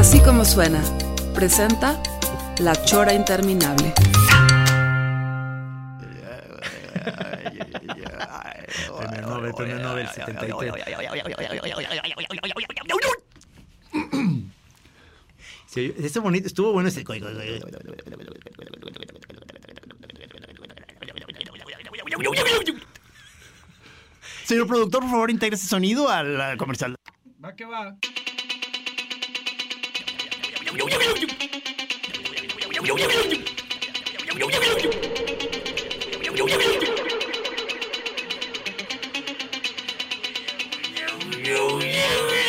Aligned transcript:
Así 0.00 0.18
como 0.22 0.46
suena, 0.46 0.82
presenta 1.34 2.02
La 2.58 2.72
Chora 2.86 3.12
Interminable. 3.12 3.92
Premio 8.96 9.20
Nobel, 9.20 9.52
premio 9.52 9.78
Nobel 9.78 10.08
73. 10.08 10.72
Sí, 15.66 15.92
bonito, 16.22 16.46
estuvo 16.46 16.72
bueno 16.72 16.88
ese. 16.88 17.04
Señor 24.44 24.66
productor, 24.66 25.02
por 25.02 25.10
favor, 25.10 25.30
integre 25.30 25.56
ese 25.56 25.66
sonido 25.66 26.08
al 26.08 26.40
al 26.40 26.56
comercial. 26.56 26.96
Va 27.44 27.54
que 27.54 27.66
va. 27.66 27.98
Yo, 30.72 30.86
yo, 30.86 30.98
yo. 41.80 42.39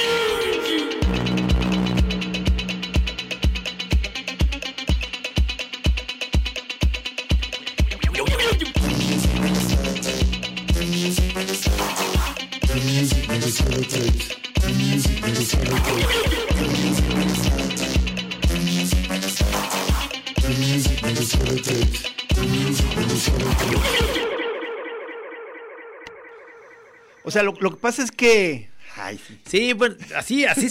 O 27.32 27.34
sea, 27.34 27.44
lo, 27.44 27.54
lo 27.62 27.70
que 27.72 27.78
pasa 27.78 28.04
es 28.04 28.12
que. 28.12 28.70
Ay, 28.98 29.18
sí. 29.26 29.40
Sí, 29.46 29.72
bueno, 29.72 29.96
así, 30.18 30.44
así, 30.44 30.68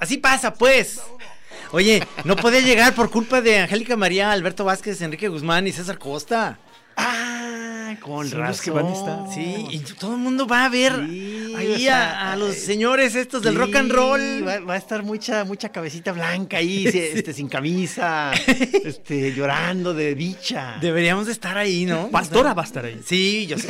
así 0.00 0.18
pasa, 0.18 0.54
pues. 0.54 1.00
Oye, 1.72 2.06
no 2.22 2.36
podía 2.36 2.60
llegar 2.60 2.94
por 2.94 3.10
culpa 3.10 3.40
de 3.40 3.58
Angélica 3.58 3.96
María, 3.96 4.30
Alberto 4.30 4.64
Vázquez, 4.64 5.00
Enrique 5.02 5.26
Guzmán 5.26 5.66
y 5.66 5.72
César 5.72 5.98
Costa. 5.98 6.56
Ah, 6.96 7.37
con 7.96 8.28
Son 8.28 8.40
razón. 8.40 8.48
los 8.52 8.60
que 8.62 8.70
van 8.70 8.86
a 8.86 8.92
estar. 8.92 9.18
Sí, 9.34 9.66
y 9.70 9.78
todo 9.98 10.12
el 10.14 10.20
mundo 10.20 10.46
va 10.46 10.64
a 10.64 10.68
ver 10.68 10.92
Sí, 11.08 11.54
ahí 11.56 11.72
o 11.74 11.78
sea, 11.78 12.20
a, 12.28 12.32
a 12.32 12.36
los 12.36 12.54
eh, 12.56 12.60
señores 12.60 13.14
estos 13.14 13.42
del 13.42 13.54
Sí, 13.54 13.58
rock 13.58 13.76
and 13.76 13.90
roll. 13.92 14.46
Va, 14.46 14.60
va 14.60 14.74
a 14.74 14.76
estar 14.76 15.02
mucha, 15.02 15.44
mucha 15.44 15.70
cabecita 15.70 16.12
blanca 16.12 16.58
ahí, 16.58 16.88
sí, 16.92 16.98
este, 16.98 17.32
sin 17.32 17.48
camisa, 17.48 18.32
este, 18.84 19.32
llorando 19.34 19.94
de 19.94 20.14
dicha. 20.14 20.76
Deberíamos 20.80 21.26
de 21.26 21.32
estar 21.32 21.56
ahí, 21.56 21.84
¿no? 21.84 22.08
Pastora 22.08 22.54
va 22.54 22.62
a 22.62 22.66
estar 22.66 22.84
ahí. 22.84 23.00
Sí, 23.04 23.46
yo, 23.46 23.58
sé. 23.58 23.68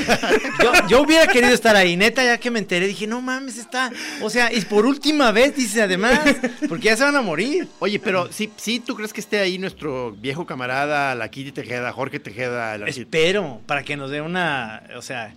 yo, 0.63 0.73
yo 0.89 1.03
hubiera 1.03 1.27
querido 1.27 1.55
estar 1.55 1.77
ahí, 1.77 1.97
neta, 1.97 2.25
ya 2.25 2.39
que 2.39 2.51
me 2.51 2.59
enteré, 2.59 2.87
dije, 2.87 3.07
no 3.07 3.21
mames, 3.21 3.59
está, 3.59 3.91
o 4.23 4.31
sea, 4.31 4.53
y 4.53 4.61
por 4.63 4.87
última 4.87 5.31
vez, 5.33 5.55
dice 5.57 5.83
además, 5.83 6.21
porque 6.69 6.87
ya 6.87 6.97
se 6.97 7.05
van 7.05 7.17
a 7.17 7.23
morir. 7.23 7.69
Oye, 7.79 7.99
pero 7.99 8.31
sí, 8.33 8.51
sí, 8.57 8.81
¿tú 8.81 8.95
crees 8.95 9.13
que 9.13 9.21
esté 9.21 9.39
ahí 9.39 9.59
nuestro 9.59 10.13
viejo 10.13 10.47
camarada, 10.47 11.15
la 11.15 11.31
Kitty 11.31 11.53
Tejeda, 11.53 11.93
Jorge 11.93 12.19
Tejeda? 12.21 12.75
el? 12.75 12.89
Espero, 12.89 13.61
para 13.67 13.83
que 13.83 13.97
nos 13.97 14.08
dé 14.09 14.21
una, 14.21 14.83
o 14.97 15.03
sea, 15.03 15.33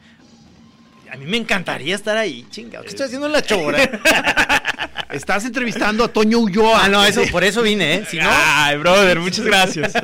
a 1.11 1.17
mí 1.17 1.25
me 1.25 1.37
encantaría 1.37 1.95
estar 1.95 2.17
ahí, 2.17 2.45
chingado, 2.49 2.83
¿qué 2.83 2.89
estoy 2.89 3.05
haciendo 3.05 3.27
en 3.27 3.33
la 3.33 3.41
chora? 3.41 3.79
Estás 5.11 5.43
entrevistando 5.45 6.03
a 6.03 6.07
Toño 6.07 6.39
Ulloa. 6.39 6.85
ah, 6.85 6.89
no, 6.89 7.03
eso, 7.05 7.21
por 7.31 7.43
eso 7.43 7.61
vine, 7.61 7.95
¿eh? 7.95 8.05
Si 8.09 8.17
no, 8.17 8.27
Ay, 8.29 8.77
brother, 8.77 9.19
muchas 9.19 9.45
gracias. 9.45 9.93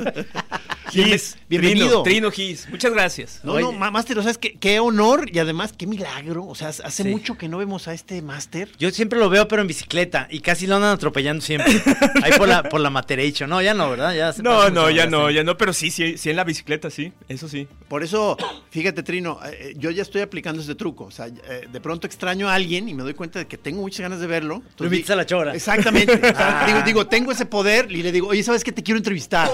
Gis, 0.89 1.35
Bienvenido. 1.49 2.01
Trino, 2.01 2.03
Trino 2.03 2.31
Gis, 2.31 2.69
muchas 2.69 2.93
gracias. 2.93 3.41
No, 3.43 3.59
no, 3.59 3.69
Oye. 3.69 3.77
Máster, 3.77 4.17
o 4.19 4.21
sea, 4.21 4.31
es 4.31 4.37
que 4.37 4.53
qué 4.53 4.79
honor 4.79 5.29
y 5.31 5.39
además 5.39 5.73
qué 5.77 5.85
milagro. 5.85 6.45
O 6.45 6.55
sea, 6.55 6.69
hace 6.69 7.03
Sí. 7.03 7.09
mucho 7.09 7.37
que 7.37 7.49
no 7.49 7.57
vemos 7.57 7.89
a 7.89 7.93
este 7.93 8.21
Máster. 8.21 8.69
yo 8.79 8.89
siempre 8.91 9.19
lo 9.19 9.29
veo, 9.29 9.49
pero 9.49 9.61
en 9.61 9.67
bicicleta, 9.67 10.27
y 10.31 10.39
casi 10.39 10.65
lo 10.65 10.75
andan 10.77 10.91
atropellando 10.91 11.41
siempre, 11.41 11.73
ahí 12.23 12.31
por 12.37 12.47
la, 12.47 12.63
por 12.63 12.79
la 12.79 12.89
Matereicho, 12.89 13.47
no, 13.47 13.61
ya 13.61 13.73
no, 13.73 13.89
¿verdad? 13.89 14.15
Ya 14.15 14.31
se 14.31 14.41
No, 14.41 14.69
no, 14.69 14.89
ya 14.89 15.07
no, 15.07 15.29
ya 15.29 15.43
no, 15.43 15.57
pero 15.57 15.73
sí, 15.73 15.91
sí, 15.91 16.17
sí 16.17 16.29
en 16.29 16.37
la 16.37 16.45
bicicleta, 16.45 16.89
sí, 16.89 17.11
eso 17.27 17.49
sí. 17.49 17.67
Por 17.89 18.01
eso, 18.03 18.37
fíjate, 18.69 19.03
Trino, 19.03 19.39
eh, 19.45 19.73
yo 19.77 19.91
ya 19.91 20.01
estoy 20.03 20.21
aplicando 20.21 20.61
ese 20.61 20.75
truco. 20.75 21.03
O 21.05 21.11
sea, 21.11 21.27
eh, 21.27 21.67
de 21.71 21.81
pronto 21.81 22.07
extraño 22.07 22.47
a 22.49 22.53
alguien 22.53 22.87
y 22.87 22.93
me 22.93 23.03
doy 23.03 23.13
cuenta 23.13 23.39
de 23.39 23.47
que 23.47 23.57
tengo 23.57 23.81
muchas 23.81 24.01
ganas 24.01 24.19
de 24.21 24.27
verlo. 24.27 24.63
Lo 24.79 24.89
a 25.09 25.15
la 25.15 25.25
chora. 25.25 25.53
Exactamente. 25.55 26.13
O 26.13 26.19
sea, 26.19 26.61
Ah. 26.61 26.65
digo, 26.67 26.81
digo, 26.83 27.07
tengo 27.07 27.31
ese 27.31 27.45
poder 27.45 27.91
y 27.91 28.03
le 28.03 28.11
digo, 28.11 28.27
oye, 28.27 28.43
¿sabes 28.43 28.63
qué? 28.63 28.71
Te 28.71 28.83
quiero 28.83 28.97
entrevistar. 28.97 29.49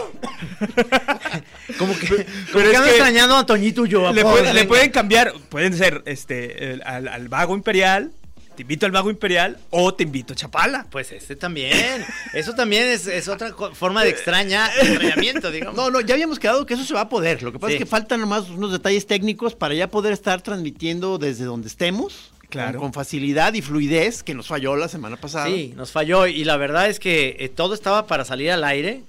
Como 1.78 1.98
que, 1.98 2.08
como 2.08 2.26
pero 2.54 2.70
que 2.72 2.76
ando 2.78 2.84
que 2.90 2.96
extrañando 2.96 3.36
a 3.38 3.46
Toñito 3.46 3.86
y 3.86 3.90
yo. 3.90 4.12
Le, 4.14 4.22
pueden- 4.24 4.54
le 4.54 4.66
pueden 4.66 4.92
cambiar, 4.92 5.34
pueden 5.50 5.76
ser 5.76 6.02
este 6.06 6.74
el- 6.74 6.81
al, 6.84 7.08
al 7.08 7.30
vago 7.30 7.56
imperial, 7.56 8.12
te 8.56 8.62
invito 8.62 8.86
al 8.86 8.92
vago 8.92 9.09
imperial 9.09 9.58
o 9.72 9.94
te 9.96 10.04
invito 10.04 10.34
a 10.34 10.36
Chapala. 10.36 10.86
Pues 10.92 11.12
este 11.12 11.36
también. 11.36 12.06
Eso 12.34 12.54
también 12.54 12.88
es, 12.88 13.08
es 13.08 13.28
otra 13.28 13.54
forma 13.74 14.04
de 14.04 14.10
extraña, 14.12 14.68
extrañamiento, 14.81 15.50
digamos. 15.52 15.75
No, 15.75 15.90
no, 15.90 16.02
ya 16.02 16.14
habíamos 16.14 16.38
quedado 16.38 16.66
que 16.66 16.75
eso 16.75 16.84
se 16.84 16.94
va 16.94 17.02
a 17.02 17.10
poder. 17.10 17.42
Lo 17.42 17.52
que 17.52 17.58
pasa 17.60 17.70
Sí. 17.72 17.75
es 17.75 17.80
que 17.80 17.86
faltan 17.90 18.20
nomás 18.22 18.50
unos 18.50 18.72
detalles 18.72 19.08
técnicos 19.08 19.56
para 19.56 19.74
ya 19.74 19.88
poder 19.88 20.14
estar 20.14 20.42
transmitiendo 20.42 21.18
desde 21.18 21.46
donde 21.46 21.68
estemos. 21.68 22.32
Claro. 22.53 22.80
Con, 22.80 22.91
con 22.91 22.94
facilidad 22.94 23.53
y 23.56 23.62
fluidez, 23.62 24.22
que 24.24 24.34
nos 24.36 24.47
falló 24.47 24.75
la 24.75 24.88
semana 24.88 25.18
pasada. 25.18 25.47
Sí, 25.47 25.74
nos 25.75 25.91
falló 25.91 26.28
y 26.28 26.44
la 26.44 26.56
verdad 26.58 26.88
es 26.88 27.00
que 27.00 27.36
eh, 27.40 27.50
todo 27.50 27.74
estaba 27.74 28.06
para 28.08 28.25
salir 28.25 28.52
al 28.52 28.64
aire 28.64 29.02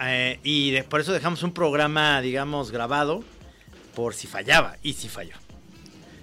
eh, 0.00 0.38
y 0.44 0.70
de- 0.72 0.84
por 0.84 1.00
eso 1.00 1.12
dejamos 1.12 1.42
un 1.42 1.52
programa, 1.52 2.20
digamos, 2.20 2.70
grabado 2.70 3.24
por 3.94 4.14
si 4.14 4.26
fallaba 4.26 4.76
y 4.82 4.92
si 4.92 5.08
falló. 5.08 5.34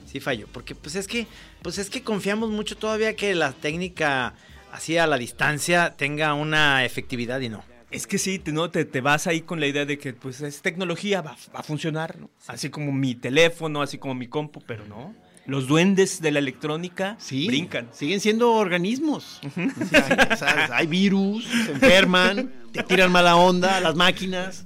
Sí 0.05 0.19
falló, 0.19 0.47
porque 0.51 0.73
pues 0.75 0.95
es 0.95 1.07
que 1.07 1.27
pues 1.61 1.77
es 1.77 1.89
que 1.89 2.01
confiamos 2.03 2.49
mucho 2.49 2.77
todavía 2.77 3.15
que 3.15 3.35
la 3.35 3.51
técnica 3.51 4.33
así 4.71 4.97
a 4.97 5.05
la 5.07 5.17
distancia 5.17 5.95
tenga 5.97 6.33
una 6.33 6.85
efectividad 6.85 7.39
y 7.41 7.49
no. 7.49 7.63
Es 7.91 8.05
que 8.05 8.17
sí, 8.19 8.37
te, 8.37 8.51
¿no? 8.51 8.69
te, 8.69 8.85
te 8.85 9.01
vas 9.01 9.25
ahí 9.27 9.41
con 9.41 9.59
la 9.59 9.65
idea 9.67 9.85
de 9.85 9.97
que 9.97 10.13
pues 10.13 10.41
es 10.41 10.61
tecnología, 10.61 11.21
va, 11.21 11.35
va 11.55 11.59
a 11.61 11.63
funcionar, 11.63 12.17
¿no? 12.19 12.29
Así 12.47 12.69
como 12.69 12.91
mi 12.91 13.15
teléfono, 13.15 13.81
así 13.81 13.97
como 13.97 14.13
mi 14.13 14.27
compu, 14.27 14.61
pero 14.61 14.85
no. 14.85 15.15
Los 15.45 15.67
duendes 15.67 16.21
de 16.21 16.31
la 16.31 16.39
electrónica 16.39 17.15
Sí, 17.19 17.47
brincan. 17.47 17.89
Siguen 17.91 18.19
siendo 18.19 18.53
organismos. 18.53 19.41
O 19.43 20.35
sea, 20.35 20.69
hay 20.71 20.87
virus, 20.87 21.45
se 21.65 21.71
enferman, 21.71 22.53
te 22.71 22.83
tiran 22.83 23.11
mala 23.11 23.35
onda, 23.35 23.79
las 23.79 23.95
máquinas. 23.95 24.65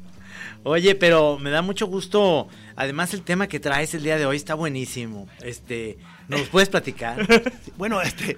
Oye, 0.63 0.95
pero 0.95 1.37
me 1.39 1.49
da 1.49 1.61
mucho 1.61 1.87
gusto. 1.87 2.47
Además, 2.75 3.13
el 3.13 3.21
tema 3.21 3.47
que 3.47 3.59
traes 3.59 3.93
el 3.93 4.03
día 4.03 4.17
de 4.17 4.25
hoy 4.25 4.37
está 4.37 4.55
buenísimo. 4.55 5.27
Este, 5.41 5.97
¿nos 6.27 6.41
puedes 6.49 6.69
platicar? 6.69 7.27
Bueno, 7.75 7.99
este, 8.03 8.37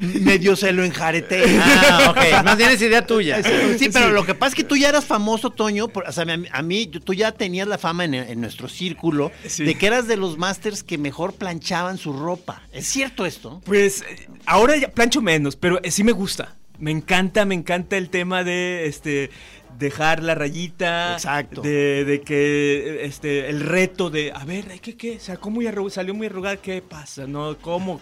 medio 0.00 0.56
se 0.56 0.72
lo 0.72 0.82
enjareté. 0.84 1.44
Ah, 1.62 2.08
ok. 2.10 2.44
Más 2.44 2.56
bien 2.56 2.70
es 2.70 2.82
idea 2.82 3.06
tuya. 3.06 3.40
Sí, 3.78 3.88
pero 3.92 4.10
lo 4.10 4.26
que 4.26 4.34
pasa 4.34 4.48
es 4.50 4.54
que 4.56 4.64
tú 4.64 4.76
ya 4.76 4.88
eras 4.88 5.04
famoso, 5.04 5.50
Toño. 5.50 5.86
por- 5.88 6.06
o 6.08 6.12
sea, 6.12 6.26
a 6.52 6.62
mí, 6.62 6.86
tú 6.88 7.14
ya 7.14 7.30
tenías 7.30 7.68
la 7.68 7.78
fama 7.78 8.04
en, 8.04 8.14
en 8.14 8.40
nuestro 8.40 8.68
círculo 8.68 9.30
Sí. 9.46 9.62
de 9.64 9.76
que 9.76 9.86
eras 9.86 10.08
de 10.08 10.16
los 10.16 10.38
masters 10.38 10.82
que 10.82 10.98
mejor 10.98 11.34
planchaban 11.34 11.98
su 11.98 12.12
ropa. 12.12 12.62
¿Es 12.72 12.88
cierto 12.88 13.24
esto? 13.26 13.62
Pues 13.64 14.02
eh, 14.02 14.28
ahora 14.44 14.76
ya 14.76 14.88
plancho 14.90 15.22
menos, 15.22 15.54
pero 15.54 15.80
eh, 15.84 15.92
sí 15.92 16.02
me 16.02 16.12
gusta. 16.12 16.56
Me 16.80 16.90
encanta, 16.90 17.44
me 17.44 17.54
encanta 17.54 17.96
el 17.96 18.10
tema 18.10 18.42
de 18.42 18.86
este 18.86 19.30
dejar 19.78 20.22
la 20.22 20.34
rayita. 20.34 21.14
Exacto. 21.14 21.60
De, 21.62 22.04
de 22.04 22.20
que 22.20 23.04
este 23.04 23.48
el 23.50 23.60
reto 23.60 24.10
de 24.10 24.32
a 24.32 24.44
ver, 24.44 24.66
¿qué 24.80 24.96
qué? 24.96 25.18
Sacó 25.18 25.50
muy 25.50 25.66
salió 25.90 26.14
muy 26.14 26.26
arrugada, 26.26 26.56
¿qué 26.56 26.82
pasa? 26.82 27.26
No, 27.26 27.56
cómo 27.60 28.00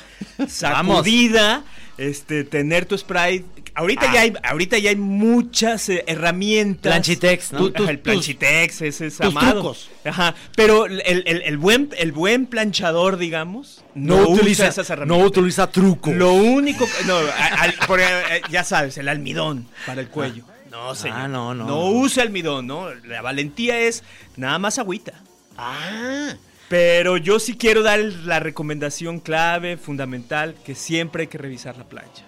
sacudida, 0.49 1.65
este 1.99 2.45
tener 2.45 2.87
tu 2.87 2.97
spray 2.97 3.45
ahorita, 3.75 4.03
Ah. 4.11 4.15
ya 4.15 4.21
hay, 4.23 4.33
ahorita 4.43 4.79
ya 4.79 4.91
hay 4.91 4.97
muchas 4.97 5.89
eh, 5.89 6.05
herramientas. 6.07 6.91
Planchitex, 6.93 7.53
¿no? 7.53 7.67
El 7.67 7.73
tus- 7.73 7.97
planchitex, 7.99 8.83
ese 8.83 9.07
es 9.07 9.21
amado. 9.21 9.53
trucos. 9.53 9.89
Ajá. 10.05 10.35
Pero 10.57 10.87
el, 10.87 11.03
el- 11.07 11.43
el 11.43 11.59
buen, 11.59 11.91
el 11.99 12.13
buen 12.13 12.47
planchador, 12.47 13.17
digamos, 13.17 13.85
no, 13.95 14.29
usa 14.29 14.69
esas 14.69 14.89
herramientas. 14.91 15.29
utiliza 15.29 15.71
truco. 15.71 16.13
Lo 16.13 16.33
único 16.33 16.85
que. 16.87 17.05
No, 17.07 17.17
a- 17.17 17.63
al- 17.63 17.75
por- 17.87 18.01
eh, 18.01 18.07
ya 18.51 18.65
sabes, 18.65 18.99
el 18.99 19.09
almidón 19.09 19.67
para 19.87 20.01
el 20.01 20.09
cuello. 20.09 20.45
No, 20.83 20.95
señor. 20.95 21.19
Ah, 21.21 21.29
no, 21.29 21.55
no. 21.55 21.67
No 21.67 21.87
use 21.91 22.21
almidón, 22.21 22.67
¿no? 22.67 22.89
La 23.05 23.23
valentía 23.23 23.79
es 23.81 24.03
nada 24.37 24.59
más 24.59 24.79
agüita. 24.79 25.13
Ah, 25.57 26.35
Pero 26.69 27.17
yo 27.19 27.39
sí 27.39 27.57
quiero 27.57 27.83
dar 27.83 28.01
la 28.01 28.41
recomendación 28.41 29.21
clave, 29.21 29.77
fundamental, 29.77 30.55
que 30.65 30.75
siempre 30.75 31.23
hay 31.23 31.27
que 31.29 31.39
revisar 31.39 31.77
la 31.77 31.85
plancha. 31.85 32.25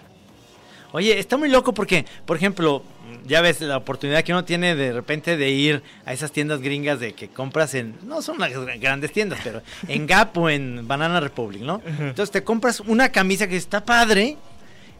Oye, 0.91 1.19
está 1.19 1.35
muy 1.35 1.49
loco 1.49 1.73
porque, 1.73 2.05
por 2.25 2.37
ejemplo, 2.37 2.83
ya 3.25 3.41
ves 3.41 3.59
la 3.59 3.75
oportunidad 3.75 4.23
que 4.23 4.31
uno 4.31 4.45
tiene 4.45 4.75
de 4.75 4.93
repente 4.93 5.35
de 5.35 5.49
ir 5.49 5.83
a 6.05 6.13
esas 6.13 6.31
tiendas 6.31 6.61
gringas 6.61 6.99
de 7.01 7.13
que 7.13 7.27
compras 7.27 7.73
en, 7.73 7.95
no 8.03 8.21
son 8.21 8.37
las 8.39 8.51
gr- 8.53 8.79
grandes 8.79 9.11
tiendas, 9.11 9.39
pero 9.43 9.61
en 9.89 10.07
Gap 10.07 10.37
o 10.37 10.49
en 10.49 10.87
Banana 10.87 11.19
Republic, 11.19 11.61
¿no? 11.63 11.81
Entonces 11.85 12.31
te 12.31 12.43
compras 12.45 12.79
una 12.79 13.09
camisa 13.09 13.47
que 13.47 13.57
está 13.57 13.83
padre, 13.83 14.37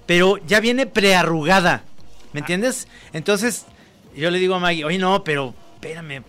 pero 0.06 0.38
ya 0.46 0.60
viene 0.60 0.86
prearrugada, 0.86 1.84
¿me 2.36 2.42
entiendes? 2.42 2.88
Entonces 3.14 3.66
yo 4.14 4.30
le 4.30 4.40
digo 4.40 4.56
a 4.56 4.60
Maggie, 4.60 4.84
oye, 4.84 4.98
no, 4.98 5.24
pero 5.24 5.54
espérame, 5.76 6.22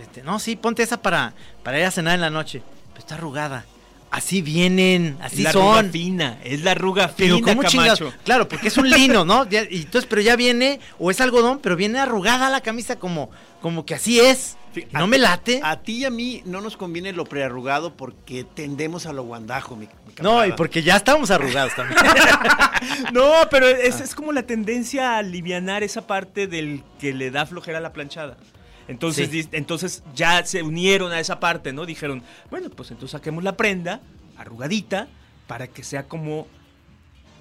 este, 0.00 0.22
no, 0.22 0.38
sí, 0.38 0.56
ponte 0.56 0.82
esa 0.82 1.02
para, 1.02 1.34
para 1.62 1.78
ir 1.78 1.84
a 1.84 1.90
cenar 1.90 2.14
en 2.14 2.22
la 2.22 2.30
noche, 2.30 2.62
pero 2.88 3.00
está 3.00 3.16
arrugada. 3.16 3.66
Así 4.10 4.40
vienen, 4.42 5.16
así 5.20 5.36
es 5.38 5.42
la 5.44 5.52
son. 5.52 5.62
arruga 5.76 5.90
fina, 5.92 6.38
es 6.44 6.62
la 6.62 6.70
arruga 6.72 7.12
Pero 7.16 7.36
fina, 7.36 7.54
¿cómo 7.54 7.64
chingados? 7.68 7.98
Camacho. 7.98 8.18
Claro, 8.24 8.48
porque 8.48 8.68
es 8.68 8.76
un 8.78 8.88
lino, 8.88 9.24
¿no? 9.26 9.46
Ya- 9.50 9.64
y 9.70 9.82
entonces, 9.82 10.06
pero 10.08 10.22
ya 10.22 10.36
viene, 10.36 10.80
o 10.98 11.10
es 11.10 11.20
algodón, 11.20 11.60
pero 11.62 11.76
viene 11.76 11.98
arrugada 11.98 12.48
la 12.48 12.62
camisa 12.62 12.96
como, 12.96 13.30
como 13.60 13.84
que 13.84 13.94
así 13.94 14.20
es. 14.20 14.56
No 14.92 15.06
me 15.06 15.18
late. 15.18 15.60
a 15.62 15.80
ti 15.82 15.98
y 15.98 16.04
a 16.04 16.10
mí 16.10 16.42
no 16.44 16.60
nos 16.60 16.76
conviene 16.76 17.12
lo 17.12 17.24
prearrugado 17.24 17.94
porque 17.96 18.44
tendemos 18.44 19.06
a 19.06 19.12
lo 19.12 19.22
guandajo, 19.24 19.76
mi, 19.76 19.86
mi 19.86 20.14
no, 20.22 20.44
y 20.46 20.52
porque 20.52 20.82
ya 20.82 20.96
estábamos 20.96 21.30
arrugados 21.30 21.74
también. 21.74 21.98
No, 23.12 23.32
pero 23.50 23.66
es, 23.68 24.00
es 24.00 24.14
como 24.14 24.32
la 24.32 24.42
tendencia 24.42 25.12
a 25.14 25.18
alivianar 25.18 25.82
esa 25.82 26.06
parte 26.06 26.46
del 26.48 26.82
que 26.98 27.12
le 27.12 27.30
da 27.30 27.46
flojera 27.46 27.78
a 27.78 27.80
la 27.80 27.92
planchada. 27.92 28.36
Entonces, 28.88 29.30
Sí. 29.30 29.48
entonces 29.52 30.02
ya 30.14 30.44
se 30.44 30.62
unieron 30.62 31.12
a 31.12 31.20
esa 31.20 31.38
parte, 31.38 31.72
¿no? 31.72 31.86
Dijeron, 31.86 32.22
bueno, 32.50 32.70
pues 32.70 32.90
entonces 32.90 33.12
saquemos 33.12 33.44
la 33.44 33.56
prenda 33.56 34.00
arrugadita 34.36 35.08
para 35.46 35.68
que 35.68 35.84
sea 35.84 36.04
como 36.08 36.48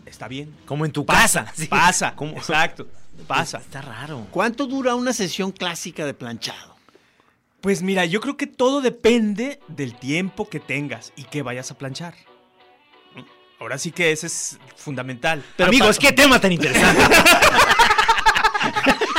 está 0.06 0.28
bien. 0.28 0.54
como 0.66 0.86
en 0.86 0.92
tu 0.92 1.06
Pasa, 1.06 1.46
casa. 1.46 1.54
sí. 1.56 1.66
pasa, 1.68 2.16
Como- 2.16 2.34
exacto, 2.38 2.88
pasa. 3.28 3.58
Está 3.58 3.82
raro. 3.82 4.28
¿Cuánto 4.32 4.68
dura 4.68 4.94
una 4.96 5.14
sesión 5.14 5.52
clásica 5.52 6.06
de 6.06 6.14
planchado? 6.14 6.76
Pues 7.62 7.82
mira, 7.84 8.06
yo 8.06 8.22
creo 8.22 8.38
que 8.38 8.48
todo 8.48 8.82
depende 8.82 9.60
del 9.68 9.96
tiempo 9.96 10.50
que 10.50 10.60
tengas 10.60 11.14
y 11.16 11.24
que 11.26 11.42
vayas 11.44 11.70
a 11.72 11.78
planchar. 11.78 12.16
Ahora 13.60 13.78
sí 13.78 13.92
que 13.92 14.12
ese 14.12 14.26
es 14.28 14.58
fundamental. 14.76 15.44
Pero 15.56 15.68
Amigos, 15.70 16.00
qué 16.00 16.12
tema 16.12 16.40
tan 16.42 16.52
interesante. 16.52 17.02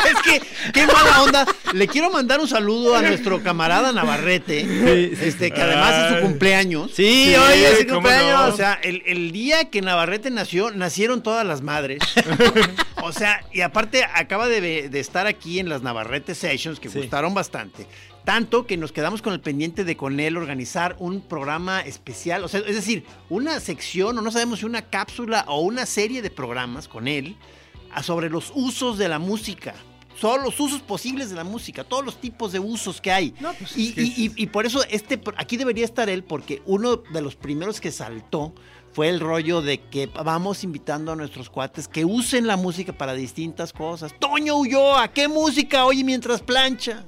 Es 0.05 0.21
que, 0.23 0.43
qué 0.73 0.87
mala 0.87 1.23
onda. 1.23 1.47
Le 1.73 1.87
quiero 1.89 2.11
mandar 2.11 2.41
un 2.41 2.47
saludo 2.49 2.95
a 2.97 3.03
nuestro 3.03 3.43
camarada 3.43 3.93
Navarrete, 3.93 4.61
este, 5.27 5.51
que 5.53 5.61
además 5.61 5.95
es 6.13 6.17
su 6.17 6.23
cumpleaños. 6.27 6.91
Sí, 6.95 7.35
oye, 7.35 7.73
es 7.73 7.79
su 7.81 7.87
cumpleaños. 7.87 8.41
no. 8.41 8.47
O 8.53 8.57
sea, 8.57 8.75
el, 8.83 9.03
el 9.07 9.33
día 9.33 9.71
que 9.71 9.81
Navarrete 9.81 10.31
nació, 10.31 10.71
nacieron 10.71 11.23
todas 11.23 11.47
las 11.47 11.63
madres. 11.63 12.01
o 13.03 13.13
sea, 13.13 13.45
y 13.53 13.61
aparte 13.63 14.05
acaba 14.05 14.49
de, 14.49 14.89
de 14.89 15.01
estar 15.01 15.27
aquí 15.27 15.59
en 15.61 15.69
las 15.69 15.83
Navarrete 15.83 16.35
Sessions, 16.35 16.79
que 16.79 16.89
Sí. 16.89 16.99
gustaron 16.99 17.33
bastante. 17.35 17.87
Tanto 18.25 18.67
que 18.67 18.77
nos 18.77 18.93
quedamos 18.93 19.21
con 19.21 19.33
el 19.33 19.41
pendiente 19.41 19.83
de 19.85 19.97
con 19.97 20.21
él 20.21 20.37
organizar 20.37 20.95
un 21.01 21.21
programa 21.21 21.81
especial, 21.81 22.45
o 22.45 22.49
sea, 22.49 22.61
es 22.61 22.77
decir, 22.77 23.05
una 23.29 23.59
sección, 23.59 24.17
o 24.17 24.23
no 24.23 24.31
sabemos 24.31 24.61
si 24.61 24.67
una 24.67 24.83
cápsula 24.83 25.45
o 25.49 25.61
una 25.61 25.87
serie 25.87 26.23
de 26.23 26.31
programas 26.31 26.87
con 26.87 27.09
él 27.09 27.37
a- 27.91 28.03
sobre 28.03 28.31
los 28.31 28.53
usos 28.55 28.97
de 28.97 29.09
la 29.09 29.19
música. 29.19 29.75
Son 30.21 30.43
los 30.45 30.61
usos 30.61 30.83
posibles 30.83 31.31
de 31.31 31.37
la 31.37 31.43
música, 31.43 31.83
todos 31.85 32.05
los 32.05 32.21
tipos 32.21 32.53
de 32.53 32.61
usos 32.61 33.01
que 33.01 33.11
hay. 33.11 33.35
No, 33.41 33.53
pues, 33.55 33.77
y, 33.77 33.89
es 33.89 33.95
que 33.95 34.03
y- 34.03 34.09
es- 34.11 34.19
y- 34.19 34.33
y 34.37 34.47
por 34.47 34.67
eso 34.67 34.85
este, 34.89 35.21
aquí 35.37 35.57
debería 35.57 35.85
estar 35.85 36.09
él, 36.09 36.23
porque 36.23 36.63
uno 36.67 36.99
de 36.99 37.23
los 37.23 37.35
primeros 37.35 37.81
que 37.81 37.91
saltó 37.91 38.55
fue 38.93 39.09
el 39.09 39.19
rollo 39.21 39.63
de 39.63 39.81
que 39.81 40.07
vamos 40.07 40.63
invitando 40.65 41.11
a 41.13 41.17
nuestros 41.17 41.49
cuates 41.51 41.89
que 41.89 42.05
usen 42.05 42.47
la 42.47 42.57
música 42.57 42.93
para 42.93 43.15
distintas 43.15 43.73
cosas. 43.73 44.15
Toño 44.21 44.59
Ulloa, 44.59 45.09
¿qué 45.09 45.27
música 45.29 45.87
oye 45.87 46.05
mientras 46.05 46.41
plancha? 46.43 47.05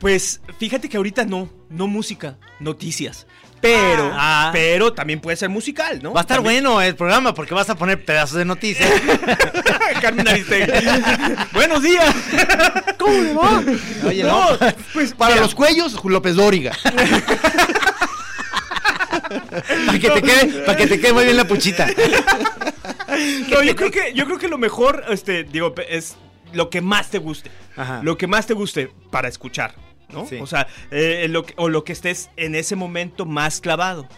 Pues 0.00 0.40
fíjate 0.58 0.88
que 0.88 0.96
ahorita 0.96 1.24
no, 1.24 1.48
no 1.70 1.86
música, 1.86 2.36
noticias. 2.60 3.26
Pero, 3.60 4.12
Ah. 4.14 4.50
pero 4.52 4.92
también 4.92 5.18
puede 5.20 5.36
ser 5.36 5.48
musical, 5.48 5.98
¿no? 6.00 6.12
Va 6.12 6.20
a 6.20 6.22
estar 6.22 6.36
También- 6.36 6.62
bueno 6.62 6.80
el 6.80 6.94
programa 6.94 7.34
porque 7.34 7.54
vas 7.54 7.68
a 7.68 7.74
poner 7.74 8.04
pedazos 8.04 8.36
de 8.38 8.44
noticias. 8.44 8.88
Carmen 10.00 10.28
Aristegui. 10.28 10.70
Buenos 11.52 11.82
días. 11.82 12.14
¿Cómo 12.98 13.14
le 13.20 13.34
va? 13.34 13.62
Oye, 14.06 14.22
no. 14.22 14.46
Pues 14.92 15.12
para 15.12 15.34
los 15.36 15.56
cuellos, 15.56 15.98
López 16.04 16.36
Dóriga. 16.36 16.72
Para 19.86 19.98
que, 19.98 20.10
te 20.10 20.22
quede, 20.22 20.46
para 20.64 20.76
que 20.78 20.86
te 20.86 21.00
quede 21.00 21.12
muy 21.12 21.24
bien 21.24 21.36
la 21.36 21.44
puchita. 21.46 21.86
No, 23.50 23.62
yo 23.62 23.76
creo 23.76 23.90
que, 23.90 24.12
yo 24.14 24.24
creo 24.24 24.38
que 24.38 24.48
lo 24.48 24.56
mejor, 24.58 25.04
este, 25.08 25.44
digo, 25.44 25.74
es 25.88 26.16
lo 26.52 26.70
que 26.70 26.80
más 26.80 27.10
te 27.10 27.18
guste. 27.18 27.50
Ajá. 27.76 28.00
Lo 28.02 28.16
que 28.16 28.26
más 28.26 28.46
te 28.46 28.54
guste 28.54 28.90
para 29.10 29.28
escuchar, 29.28 29.74
¿no? 30.12 30.26
Sí. 30.26 30.36
O 30.40 30.46
sea, 30.46 30.66
eh, 30.90 31.26
lo 31.28 31.44
que- 31.44 31.54
o 31.56 31.68
lo 31.68 31.84
que 31.84 31.92
estés 31.92 32.30
en 32.36 32.54
ese 32.54 32.76
momento 32.76 33.26
más 33.26 33.60
clavado. 33.60 34.08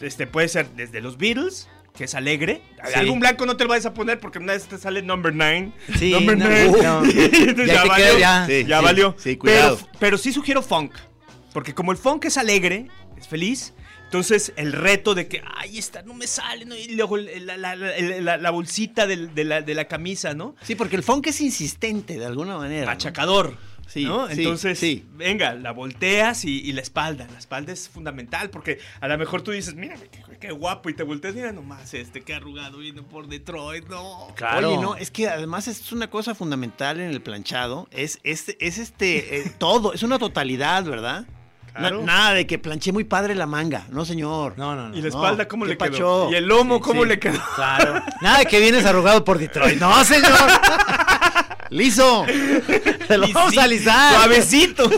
Este 0.00 0.26
puede 0.26 0.48
ser 0.48 0.68
desde 0.70 1.00
los 1.00 1.16
Beatles, 1.16 1.68
que 1.96 2.04
es 2.04 2.14
alegre. 2.14 2.60
Sí. 2.86 2.92
Algún 2.98 3.20
blanco 3.20 3.46
no 3.46 3.56
te 3.56 3.64
lo 3.64 3.70
vayas 3.70 3.86
a 3.86 3.94
poner 3.94 4.20
porque 4.20 4.38
una 4.38 4.52
vez 4.52 4.64
te 4.66 4.76
sale 4.78 5.00
number 5.02 5.32
nine. 5.34 5.72
Sí, 5.98 6.10
number 6.10 6.36
no, 6.36 6.46
Ya 7.56 7.64
ya, 7.66 7.84
valió. 7.84 8.18
ya. 8.18 8.46
Sí, 8.46 8.64
ya 8.66 8.80
valió. 8.80 9.16
cuidado. 9.38 9.76
Pero, 9.78 9.90
pero 9.98 10.18
sí 10.18 10.32
sugiero 10.32 10.62
funk. 10.62 10.92
Porque 11.54 11.74
como 11.74 11.92
el 11.92 11.98
funk 11.98 12.26
es 12.26 12.36
alegre, 12.36 12.88
es 13.16 13.26
feliz. 13.28 13.72
Entonces, 14.04 14.52
el 14.56 14.72
reto 14.72 15.14
de 15.14 15.26
que, 15.26 15.42
ay, 15.56 15.78
esta 15.78 16.02
no 16.02 16.14
me 16.14 16.26
sale, 16.28 16.64
¿no? 16.64 16.76
y 16.76 16.94
luego 16.94 17.16
la, 17.16 17.56
la- 17.56 17.74
la- 17.74 18.36
la- 18.36 18.50
bolsita 18.50 19.04
de, 19.06 19.16
la, 19.44 19.62
de 19.62 19.74
la 19.74 19.86
camisa, 19.86 20.32
¿no? 20.32 20.54
Sí, 20.62 20.74
porque 20.76 20.94
el 20.94 21.02
funk 21.02 21.26
es 21.26 21.40
insistente 21.40 22.16
de 22.18 22.24
alguna 22.26 22.56
manera. 22.56 22.84
¿no? 22.84 22.92
Sí, 23.86 24.04
¿no? 24.04 24.26
sí, 24.28 24.34
Entonces, 24.42 24.78
sí. 24.78 25.06
venga, 25.14 25.54
la 25.54 25.70
volteas 25.72 26.44
y, 26.44 26.60
y 26.60 26.72
la 26.72 26.80
espalda. 26.82 27.26
La 27.32 27.38
espalda 27.38 27.72
es 27.72 27.88
fundamental 27.88 28.50
porque 28.50 28.78
a 29.00 29.08
lo 29.08 29.16
mejor 29.16 29.42
tú 29.42 29.52
dices, 29.52 29.74
mira, 29.74 29.94
qué, 29.96 30.22
qué 30.38 30.50
guapo, 30.50 30.90
y 30.90 30.94
te 30.94 31.02
volteas, 31.04 31.34
mira 31.34 31.52
nomás 31.52 31.94
este, 31.94 32.22
qué 32.22 32.34
arrugado 32.34 32.78
viene 32.78 33.02
por 33.02 33.28
Detroit, 33.28 33.88
no. 33.88 34.28
Claro. 34.34 34.70
Oye, 34.72 34.78
no, 34.82 34.96
es 34.96 35.10
que 35.10 35.28
además 35.28 35.68
es 35.68 35.92
una 35.92 36.10
cosa 36.10 36.34
fundamental 36.34 37.00
en 37.00 37.10
el 37.10 37.22
planchado. 37.22 37.86
Es, 37.92 38.18
es, 38.24 38.56
es 38.60 38.78
este, 38.78 39.38
eh, 39.38 39.52
todo, 39.58 39.92
es 39.94 40.02
una 40.02 40.18
totalidad, 40.18 40.84
¿verdad? 40.84 41.24
Claro. 41.72 42.00
Na- 42.00 42.06
nada 42.06 42.32
de 42.34 42.46
que 42.46 42.58
planché 42.58 42.90
muy 42.90 43.04
padre 43.04 43.34
la 43.34 43.44
manga, 43.46 43.86
no 43.90 44.04
señor. 44.06 44.54
No, 44.56 44.74
no, 44.74 44.88
no. 44.88 44.94
¿Y 44.96 45.02
la 45.02 45.08
No, 45.10 45.14
espalda 45.14 45.46
cómo 45.46 45.64
le 45.66 45.76
quedó? 45.76 45.90
pacho. 45.90 46.28
¿Y 46.32 46.34
el 46.36 46.46
lomo 46.46 46.76
Sí, 46.76 46.80
cómo 46.82 47.02
sí. 47.02 47.08
le 47.10 47.18
quedó? 47.20 47.38
Claro. 47.54 48.02
Nada 48.22 48.38
de 48.38 48.46
que 48.46 48.58
vienes 48.60 48.84
arrugado 48.86 49.24
por 49.24 49.38
Detroit. 49.38 49.78
No, 49.78 50.02
señor. 50.02 50.30
¡Liso! 51.70 52.24
Te 53.08 53.18
lo 53.18 53.28
vamos 53.32 53.56
a 53.58 53.62
alisar. 53.64 54.14
Suavecito. 54.14 54.90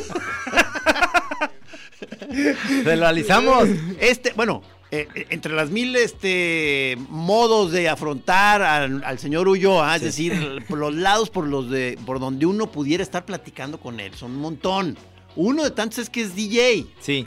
Te 2.85 2.97
lo 2.97 3.07
alisamos. 3.07 3.69
Este, 4.01 4.33
bueno, 4.35 4.63
eh, 4.91 5.09
eh, 5.15 5.27
entre 5.31 5.53
las 5.55 5.71
mil 5.71 5.95
este, 5.97 6.97
modos 7.09 7.73
de 7.73 7.89
afrontar 7.89 8.63
al, 8.63 9.03
al 9.05 9.19
señor 9.19 9.49
Ulloa, 9.49 9.97
es 9.97 10.03
decir, 10.03 10.65
por 10.69 10.79
los 10.79 10.95
lados 10.95 11.31
por 11.31 11.47
los 11.47 11.71
de 11.71 11.99
por 12.07 12.21
donde 12.21 12.47
uno 12.47 12.71
pudiera 12.71 13.03
estar 13.03 13.25
platicando 13.25 13.79
con 13.81 14.01
él, 14.01 14.15
son 14.15 14.33
un 14.33 14.41
montón. 14.41 14.97
Uno 15.37 15.63
de 15.65 15.71
tantos 15.71 15.99
es 15.99 16.11
que 16.11 16.23
es 16.23 16.35
DJ, 16.35 16.87
Sí. 17.01 17.27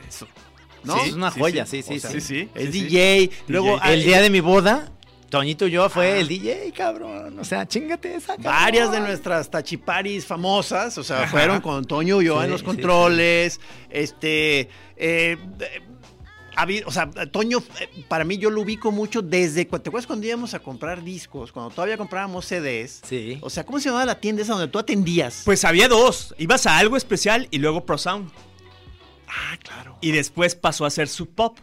¿no? 0.84 0.96
Sí, 0.96 1.10
es 1.10 1.14
una 1.14 1.32
joya, 1.32 1.66
sí, 1.66 1.82
sí, 1.84 1.98
O 1.98 2.00
sea, 2.00 2.10
sí. 2.12 2.22
sí. 2.22 2.50
Es 2.56 2.66
sí, 2.66 2.72
sí. 2.72 2.84
DJ. 2.86 3.30
Luego 3.48 3.76
DJ. 3.80 3.94
El 3.94 4.04
día 4.04 4.22
de 4.22 4.30
mi 4.30 4.40
boda, 4.40 4.92
Toñito 5.32 5.66
y 5.66 5.72
yo 5.72 5.90
fue 5.90 6.20
el 6.20 6.28
DJ, 6.28 6.72
cabrón. 6.76 7.40
O 7.40 7.44
sea, 7.44 7.68
chingate 7.68 8.16
esa, 8.16 8.36
cabrón. 8.36 8.44
Varias 8.54 8.92
de 8.92 9.00
nuestras 9.00 9.50
tachiparis 9.50 10.26
famosas, 10.26 10.98
o 11.00 11.04
sea, 11.04 11.28
fueron 11.28 11.62
con 11.62 11.86
Toño 11.86 12.18
Ulloa 12.18 12.42
Sí, 12.42 12.46
en 12.46 12.52
los 12.52 12.60
sí, 12.60 12.66
controles, 12.68 13.60
este, 13.90 14.70
eh, 14.98 15.38
o 16.86 16.92
sea, 16.92 17.10
Toño, 17.32 17.60
eh, 17.80 18.04
para 18.08 18.24
mí 18.26 18.38
yo 18.38 18.50
lo 18.50 18.62
ubico 18.62 18.92
mucho 18.92 19.22
desde, 19.22 19.66
¿te 19.66 19.76
acuerdas 19.76 20.06
cuando 20.06 20.28
íbamos 20.28 20.54
a 20.54 20.60
comprar 20.60 21.04
discos? 21.04 21.52
Cuando 21.52 21.74
todavía 21.74 21.98
comprábamos 21.98 22.46
CDs. 22.46 23.02
Sí. 23.08 23.40
O 23.42 23.50
sea, 23.50 23.66
¿cómo 23.66 23.80
se 23.80 23.86
llamaba 23.86 24.06
la 24.06 24.20
tienda 24.20 24.42
esa 24.44 24.54
donde 24.54 24.68
tú 24.68 24.80
atendías? 24.80 25.44
Pues 25.46 25.64
había 25.64 25.88
dos. 25.88 26.36
Ibas 26.38 26.68
a 26.68 26.78
algo 26.78 26.98
especial 26.98 27.48
y 27.52 27.60
luego 27.60 27.86
Pro 27.86 27.98
Sound. 27.98 28.30
ah, 29.28 29.58
claro. 29.64 29.98
Y 30.02 30.12
después 30.12 30.56
pasó 30.56 30.86
a 30.86 30.90
ser 30.90 31.08
Sub 31.08 31.30
Pop. 31.34 31.58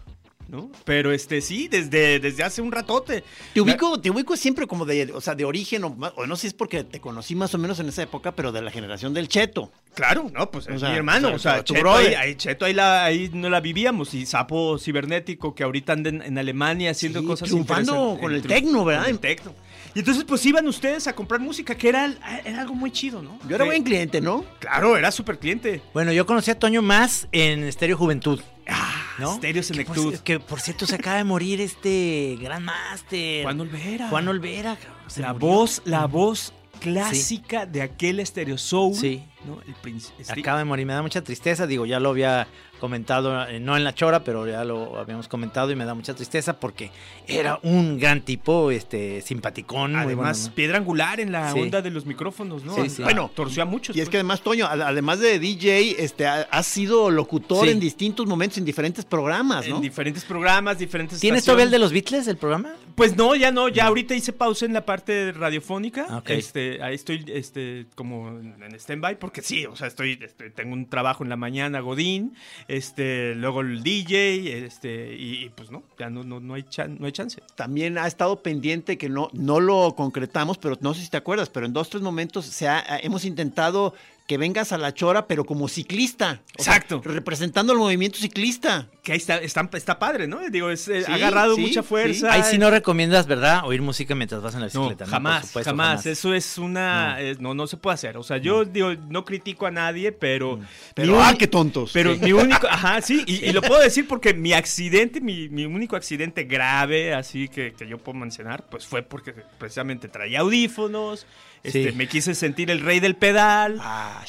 ¿No? 0.49 0.71
Pero 0.85 1.12
este 1.12 1.40
sí, 1.40 1.69
desde, 1.69 2.19
desde 2.21 2.43
hace 2.43 2.61
un 2.62 2.73
ratote. 2.73 3.23
Te 3.55 3.61
ubico, 3.61 4.00
te 4.00 4.11
ubico 4.11 4.37
siempre 4.37 4.67
como 4.67 4.85
de, 4.87 5.12
o 5.14 5.21
sea, 5.21 5.35
de 5.35 5.45
origen, 5.45 5.85
o, 5.85 5.97
o 6.17 6.26
no 6.26 6.37
sé 6.37 6.40
si 6.43 6.47
es 6.49 6.55
porque 6.55 6.85
te 6.85 7.00
conocí 7.00 7.35
más 7.35 7.55
o 7.55 7.59
menos 7.59 7.78
en 7.81 7.88
esa 7.88 8.02
época, 8.02 8.33
pero 8.33 8.50
de 8.52 8.62
la 8.62 8.71
generación 8.71 9.12
del 9.14 9.28
Cheto. 9.28 9.71
Claro, 9.95 10.31
no, 10.33 10.50
pues 10.50 10.67
es 10.69 10.76
O 10.76 10.78
sea, 10.78 10.90
mi 10.90 10.97
hermano. 10.97 11.28
o 11.28 11.35
O 11.35 11.38
sea, 11.38 11.62
tu 11.64 11.75
Cheto, 11.75 11.81
brother. 11.81 12.17
ahí, 12.17 12.31
ahí- 12.31 12.35
Cheto 12.37 12.64
ahí, 12.64 12.73
la, 12.75 13.05
ahí 13.05 13.31
no 13.33 13.49
la 13.50 13.61
vivíamos. 13.61 14.14
Y 14.14 14.26
Sapo 14.26 14.78
Cibernético, 14.78 15.55
que 15.55 15.64
ahorita 15.64 15.93
anda 15.93 16.09
en, 16.11 16.23
en 16.23 16.38
Alemania 16.38 16.90
haciendo 16.93 17.21
Sí, 17.21 17.26
cosas 17.26 17.49
triunfando 17.49 17.93
interesantes. 18.14 18.21
con 18.23 18.35
el 18.35 18.43
Triun- 18.43 18.49
tecno, 18.49 18.85
¿verdad? 18.85 19.02
con 19.02 19.11
el 19.11 19.19
tecno. 19.19 19.55
Y 19.95 20.00
entonces, 20.00 20.25
pues 20.25 20.45
iban 20.47 20.69
ustedes 20.69 21.07
a 21.09 21.14
comprar 21.14 21.40
música, 21.40 21.75
que 21.76 21.88
era, 21.88 22.14
era 22.45 22.61
algo 22.61 22.75
muy 22.75 22.90
chido, 22.93 23.23
¿no? 23.23 23.38
Yo 23.49 23.57
era 23.57 23.64
buen 23.64 23.83
cliente, 23.83 24.21
¿no? 24.21 24.45
Claro, 24.61 24.97
era 24.97 25.11
súper 25.11 25.38
cliente. 25.38 25.81
Bueno, 25.95 26.12
yo 26.12 26.26
conocí 26.26 26.50
a 26.50 26.59
Toño 26.59 26.83
más 26.83 27.26
en 27.33 27.64
Estéreo 27.64 27.97
Juventud. 27.97 28.40
Ah, 28.69 29.15
¿no? 29.19 29.35
Stereo 29.37 29.63
Que 29.63 29.85
por, 29.85 29.97
Senectud. 29.97 30.15
que 30.19 30.41
por 30.41 30.61
cierto 30.61 30.87
se 30.87 30.95
acaba 30.95 31.17
de 31.17 31.25
morir 31.25 31.61
este 31.61 32.37
gran 32.41 32.65
máster. 32.65 33.43
Juan 33.45 33.61
Olvera. 33.61 34.09
Juan 34.09 34.29
Olvera. 34.29 34.77
cabrón, 34.77 34.99
la 35.17 35.33
murió. 35.33 35.49
voz, 35.49 35.83
la 35.85 36.07
voz 36.07 36.53
clásica 36.81 37.67
de 37.67 37.83
aquel 37.83 38.25
Stereo 38.25 38.59
Soul. 38.59 38.95
Sí. 38.95 39.25
¿no? 39.45 39.61
El. 39.63 40.03
Acaba 40.29 40.59
de 40.59 40.65
morir, 40.65 40.87
me 40.87 40.93
da 40.93 41.03
mucha 41.03 41.23
tristeza. 41.23 41.67
Digo, 41.67 41.87
ya 41.87 41.99
lo 42.01 42.11
había 42.11 42.47
comentado, 42.79 43.47
eh, 43.49 43.61
no 43.61 43.77
en 43.77 43.85
la 43.85 43.95
chora, 43.95 44.25
pero 44.25 44.47
ya 44.47 44.65
lo 44.65 44.99
habíamos 44.99 45.29
comentado 45.29 45.71
y 45.71 45.77
me 45.77 45.85
da 45.85 45.95
mucha 45.95 46.15
tristeza 46.15 46.59
porque 46.59 46.91
era 47.27 47.59
un 47.63 47.99
gran 47.99 48.23
tipo, 48.23 48.71
este, 48.71 49.21
simpaticón. 49.23 49.93
muy 49.93 50.01
Además, 50.03 50.39
bueno, 50.39 50.49
¿no? 50.49 50.55
piedra 50.55 50.79
angular 50.79 51.21
en 51.21 51.33
la 51.33 51.53
Sí. 51.53 51.61
onda 51.61 51.83
de 51.83 51.91
los 51.91 52.07
micrófonos, 52.07 52.65
¿no? 52.65 52.75
Sí, 52.75 52.89
sí. 52.91 53.03
Bueno, 53.03 53.31
torció 53.35 53.63
a 53.63 53.67
muchos. 53.67 53.97
Y 53.97 54.01
es 54.01 54.07
pues. 54.07 54.11
que 54.13 54.17
además, 54.19 54.41
Toño, 54.41 54.67
además 54.67 55.21
de 55.21 55.39
DJ, 55.39 55.97
este, 56.03 56.27
ha, 56.27 56.43
has 56.51 56.67
sido 56.67 57.11
locutor 57.11 57.65
Sí. 57.67 57.71
en 57.73 57.81
distintos 57.81 58.27
momentos, 58.27 58.59
en 58.59 58.65
diferentes 58.65 59.05
programas, 59.05 59.67
¿no? 59.69 59.77
en 59.77 59.83
diferentes 59.83 60.25
programas, 60.25 60.79
diferentes 60.79 61.21
¿Tienes 61.21 61.45
todavía 61.45 61.65
el 61.65 61.71
de 61.71 61.79
los 61.79 61.93
Beatles, 61.93 62.27
el 62.29 62.37
programa? 62.37 62.75
Pues 62.95 63.17
no, 63.17 63.35
ya 63.37 63.53
no, 63.53 63.69
ya 63.69 63.87
ahorita 63.87 64.15
hice 64.15 64.33
pausa 64.33 64.67
en 64.67 64.73
la 64.73 64.85
parte 64.85 65.33
radiofónica. 65.33 66.07
Ah. 66.09 66.23
Este, 66.27 66.83
ahí 66.83 66.95
estoy 66.95 67.25
este 67.29 67.87
como 67.95 68.29
en 68.29 68.75
stand-by 68.75 69.19
porque 69.19 69.43
sí, 69.43 69.67
o 69.67 69.77
sea, 69.77 69.87
estoy, 69.87 70.19
este, 70.21 70.51
tengo 70.51 70.75
un 70.75 70.87
trabajo 70.89 71.23
en 71.23 71.31
la 71.31 71.37
mañana, 71.37 71.81
Godín, 71.81 72.35
este, 72.69 73.35
luego 73.35 73.63
el 73.63 73.83
DJ, 73.83 74.65
este, 74.65 75.15
y, 75.17 75.49
pues 75.57 75.71
no, 75.71 75.83
ya 75.99 76.11
no, 76.11 76.23
no, 76.23 76.39
no 76.39 76.55
hay 76.55 76.63
chan- 76.65 76.99
no 77.01 77.07
hay 77.07 77.13
chance. 77.13 77.41
También 77.57 77.97
ha 77.99 78.07
estado 78.07 78.43
pendiente 78.43 78.99
que 78.99 79.09
no, 79.09 79.31
no 79.33 79.59
lo 79.59 79.95
concretamos, 79.97 80.59
pero 80.59 80.77
no 80.81 80.93
sé 80.95 81.03
si 81.03 81.09
te 81.09 81.17
acuerdas, 81.17 81.49
pero 81.49 81.65
en 81.67 81.73
dos, 81.73 81.89
tres 81.89 82.03
momentos 82.03 82.45
se 82.45 82.69
ha- 82.69 82.99
hemos 83.03 83.25
intentado 83.25 83.95
que 84.29 84.37
vengas 84.37 84.73
a 84.73 84.79
la 84.79 84.93
chora, 84.93 85.27
pero 85.27 85.45
como 85.45 85.69
ciclista. 85.69 86.43
Sea, 86.59 86.75
Exacto. 86.77 87.01
representando 87.03 87.73
el 87.73 87.79
movimiento 87.79 88.19
ciclista. 88.19 88.89
Que 89.03 89.13
ahí 89.13 89.19
está, 89.19 89.39
está, 89.39 89.69
está 89.73 89.99
padre, 89.99 90.29
¿no? 90.29 90.41
Digo, 90.51 90.69
es, 90.69 90.87
eh, 90.87 91.03
Sí, 91.05 91.11
ha 91.11 91.15
agarrado 91.15 91.55
sí, 91.55 91.63
mucha 91.63 91.81
sí. 91.83 91.89
fuerza. 91.89 92.31
Ahí 92.31 92.43
sí 92.43 92.59
no 92.59 92.71
recomiendas, 92.71 93.27
¿verdad? 93.27 93.63
Oír 93.65 93.81
música 93.81 94.15
mientras 94.15 94.43
vas 94.43 94.53
en 94.55 94.61
la 94.61 94.67
No, 94.75 94.81
bicicleta. 94.83 95.07
¿no? 95.07 95.11
Jamás, 95.11 95.47
supuesto, 95.47 95.71
jamás, 95.71 96.05
Eso 96.05 96.35
es 96.35 96.59
una. 96.59 97.13
No. 97.15 97.19
es- 97.19 97.41
No. 97.41 97.55
no, 97.55 97.67
se 97.67 97.79
puede 97.79 97.95
hacer. 97.95 98.19
O 98.19 98.23
sea, 98.23 98.37
yo 98.37 98.67
digo, 98.67 98.93
no 99.09 99.25
critico 99.25 99.65
a 99.67 99.71
nadie, 99.71 100.13
pero. 100.13 100.61
Pero, 100.95 101.15
mi 101.15 101.19
ah, 101.23 101.35
qué 101.39 101.47
tontos. 101.47 101.91
Pero 101.95 102.13
Sí. 102.15 102.21
mi 102.23 102.33
único. 102.33 102.67
Ajá, 102.69 103.01
sí. 103.01 103.25
Y, 103.27 103.47
y 103.47 103.53
lo 103.53 103.63
puedo 103.63 103.81
decir 103.81 104.07
porque 104.07 104.35
mi 104.35 104.53
accidente, 104.53 105.23
mi, 105.23 105.49
mi 105.49 105.65
único 105.65 105.97
accidente 105.97 106.45
grave, 106.45 107.15
así 107.15 107.49
que, 107.49 107.73
que 107.73 107.89
yo 107.89 107.97
puedo 107.97 108.19
mencionar, 108.19 108.67
pues 108.69 108.85
fue 108.87 109.03
porque 109.03 109.33
precisamente 109.59 110.09
traía 110.09 110.41
audífonos. 110.41 111.27
Este, 111.62 111.91
Sí. 111.91 111.97
Me 111.97 112.07
quise 112.07 112.35
sentir 112.35 112.71
el 112.71 112.81
rey 112.81 113.00
del 113.00 113.17
pedal. 113.17 113.81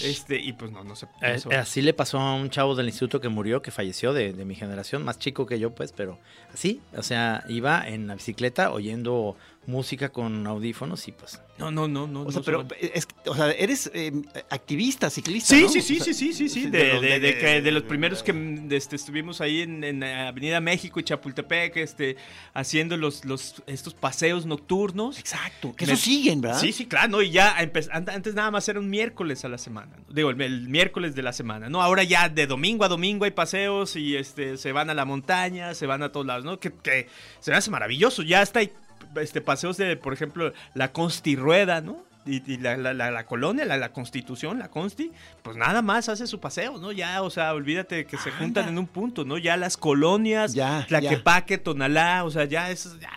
Este, 0.02 0.40
y 0.40 0.54
pues 0.54 0.72
no, 0.72 0.84
no 0.84 0.96
se 0.96 1.06
Eh, 1.22 1.34
eso- 1.36 1.50
así 1.52 1.82
le 1.82 1.94
pasó 1.94 2.20
a 2.20 2.36
un 2.36 2.50
chavo 2.50 2.76
del 2.76 2.88
instituto 2.88 3.22
que 3.22 3.30
murió, 3.30 3.62
que 3.62 3.72
falleció 3.72 4.14
de, 4.14 4.34
de 4.34 4.46
mi 4.46 4.56
generación, 4.56 5.04
más 5.04 5.20
chico 5.20 5.46
que 5.46 5.60
yo, 5.60 5.74
pues, 5.76 5.92
pero 5.92 6.20
así, 6.54 6.82
o 6.96 7.04
sea, 7.04 7.44
iba 7.48 7.88
en 7.88 8.08
la 8.08 8.16
bicicleta 8.16 8.72
oyendo 8.72 9.36
música 9.66 10.10
con 10.10 10.48
audífonos 10.48 11.08
y 11.08 11.12
pues... 11.12 11.40
No, 11.60 11.70
no, 11.72 11.88
no, 11.90 12.08
no. 12.08 12.22
o 12.22 12.32
sea, 12.32 12.40
no 12.40 12.46
pero 12.46 12.66
es, 12.80 13.06
o 13.26 13.36
sea, 13.36 13.52
eres 13.52 13.92
eh, 13.94 14.14
activista, 14.50 15.10
ciclista. 15.10 15.54
Sí, 15.54 15.64
¿no? 15.64 15.70
sí, 15.70 15.82
sí, 15.82 16.00
O 16.00 16.04
sea, 16.06 16.14
sí, 16.14 16.34
sí, 16.34 16.50
sí, 16.50 16.50
sí, 16.50 16.70
de 16.70 17.20
de, 17.20 17.38
que- 17.38 17.62
de 17.62 17.72
los 17.72 17.84
primeros 17.84 18.24
que 18.24 18.32
mm, 18.32 18.72
este, 18.72 18.96
estuvimos 18.96 19.42
ahí 19.42 19.62
en, 19.62 19.84
en 19.84 20.02
Avenida 20.04 20.62
México 20.62 21.02
y 21.02 21.04
Chapultepec, 21.04 21.76
este, 21.78 22.16
haciendo 22.54 22.96
los, 22.96 23.26
los, 23.26 23.62
estos 23.68 23.94
paseos 23.94 24.46
nocturnos. 24.46 25.20
Exacto. 25.20 25.76
Que 25.76 25.86
Me- 25.86 25.94
eso 25.94 26.02
siguen, 26.02 26.40
¿verdad? 26.40 26.62
Sí, 26.62 26.72
sí, 26.72 26.86
claro, 26.86 27.10
¿no? 27.10 27.22
Y 27.22 27.32
ya 27.32 27.56
antes 27.58 28.34
nada 28.34 28.52
más 28.52 28.68
era 28.70 28.80
un 28.80 28.90
miércoles 28.90 29.44
a 29.44 29.50
la 29.50 29.58
semana, 29.58 29.92
digo, 30.10 30.30
el, 30.30 30.42
el 30.42 30.70
miércoles 30.70 31.14
de 31.14 31.22
la 31.24 31.34
semana, 31.34 31.70
¿no? 31.70 31.82
Ahora 31.82 32.04
ya 32.06 32.30
de 32.30 32.48
domingo 32.48 32.86
a 32.86 32.88
domingo 32.88 33.26
hay 33.26 33.32
paseos 33.32 33.98
y 33.98 34.16
este, 34.16 34.58
se 34.58 34.72
van 34.72 34.90
a 34.90 34.94
la 34.94 35.04
montaña, 35.04 35.74
se 35.76 35.86
van 35.86 36.02
a 36.04 36.12
todos 36.14 36.26
lados, 36.26 36.46
¿no? 36.46 36.58
Que, 36.60 36.72
que 36.72 37.08
se 37.42 37.52
me 37.52 37.58
hace 37.58 37.70
maravilloso, 37.70 38.24
ya 38.24 38.42
está 38.42 38.60
hay 38.60 38.72
este, 39.16 39.42
paseos 39.42 39.78
de, 39.78 39.96
por 39.98 40.14
ejemplo, 40.14 40.54
la 40.74 40.92
Consti 40.92 41.36
Rueda, 41.36 41.82
¿no? 41.82 42.04
Y, 42.26 42.44
y 42.52 42.58
la, 42.58 42.76
la- 42.78 42.94
la- 42.94 43.10
la 43.12 43.26
colonia, 43.26 43.66
la, 43.66 43.78
la 43.78 43.92
constitución, 43.94 44.60
la 44.60 44.70
consti, 44.70 45.10
pues 45.42 45.56
nada 45.58 45.82
más 45.82 46.10
hace 46.10 46.28
su 46.28 46.40
paseo, 46.40 46.78
¿no? 46.78 46.92
Ya, 46.92 47.24
o 47.24 47.30
sea, 47.30 47.54
olvídate 47.54 48.06
que 48.06 48.18
se 48.18 48.30
juntan 48.32 48.68
en 48.70 48.78
un 48.78 48.88
punto, 48.88 49.24
¿no? 49.26 49.38
Ya 49.38 49.56
las 49.58 49.78
colonias, 49.78 50.54
Ya, 50.54 50.86
Tlaquepaque, 50.88 51.58
Tonalá, 51.58 52.24
o 52.26 52.30
sea, 52.30 52.46
ya 52.46 52.70
es, 52.70 53.00
ya, 53.00 53.10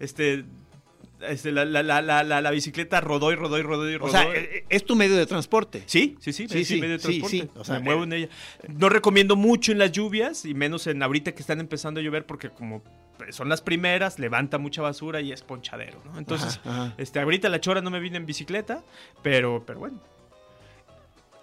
este, 0.00 0.46
este, 1.20 1.52
la, 1.52 1.64
la, 1.64 1.82
la, 2.02 2.22
la, 2.24 2.50
bicicleta 2.50 3.00
rodó 3.00 3.30
y 3.30 3.36
rodó 3.36 3.58
y 3.58 3.62
rodó 3.62 3.90
y 3.90 3.94
O 3.94 3.98
rodó. 3.98 4.10
sea, 4.10 4.24
eh, 4.34 4.64
es 4.68 4.84
tu 4.84 4.96
medio 4.96 5.16
de 5.16 5.26
transporte. 5.26 5.82
Sí, 5.86 6.16
sí, 6.20 6.32
sí, 6.32 6.48
Sí, 6.48 6.64
sí, 6.64 6.74
sí, 6.74 6.80
medio 6.80 6.94
de 6.94 6.98
sí, 6.98 7.20
transporte. 7.20 7.36
sí, 7.38 7.50
o 7.60 7.64
sea, 7.64 7.74
me 7.78 7.80
muevo 7.84 8.00
eh, 8.02 8.04
en 8.04 8.12
ella. 8.14 8.28
No 8.68 8.88
recomiendo 8.88 9.36
mucho 9.36 9.70
en 9.72 9.78
las 9.78 9.92
lluvias 9.92 10.44
y 10.44 10.54
menos 10.54 10.86
en 10.86 11.02
ahorita 11.02 11.32
que 11.32 11.40
están 11.40 11.60
empezando 11.60 12.00
a 12.00 12.02
llover 12.02 12.26
porque 12.26 12.50
como 12.50 12.82
son 13.30 13.48
las 13.48 13.60
primeras, 13.62 14.18
levanta 14.18 14.58
mucha 14.58 14.82
basura 14.82 15.20
y 15.20 15.32
es 15.32 15.42
ponchadero, 15.42 16.00
¿no? 16.04 16.18
Entonces, 16.18 16.60
Ajá, 16.64 16.84
ajá. 16.84 16.94
este 16.98 17.20
ahorita 17.20 17.48
la 17.48 17.60
chora 17.60 17.80
no 17.80 17.90
me 17.90 18.00
vine 18.00 18.16
en 18.16 18.26
bicicleta, 18.26 18.82
pero 19.22 19.64
pero 19.66 19.80
bueno. 19.80 20.00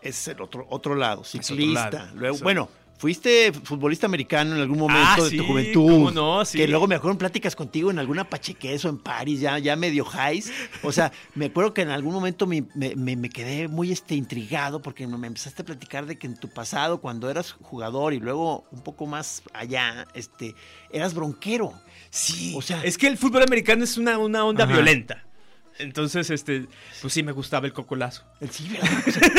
Es 0.02 0.28
el 0.28 0.42
otro, 0.42 0.66
otro 0.70 0.96
lado, 0.96 1.22
otro 1.22 1.42
ciclista. 1.42 1.90
lado, 1.90 2.16
Luego, 2.16 2.38
bueno, 2.40 2.70
fuiste 2.98 3.52
futbolista 3.52 4.06
americano 4.06 4.56
en 4.56 4.62
algún 4.62 4.78
momento 4.80 5.22
Ah, 5.22 5.24
de 5.24 5.30
sí, 5.30 5.38
tu 5.38 5.46
juventud. 5.46 5.92
cómo 5.92 6.12
no, 6.12 6.46
sí. 6.46 6.58
Que 6.58 6.68
luego 6.68 6.88
me 6.88 6.96
acuerdo 6.96 7.12
en 7.14 7.18
pláticas 7.18 7.56
contigo 7.56 7.92
en 7.92 8.00
alguna 8.00 8.30
pachequeso 8.30 8.88
en 8.90 8.98
París, 8.98 9.40
ya, 9.42 9.60
ya 9.60 9.76
medio 9.76 10.06
highs. 10.06 10.52
O 10.84 10.92
sea, 10.92 11.12
me 11.36 11.48
acuerdo 11.48 11.74
que 11.74 11.82
en 11.82 11.90
algún 11.90 12.14
momento 12.14 12.48
me, 12.48 12.64
me- 12.76 12.96
me- 12.96 13.30
quedé 13.30 13.68
muy 13.68 13.92
este, 13.92 14.16
intrigado 14.16 14.82
porque 14.82 15.06
me 15.08 15.28
empezaste 15.28 15.64
a 15.64 15.66
platicar 15.66 16.06
de 16.06 16.18
que 16.18 16.28
en 16.28 16.38
tu 16.38 16.50
pasado, 16.50 17.02
cuando 17.02 17.30
eras 17.30 17.52
jugador 17.52 18.14
y 18.14 18.20
luego 18.20 18.66
un 18.72 18.82
poco 18.84 19.06
más 19.06 19.44
allá, 19.54 20.08
este, 20.14 20.56
eras 20.92 21.14
bronquero. 21.14 21.74
Sí, 22.10 22.54
O 22.56 22.62
sea- 22.62 22.84
es 22.84 22.98
que 22.98 23.08
el 23.08 23.18
fútbol 23.18 23.44
americano 23.44 23.84
es 23.84 23.98
una, 23.98 24.18
una 24.18 24.46
onda 24.46 24.64
Ajá. 24.64 24.74
violenta. 24.74 25.24
Entonces, 25.80 26.30
este, 26.30 26.68
pues 27.02 27.12
sí 27.14 27.24
me 27.24 27.32
gustaba 27.32 27.66
el 27.66 27.74
cocolazo. 27.74 28.24
Sí, 28.52 28.70
¿verdad? 28.70 28.92
O 29.08 29.12
sea, 29.12 29.32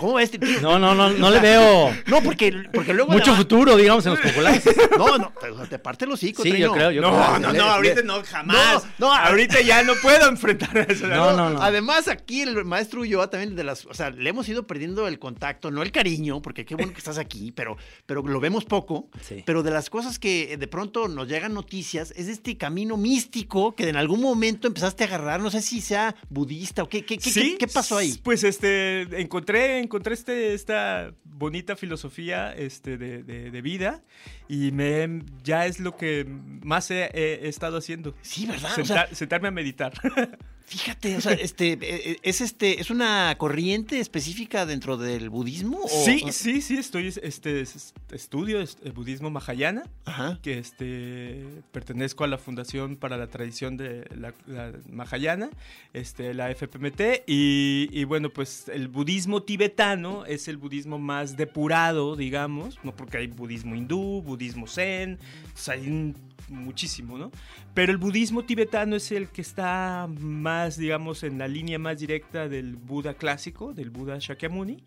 ¿Cómo 0.00 0.14
ves? 0.14 0.30
tío? 0.30 0.40
No, 0.62 0.78
no, 0.78 0.94
no, 0.94 1.10
no 1.10 1.30
le 1.30 1.38
veo 1.40 1.94
No, 2.06 2.22
porque, 2.22 2.52
porque 2.72 2.94
luego... 2.94 3.12
mucho 3.12 3.32
la- 3.32 3.36
futuro, 3.36 3.76
digamos, 3.76 4.04
en 4.06 4.12
los 4.12 4.20
populares. 4.20 4.64
No, 4.98 5.18
no, 5.18 5.32
te, 5.68 5.78
parte 5.78 6.06
los 6.06 6.14
hocico, 6.14 6.42
Sí, 6.42 6.56
yo 6.58 6.72
creo, 6.72 6.90
yo 6.90 7.02
No, 7.02 7.10
creo. 7.10 7.38
no, 7.38 7.46
no, 7.48 7.52
le- 7.52 7.60
ahorita 7.60 8.02
no, 8.02 8.22
jamás. 8.24 8.82
No, 8.98 9.08
no, 9.08 9.14
ahorita 9.14 9.60
ya 9.60 9.82
no 9.82 9.92
puedo 10.02 10.28
enfrentar 10.28 10.76
eso. 10.90 11.06
No, 11.06 11.32
no, 11.36 11.50
no. 11.50 11.62
Además, 11.62 12.08
aquí 12.08 12.42
el 12.42 12.64
maestro 12.64 13.00
Ulloa 13.02 13.28
también 13.30 13.54
de 13.56 13.64
las, 13.64 13.84
o 13.86 13.94
sea, 13.94 14.10
le 14.10 14.28
hemos 14.30 14.48
ido 14.48 14.66
perdiendo 14.66 15.06
el 15.06 15.18
contacto, 15.18 15.70
no 15.70 15.82
el 15.82 15.92
cariño, 15.92 16.40
porque 16.42 16.64
qué 16.64 16.74
bueno 16.74 16.92
que 16.92 16.98
estás 16.98 17.18
aquí, 17.18 17.52
pero, 17.52 17.76
pero 18.06 18.22
lo 18.22 18.40
vemos 18.40 18.64
poco. 18.64 19.08
Sí. 19.20 19.42
Pero 19.44 19.62
de 19.62 19.70
las 19.70 19.90
cosas 19.90 20.18
que 20.18 20.56
de 20.56 20.66
pronto 20.68 21.08
nos 21.08 21.28
llegan 21.28 21.52
noticias 21.54 22.12
es 22.16 22.28
este 22.28 22.56
camino 22.56 22.96
místico 22.96 23.74
que 23.74 23.88
en 23.88 23.96
algún 23.96 24.20
momento 24.20 24.66
empezaste 24.66 25.04
a 25.04 25.06
agarrar, 25.08 25.40
no 25.40 25.50
sé 25.50 25.60
si 25.62 25.80
sea 25.80 26.14
budista 26.28 26.82
o 26.82 26.88
qué, 26.88 27.04
qué, 27.04 27.18
qué, 27.18 27.30
Sí, 27.30 27.52
qué- 27.52 27.58
qué 27.58 27.68
pasó 27.68 27.98
ahí. 27.98 28.18
Pues 28.22 28.44
este, 28.44 29.02
encontré, 29.20 29.78
encontré 29.90 30.14
este, 30.14 30.54
esta 30.54 31.12
bonita 31.24 31.74
filosofía 31.74 32.54
este, 32.54 32.96
de, 32.96 33.24
de- 33.24 33.50
de 33.50 33.62
vida 33.62 34.02
y 34.48 34.70
me, 34.70 35.24
ya 35.42 35.66
es 35.66 35.80
lo 35.80 35.96
que 35.96 36.24
más 36.62 36.90
he, 36.92 37.10
he- 37.12 37.48
estado 37.48 37.76
haciendo. 37.78 38.14
Sí, 38.22 38.46
¿verdad? 38.46 38.70
O 38.78 38.84
sea, 38.84 39.12
sentarme 39.12 39.48
a 39.48 39.50
meditar. 39.50 39.92
fíjate, 40.70 41.16
o 41.16 41.20
sea, 41.20 41.32
este, 41.48 41.76
eh, 41.82 42.16
es 42.22 42.40
este, 42.40 42.80
es 42.80 42.90
una 42.90 43.34
corriente 43.38 43.98
específica 43.98 44.66
dentro 44.66 44.96
del 44.96 45.28
budismo. 45.28 45.80
o- 45.82 45.88
sí, 45.88 46.22
sí, 46.30 46.60
sí, 46.62 46.76
estoy, 46.76 47.08
este, 47.22 47.60
es- 47.60 47.92
estudio 48.12 48.60
es- 48.60 48.78
el 48.84 48.92
budismo 48.92 49.30
mahayana. 49.30 49.82
Ajá. 50.04 50.38
que 50.42 50.58
este 50.58 51.44
pertenezco 51.72 52.22
a 52.24 52.28
la 52.28 52.38
Fundación 52.38 52.96
para 52.96 53.16
la 53.16 53.26
Tradición 53.28 53.76
de 53.76 54.06
la, 54.14 54.32
la 54.46 54.72
Mahayana, 54.90 55.50
este, 55.92 56.34
la 56.34 56.50
FPMT, 56.50 57.24
y, 57.26 57.88
y 57.92 58.04
bueno, 58.04 58.30
pues 58.30 58.68
el 58.68 58.86
budismo 58.88 59.42
tibetano 59.42 60.24
es 60.24 60.46
el 60.48 60.56
budismo 60.56 60.98
más 60.98 61.36
depurado, 61.36 62.14
digamos, 62.16 62.78
no 62.84 62.94
porque 62.94 63.18
hay 63.18 63.26
budismo 63.26 63.74
hindú, 63.74 64.22
budismo 64.22 64.66
zen, 64.68 65.18
pues 65.52 65.68
hay 65.68 65.88
un- 65.88 66.14
muchísimo, 66.50 67.16
¿no? 67.16 67.30
Pero 67.74 67.92
el 67.92 67.98
budismo 67.98 68.44
tibetano 68.44 68.96
es 68.96 69.10
el 69.12 69.28
que 69.28 69.40
está 69.40 70.08
más, 70.18 70.76
digamos, 70.76 71.22
en 71.22 71.38
la 71.38 71.48
línea 71.48 71.78
más 71.78 71.98
directa 71.98 72.48
del 72.48 72.76
Buda 72.76 73.14
clásico, 73.14 73.72
del 73.72 73.90
Buda 73.90 74.18
Shakyamuni, 74.18 74.84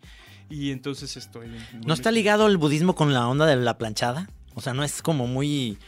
y 0.50 0.70
entonces 0.70 1.16
estoy... 1.16 1.48
¿No 1.86 1.94
está 1.94 2.10
ligado 2.10 2.46
el 2.46 2.58
budismo 2.58 2.94
con 2.94 3.12
la 3.12 3.26
onda 3.26 3.46
de 3.46 3.56
la 3.56 3.78
planchada? 3.78 4.28
O 4.54 4.60
sea, 4.60 4.74
no 4.74 4.84
es 4.84 5.02
como 5.02 5.26
muy 5.26 5.78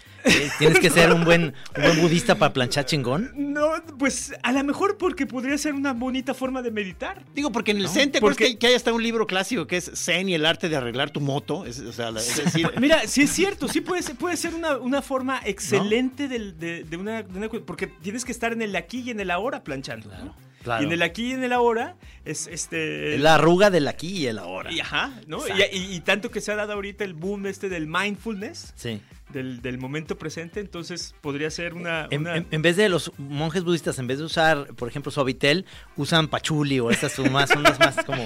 Tienes 0.59 0.79
que 0.81 0.91
ser 0.91 1.13
un 1.13 1.25
buen, 1.25 1.55
un 1.77 1.83
buen 1.83 2.01
budista 2.01 2.35
para 2.37 2.53
planchar 2.53 2.85
chingón. 2.85 3.33
No, 3.37 3.69
pues 3.99 4.35
a 4.43 4.53
lo 4.53 4.63
mejor 4.65 4.97
porque 4.99 5.27
podría 5.27 5.57
ser 5.59 5.75
una 5.75 5.93
bonita 5.93 6.35
forma 6.35 6.63
de 6.63 6.71
meditar. 6.71 7.23
Digo, 7.35 7.53
porque 7.53 7.71
en 7.71 7.79
el 7.79 7.89
Zen, 7.89 8.11
¿te 8.13 8.19
acuerdas 8.19 8.37
porque- 8.39 8.53
que, 8.55 8.59
que 8.59 8.67
hay 8.69 8.75
hasta 8.75 8.93
un 8.93 9.03
libro 9.03 9.27
clásico 9.27 9.67
que 9.67 9.77
es 9.77 9.91
Zen 9.95 10.29
y 10.29 10.35
el 10.35 10.45
arte 10.47 10.69
de 10.69 10.77
arreglar 10.77 11.11
tu 11.11 11.21
moto? 11.21 11.65
Es, 11.67 11.79
o 11.81 11.93
sea, 11.93 12.11
la- 12.11 12.21
es 12.21 12.37
decir, 12.45 12.71
Mira, 12.81 13.07
sí 13.07 13.23
es 13.23 13.31
cierto, 13.31 13.69
sí 13.69 13.81
puede 13.81 14.03
ser, 14.03 14.17
puede 14.17 14.37
ser 14.37 14.55
una, 14.55 14.77
una 14.79 15.03
forma 15.03 15.41
excelente 15.45 16.29
de, 16.29 16.83
de 16.85 16.97
una, 16.97 17.23
de 17.23 17.39
una 17.39 17.49
Porque 17.49 17.87
tienes 17.87 18.25
que 18.25 18.33
estar 18.33 18.53
en 18.53 18.63
el 18.63 18.75
aquí 18.77 19.01
y 19.01 19.11
en 19.11 19.21
el 19.21 19.31
ahora 19.31 19.63
planchando. 19.65 20.09
¿no? 20.25 20.35
claro. 20.63 20.83
Y 20.83 20.87
en 20.87 20.93
el 20.93 21.03
aquí 21.03 21.29
y 21.29 21.33
en 21.33 21.45
el 21.45 21.53
ahora 21.53 21.95
es 22.25 22.49
este. 22.49 23.19
La 23.19 23.37
arruga 23.37 23.71
del 23.71 23.87
aquí 23.87 24.09
y 24.09 24.27
el 24.27 24.39
ahora. 24.39 24.73
y, 24.73 24.81
ajá, 24.81 25.13
¿no? 25.29 25.39
Y, 25.47 25.51
Exacto. 25.53 25.77
y- 25.77 25.95
y 25.95 26.01
tanto 26.01 26.31
que 26.31 26.41
se 26.41 26.51
ha 26.53 26.57
dado 26.57 26.73
ahorita 26.73 27.05
el 27.05 27.15
boom 27.15 27.47
este 27.47 27.69
del 27.69 27.87
mindfulness, 27.87 28.73
Sí. 28.75 29.01
Del, 29.33 29.61
del 29.63 29.79
momento 29.79 30.17
presente, 30.17 30.61
entonces 30.61 31.15
podría 31.21 31.51
ser 31.51 31.75
una. 31.75 32.07
En, 32.11 32.21
una- 32.23 32.37
en- 32.37 32.47
en 32.51 32.63
vez 32.63 32.77
de 32.77 32.89
los 32.89 33.13
monjes 33.19 33.65
budistas, 33.65 33.99
en 33.99 34.07
vez 34.07 34.19
de 34.19 34.25
usar, 34.25 34.69
por 34.77 34.89
ejemplo, 34.89 35.11
suavitel, 35.11 35.65
usan 35.97 36.29
pachuli 36.29 36.79
o 36.81 36.91
estas 36.91 37.13
son 37.13 37.33
más, 37.33 37.51
unas 37.51 37.79
más 37.81 37.97
como, 38.05 38.25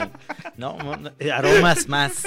¿no? 0.56 0.76
Eh, 1.18 1.32
Aromas 1.32 1.88
más. 1.88 2.24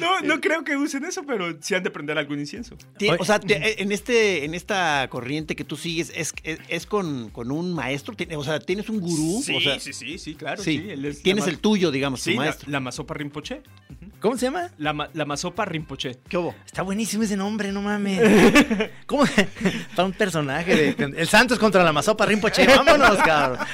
No, 0.00 0.20
no 0.20 0.40
creo 0.40 0.64
que 0.64 0.76
usen 0.76 1.04
eso, 1.04 1.24
pero 1.26 1.56
sí 1.60 1.74
han 1.74 1.82
de 1.82 1.90
prender 1.90 2.18
algún 2.18 2.38
incienso. 2.38 2.76
o 3.18 3.24
sea, 3.24 3.40
te- 3.40 3.82
en, 3.82 3.92
este, 3.92 4.44
en 4.44 4.54
esta 4.54 5.08
corriente 5.10 5.56
que 5.56 5.64
tú 5.64 5.76
sigues, 5.76 6.12
¿es, 6.14 6.32
es, 6.42 6.58
es 6.68 6.86
con, 6.86 7.30
con 7.30 7.50
un 7.50 7.72
maestro? 7.74 8.14
¿Tiene- 8.14 8.36
O 8.36 8.44
sea, 8.44 8.60
¿tienes 8.60 8.88
un 8.88 9.00
gurú? 9.00 9.42
Sí, 9.44 9.56
o 9.56 9.60
sea, 9.60 9.78
sí, 9.80 9.92
sí, 9.92 10.18
sí, 10.18 10.34
claro. 10.34 10.62
sí. 10.62 10.78
sí, 10.78 10.90
él 10.90 11.04
es 11.04 11.22
Tienes 11.22 11.46
la 11.46 11.52
el 11.52 11.58
tuyo, 11.58 11.90
digamos, 11.90 12.20
Sí, 12.20 12.32
tu 12.32 12.38
la, 12.38 12.44
maestro. 12.44 12.70
la 12.70 12.80
Mazopa 12.80 13.14
Rinpoche. 13.14 13.62
¿Cómo 14.20 14.38
se 14.38 14.46
llama? 14.46 14.70
La, 14.78 15.10
la 15.12 15.24
Mazopa 15.26 15.66
Rinpoche. 15.66 16.18
¿Qué 16.28 16.38
hubo? 16.38 16.54
Está 16.64 16.80
buenísimo 16.82 17.24
ese 17.24 17.36
nombre, 17.36 17.70
no 17.72 17.82
mames. 17.82 18.90
¿Cómo? 19.06 19.24
Para 19.96 20.06
un 20.06 20.12
personaje 20.14 20.94
de. 20.96 21.04
El 21.18 21.28
Santos 21.28 21.58
contra 21.58 21.84
la 21.84 21.92
Mazopa 21.92 22.24
Rinpoche. 22.24 22.66
Vámonos, 22.66 23.18
cabrón. 23.18 23.58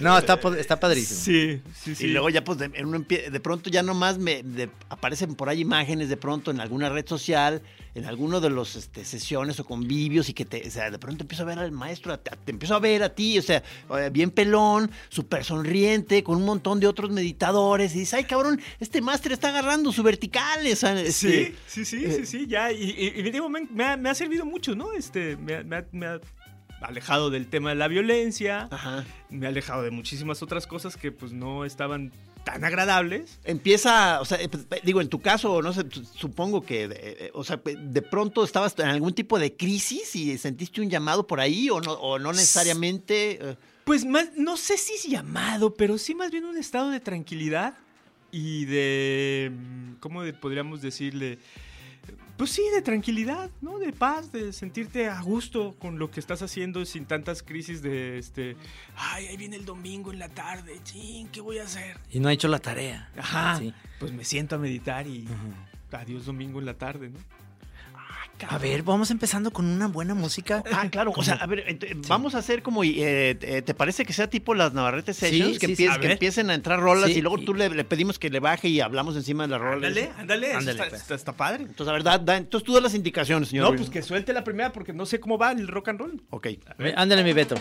No, 0.00 0.18
está, 0.18 0.38
está 0.58 0.78
padrísimo. 0.78 1.20
Sí, 1.20 1.60
sí, 1.74 1.94
sí. 1.94 2.04
Y 2.04 2.08
luego 2.08 2.30
ya 2.30 2.42
pues 2.44 2.60
en 2.60 2.86
uno 2.86 2.98
empie- 2.98 3.29
de 3.30 3.40
pronto 3.40 3.70
ya 3.70 3.82
nomás 3.82 4.18
me 4.18 4.42
de- 4.42 4.70
aparecen 4.88 5.34
por 5.34 5.48
ahí 5.48 5.60
imágenes 5.60 6.08
de 6.08 6.16
pronto 6.16 6.50
en 6.50 6.60
alguna 6.60 6.88
red 6.88 7.06
social, 7.06 7.62
en 7.94 8.04
alguno 8.04 8.40
de 8.40 8.50
los 8.50 8.76
este, 8.76 9.04
sesiones 9.04 9.58
o 9.60 9.64
convivios 9.64 10.28
y 10.28 10.34
que 10.34 10.44
te, 10.44 10.66
o 10.66 10.70
sea, 10.70 10.90
de 10.90 10.98
pronto 10.98 11.24
empiezo 11.24 11.42
a 11.42 11.46
ver 11.46 11.58
al 11.58 11.72
maestro, 11.72 12.18
te, 12.18 12.30
te 12.44 12.50
empiezo 12.52 12.74
a 12.74 12.78
ver 12.78 13.02
a 13.02 13.14
ti, 13.14 13.38
o 13.38 13.42
sea, 13.42 13.62
eh, 13.98 14.10
bien 14.12 14.30
pelón, 14.30 14.90
súper 15.08 15.44
sonriente, 15.44 16.22
con 16.22 16.36
un 16.36 16.44
montón 16.44 16.78
de 16.80 16.86
otros 16.86 17.10
meditadores 17.10 17.94
y 17.94 18.00
dices, 18.00 18.14
ay 18.14 18.24
cabrón, 18.24 18.60
este 18.78 19.00
máster 19.00 19.32
está 19.32 19.48
agarrando 19.48 19.92
su 19.92 20.02
vertical, 20.02 20.60
o 20.72 20.76
sea, 20.76 21.00
este, 21.00 21.54
Sí, 21.66 21.84
sí, 21.84 21.84
sí, 21.84 22.10
sí, 22.12 22.26
sí, 22.26 22.46
ya. 22.46 22.70
Y, 22.72 22.82
y- 22.90 23.20
y 23.20 23.30
digo, 23.30 23.48
me, 23.48 23.62
me 23.70 23.84
ha, 23.84 23.96
me 23.96 24.08
ha 24.10 24.14
servido 24.14 24.44
mucho, 24.44 24.74
¿no? 24.74 24.92
Este, 24.92 25.36
me, 25.36 25.64
me 25.64 25.76
ha- 25.76 25.86
me 25.92 26.06
ha 26.06 26.20
alejado 26.80 27.30
del 27.30 27.46
tema 27.46 27.70
de 27.70 27.76
la 27.76 27.88
violencia, 27.88 28.68
Ajá. 28.70 29.04
me 29.28 29.46
ha 29.46 29.48
alejado 29.50 29.82
de 29.82 29.90
muchísimas 29.90 30.42
otras 30.42 30.66
cosas 30.66 30.96
que 30.96 31.12
pues 31.12 31.32
no 31.32 31.64
estaban 31.64 32.12
tan 32.44 32.64
agradables. 32.64 33.38
Empieza, 33.44 34.18
o 34.20 34.24
sea, 34.24 34.40
eh, 34.40 34.48
pues, 34.48 34.66
digo, 34.82 35.00
en 35.02 35.08
tu 35.08 35.20
caso, 35.20 35.60
no 35.60 35.72
sé, 35.74 35.84
supongo 36.14 36.62
que, 36.62 36.84
eh, 36.84 36.90
eh, 36.92 37.30
o 37.34 37.44
sea, 37.44 37.60
de 37.62 38.02
pronto 38.02 38.42
estabas 38.44 38.74
en 38.78 38.86
algún 38.86 39.12
tipo 39.12 39.38
de 39.38 39.54
crisis 39.56 40.16
y 40.16 40.38
sentiste 40.38 40.80
un 40.80 40.88
llamado 40.88 41.26
por 41.26 41.38
ahí 41.40 41.68
o 41.68 41.80
no, 41.82 41.92
o 41.92 42.18
no 42.18 42.32
necesariamente. 42.32 43.38
eh, 43.50 43.56
Pues 43.84 44.06
más, 44.06 44.30
no 44.36 44.56
sé 44.56 44.78
si 44.78 44.94
es 44.94 45.04
llamado, 45.04 45.74
pero 45.74 45.98
sí 45.98 46.14
más 46.14 46.30
bien 46.30 46.44
un 46.46 46.56
estado 46.56 46.88
de 46.90 47.00
tranquilidad 47.00 47.74
y 48.32 48.64
de, 48.64 49.52
mm, 49.52 49.94
¿cómo 50.00 50.22
podríamos 50.40 50.80
decirle? 50.80 51.38
Pues 52.40 52.52
sí, 52.52 52.62
de 52.74 52.80
tranquilidad, 52.80 53.50
¿no? 53.60 53.78
De 53.78 53.92
paz, 53.92 54.32
de 54.32 54.54
sentirte 54.54 55.08
a 55.10 55.20
gusto 55.20 55.76
con 55.78 55.98
lo 55.98 56.10
que 56.10 56.20
estás 56.20 56.40
haciendo 56.40 56.82
sin 56.86 57.04
tantas 57.04 57.42
crisis 57.42 57.82
de, 57.82 58.16
este, 58.16 58.56
ay, 58.96 59.26
ahí 59.26 59.36
viene 59.36 59.56
el 59.56 59.66
domingo 59.66 60.10
en 60.10 60.18
la 60.18 60.30
tarde, 60.30 60.80
ching, 60.82 61.28
¿qué 61.28 61.42
voy 61.42 61.58
a 61.58 61.64
hacer? 61.64 61.98
Y 62.10 62.18
no 62.18 62.30
ha 62.30 62.32
hecho 62.32 62.48
la 62.48 62.58
tarea. 62.58 63.10
Ajá, 63.18 63.56
Sí. 63.58 63.74
pues 63.98 64.12
me 64.12 64.24
siento 64.24 64.54
a 64.56 64.58
meditar 64.58 65.06
y 65.06 65.28
adiós 65.92 66.24
domingo 66.24 66.60
en 66.60 66.64
la 66.64 66.78
tarde, 66.78 67.10
¿no? 67.10 67.18
A 68.48 68.58
ver, 68.58 68.82
vamos 68.82 69.10
empezando 69.10 69.52
con 69.52 69.66
una 69.66 69.86
buena 69.88 70.14
música. 70.14 70.62
Ah, 70.72 70.88
claro. 70.90 71.12
O 71.16 71.22
sea, 71.22 71.34
a 71.34 71.46
ver, 71.46 71.64
vamos 72.08 72.34
a 72.34 72.38
hacer 72.38 72.62
como, 72.62 72.82
eh, 72.84 72.90
eh, 73.40 73.62
¿te 73.62 73.74
parece 73.74 74.04
que 74.04 74.12
sea 74.12 74.28
tipo 74.30 74.54
las 74.54 74.72
Navarrete 74.72 75.12
Sessions? 75.14 75.54
Sí, 75.54 75.58
que, 75.58 75.66
sí, 75.68 75.72
empie- 75.72 75.76
sí. 75.76 75.86
A 75.88 75.98
que 76.00 76.12
empiecen 76.12 76.50
a 76.50 76.54
entrar 76.54 76.80
rolas 76.80 77.10
Sí, 77.10 77.18
y 77.18 77.20
luego 77.22 77.38
tú 77.38 77.54
le, 77.54 77.68
le 77.68 77.84
pedimos 77.84 78.18
que 78.18 78.30
le 78.30 78.40
baje 78.40 78.68
y 78.68 78.80
hablamos 78.80 79.16
encima 79.16 79.44
de 79.44 79.48
las 79.50 79.60
rolas. 79.60 79.88
Ándale, 79.88 80.10
ándale, 80.18 80.48
eso 80.50 80.58
Ándale, 80.58 80.78
está, 80.78 80.88
pues. 80.90 81.02
está- 81.02 81.14
está 81.14 81.32
padre. 81.32 81.64
Entonces, 81.64 81.88
a 81.88 81.92
ver, 81.92 82.02
da- 82.02 82.18
da- 82.18 82.36
entonces 82.36 82.64
tú 82.66 82.72
das 82.74 82.82
las 82.82 82.94
indicaciones, 82.94 83.48
señor. 83.48 83.70
No, 83.70 83.76
pues 83.76 83.90
que 83.90 84.02
suelte 84.02 84.32
la 84.32 84.44
primera 84.44 84.72
porque 84.72 84.92
no 84.92 85.06
sé 85.06 85.20
cómo 85.20 85.38
va 85.38 85.52
el 85.52 85.68
rock 85.68 85.88
and 85.88 86.00
roll. 86.00 86.22
Ok. 86.30 86.48
Ándale, 86.96 87.22
mi 87.24 87.32
Beto. 87.32 87.56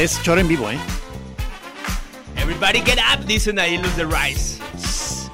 Es 0.00 0.22
choro 0.22 0.40
en 0.40 0.48
vivo, 0.48 0.70
¿eh? 0.70 0.78
Everybody 2.34 2.80
get 2.80 2.98
up, 3.12 3.26
dicen 3.26 3.58
ahí 3.58 3.76
los 3.76 3.94
de 3.98 4.06
Rice. 4.06 4.58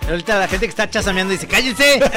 Ahorita 0.08 0.40
la 0.40 0.48
gente 0.48 0.66
que 0.66 0.70
está 0.70 0.90
chasameando 0.90 1.30
dice, 1.30 1.46
¡cállense! 1.46 2.00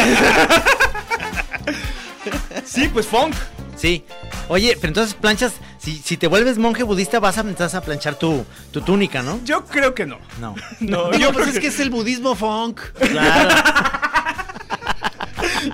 Sí, 2.66 2.88
pues 2.88 3.06
funk. 3.06 3.36
Sí. 3.76 4.04
Oye, 4.48 4.76
pero 4.76 4.90
entonces 4.90 5.14
planchas, 5.14 5.54
si, 5.78 5.98
si 5.98 6.18
te 6.18 6.28
vuelves 6.28 6.58
monje 6.58 6.84
budista 6.84 7.20
vas 7.20 7.38
a 7.38 7.42
empezar 7.42 7.82
a 7.82 7.86
planchar 7.86 8.16
tu, 8.16 8.46
tu 8.72 8.82
túnica, 8.82 9.22
¿no? 9.22 9.40
Yo 9.44 9.66
creo 9.66 9.94
que 9.94 10.08
no. 10.08 10.18
No. 10.40 10.56
No, 10.80 11.12
yo 11.14 11.32
pues 11.32 11.46
creo 11.46 11.56
es 11.56 11.60
que 11.60 11.68
es 11.68 11.80
el 11.80 11.92
budismo 11.92 12.36
funk. 12.36 12.82
Claro. 13.00 13.99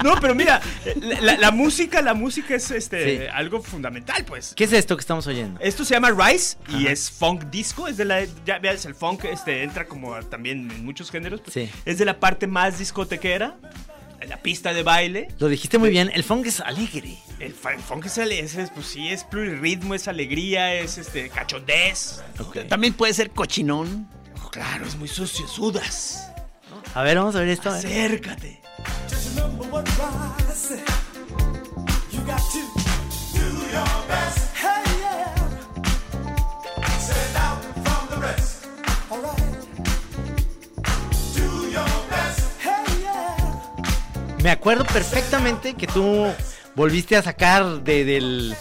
No, 0.04 0.16
pero 0.22 0.36
mira, 0.36 0.62
la, 1.02 1.22
la- 1.22 1.38
la 1.38 1.52
música, 1.52 2.02
la 2.02 2.14
música 2.14 2.56
es 2.56 2.72
este 2.72 3.20
Sí. 3.20 3.28
algo 3.34 3.62
fundamental, 3.62 4.24
pues. 4.26 4.54
¿Qué 4.56 4.64
es 4.66 4.74
esto 4.74 4.96
que 4.96 5.02
estamos 5.02 5.28
oyendo? 5.28 5.60
Esto 5.60 5.86
se 5.86 5.94
llama 5.94 6.12
Rice 6.12 6.58
y 6.70 6.88
es 6.88 7.10
funk 7.12 7.46
disco, 7.46 7.88
es 7.88 7.98
de 7.98 8.06
la 8.06 8.26
ya 8.46 8.60
veas 8.60 8.86
el 8.86 8.96
funk 8.96 9.26
este 9.26 9.64
entra 9.64 9.86
como 9.88 10.16
también 10.26 10.70
en 10.72 10.86
muchos 10.86 11.12
géneros, 11.12 11.42
pues, 11.42 11.54
Sí. 11.54 11.70
es 11.86 11.98
de 11.98 12.06
la 12.06 12.20
parte 12.20 12.48
más 12.48 12.80
discotequera, 12.80 13.56
la 14.28 14.38
pista 14.38 14.74
de 14.74 14.82
baile. 14.82 15.28
Lo 15.40 15.48
dijiste 15.50 15.78
muy 15.78 15.90
bien, 15.92 16.10
el 16.14 16.24
funk 16.24 16.48
es 16.48 16.60
alegre. 16.60 17.18
El, 17.40 17.54
funk 17.54 18.06
es, 18.06 18.18
ale- 18.18 18.40
es- 18.40 18.56
es, 18.56 18.72
pues 18.72 18.88
sí, 18.88 19.10
es 19.10 19.24
plurirritmo, 19.24 19.94
es 19.94 20.08
alegría, 20.08 20.74
es 20.74 20.98
este 20.98 21.30
cachondez. 21.30 22.22
También 22.70 22.94
puede 22.94 23.14
ser 23.14 23.30
cochinón. 23.30 24.08
Oh, 24.44 24.50
claro, 24.50 24.86
es 24.86 24.96
muy 24.96 25.08
sucio, 25.10 25.48
sudas. 25.48 26.32
A 26.96 27.04
ver, 27.04 27.18
vamos 27.18 27.36
a 27.36 27.40
ver 27.40 27.50
esto. 27.50 27.70
a 27.70 27.74
ver. 27.74 27.86
Acércate. 27.86 28.62
Me 44.46 44.52
acuerdo 44.52 44.86
perfectamente 44.86 45.74
que 45.74 45.88
tú 45.88 46.28
volviste 46.76 47.16
a 47.16 47.24
sacar 47.24 47.84
de, 47.84 48.06
del, 48.06 48.56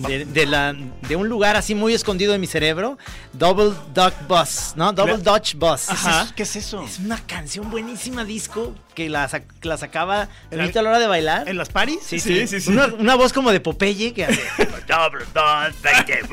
de, 0.00 0.24
de 0.24 0.46
la, 0.46 0.74
de 1.08 1.16
un 1.16 1.28
lugar 1.28 1.56
así 1.56 1.74
muy 1.74 1.92
escondido 1.94 2.32
de 2.32 2.38
mi 2.38 2.46
cerebro, 2.46 2.98
Double 3.32 3.72
Duck 3.94 4.14
Bus, 4.28 4.72
¿no? 4.76 4.92
Double 4.92 5.18
La- 5.18 5.32
Dutch 5.32 5.54
Bus. 5.54 5.88
Ajá. 5.90 6.28
¿Qué 6.34 6.44
es 6.44 6.56
eso? 6.56 6.82
Es 6.84 6.98
una 6.98 7.18
canción 7.26 7.70
buenísima 7.70 8.24
disco 8.24 8.74
que 8.94 9.08
la, 9.08 9.28
sac- 9.28 9.44
la 9.62 9.76
sacaba 9.78 10.28
¿En 10.50 10.60
ahorita 10.60 10.80
a 10.80 10.82
la 10.82 10.90
hora 10.90 10.98
de 10.98 11.06
bailar. 11.06 11.48
¿En 11.48 11.56
las 11.58 11.68
paris? 11.68 11.98
Sí, 12.06 12.20
sí, 12.20 12.46
sí, 12.46 12.60
sí. 12.60 12.70
Una, 12.70 12.86
una 12.86 13.14
voz 13.14 13.32
como 13.32 13.50
de 13.52 13.60
Popeye 13.60 14.12
que 14.12 14.24
hace. 14.26 14.40
Double 14.86 15.24
dot, 15.34 15.72
25, 15.82 16.28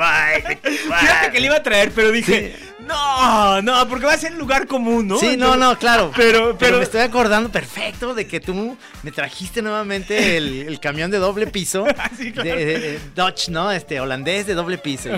25. 0.48 0.96
Fíjate 1.00 1.32
que 1.32 1.40
le 1.40 1.46
iba 1.48 1.56
a 1.56 1.64
traer, 1.64 1.92
pero 1.92 2.12
dije, 2.12 2.56
no, 2.90 3.62
no, 3.62 3.88
porque 3.88 4.06
va 4.06 4.14
a 4.14 4.18
ser 4.18 4.34
lugar 4.34 4.68
común, 4.68 5.08
¿no? 5.08 5.18
Sí, 5.20 5.38
no, 5.38 5.56
no, 5.56 5.78
claro. 5.78 6.12
Pero, 6.16 6.40
Pero 6.40 6.58
pero, 6.58 6.78
me 6.80 6.84
estoy 6.84 7.02
acordando 7.02 7.50
perfecto 7.52 8.14
de 8.14 8.28
que 8.28 8.40
tú 8.40 8.76
me 9.04 9.12
trajiste 9.12 9.62
nuevamente 9.62 10.38
el, 10.38 10.64
el 10.68 10.80
camión 10.80 11.12
de 11.12 11.18
doble 11.20 11.48
piso. 11.48 11.86
Sí, 12.18 12.32
claro. 12.32 12.50
de, 12.50 12.66
de- 12.66 12.80
de 12.80 13.00
Dutch, 13.16 13.50
¿no? 13.50 13.72
Este, 13.72 14.00
holandés 14.02 14.46
de 14.48 14.54
doble 14.56 14.78
piso. 14.78 15.10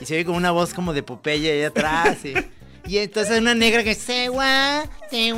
Y, 0.00 0.06
se 0.06 0.14
oye 0.14 0.24
como 0.24 0.38
una 0.38 0.50
voz 0.52 0.72
como 0.72 0.92
de 0.94 1.02
Popeye 1.02 1.52
ahí 1.52 1.62
atrás. 1.64 2.18
Y, 2.24 2.34
Y 2.86 2.98
entonces 2.98 3.32
hay 3.32 3.38
una 3.40 3.54
negra 3.54 3.82
que 3.82 3.94
se 3.94 4.28
gua, 4.28 4.84
se. 5.10 5.32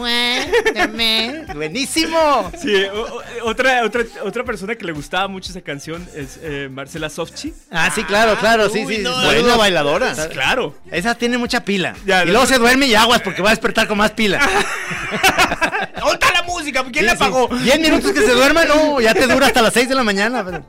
Buenísimo. 1.55 2.51
Sí, 2.61 2.75
o- 2.85 3.01
o- 3.17 3.23
otra, 3.45 3.85
otra, 3.85 4.03
otra 4.25 4.45
persona 4.45 4.75
que 4.75 4.85
le 4.85 4.93
gustaba 4.93 5.29
mucho 5.29 5.51
esa 5.51 5.61
canción 5.61 6.07
es 6.15 6.39
eh, 6.43 6.69
Marcela 6.71 7.09
Sofchi. 7.11 7.53
Ah, 7.71 7.91
sí, 7.95 8.05
claro, 8.05 8.37
claro, 8.39 8.69
sí, 8.69 8.85
Uy, 8.85 8.97
sí. 8.97 9.03
no, 9.03 9.19
sí. 9.21 9.27
buena 9.27 9.57
bailadora. 9.57 10.15
Claro. 10.29 10.75
Esa 10.91 11.15
tiene 11.15 11.39
mucha 11.39 11.65
pila. 11.65 11.95
Ya, 12.07 12.23
y 12.23 12.27
no- 12.27 12.33
luego 12.33 12.47
se 12.47 12.59
duerme 12.59 12.87
y 12.87 12.95
aguas 12.95 13.23
porque 13.23 13.43
va 13.43 13.49
a 13.51 13.53
despertar 13.53 13.89
con 13.89 13.99
más 13.99 14.11
pila. 14.13 14.39
¿Dónde 15.99 16.15
está 16.15 16.33
la 16.33 16.43
música? 16.43 16.83
¿Quién 16.85 16.95
Sí, 16.95 17.03
la 17.03 17.11
sí. 17.13 17.17
apagó? 17.17 17.49
Diez 17.59 17.81
minutos 17.81 18.13
que 18.13 18.21
se 18.21 18.33
duerma, 18.33 18.65
no, 18.65 19.01
ya 19.01 19.15
te 19.15 19.27
dura 19.27 19.47
hasta 19.47 19.63
las 19.63 19.73
6 19.75 19.89
de 19.89 19.95
la 19.95 20.03
mañana. 20.05 20.45
pero- 20.45 20.65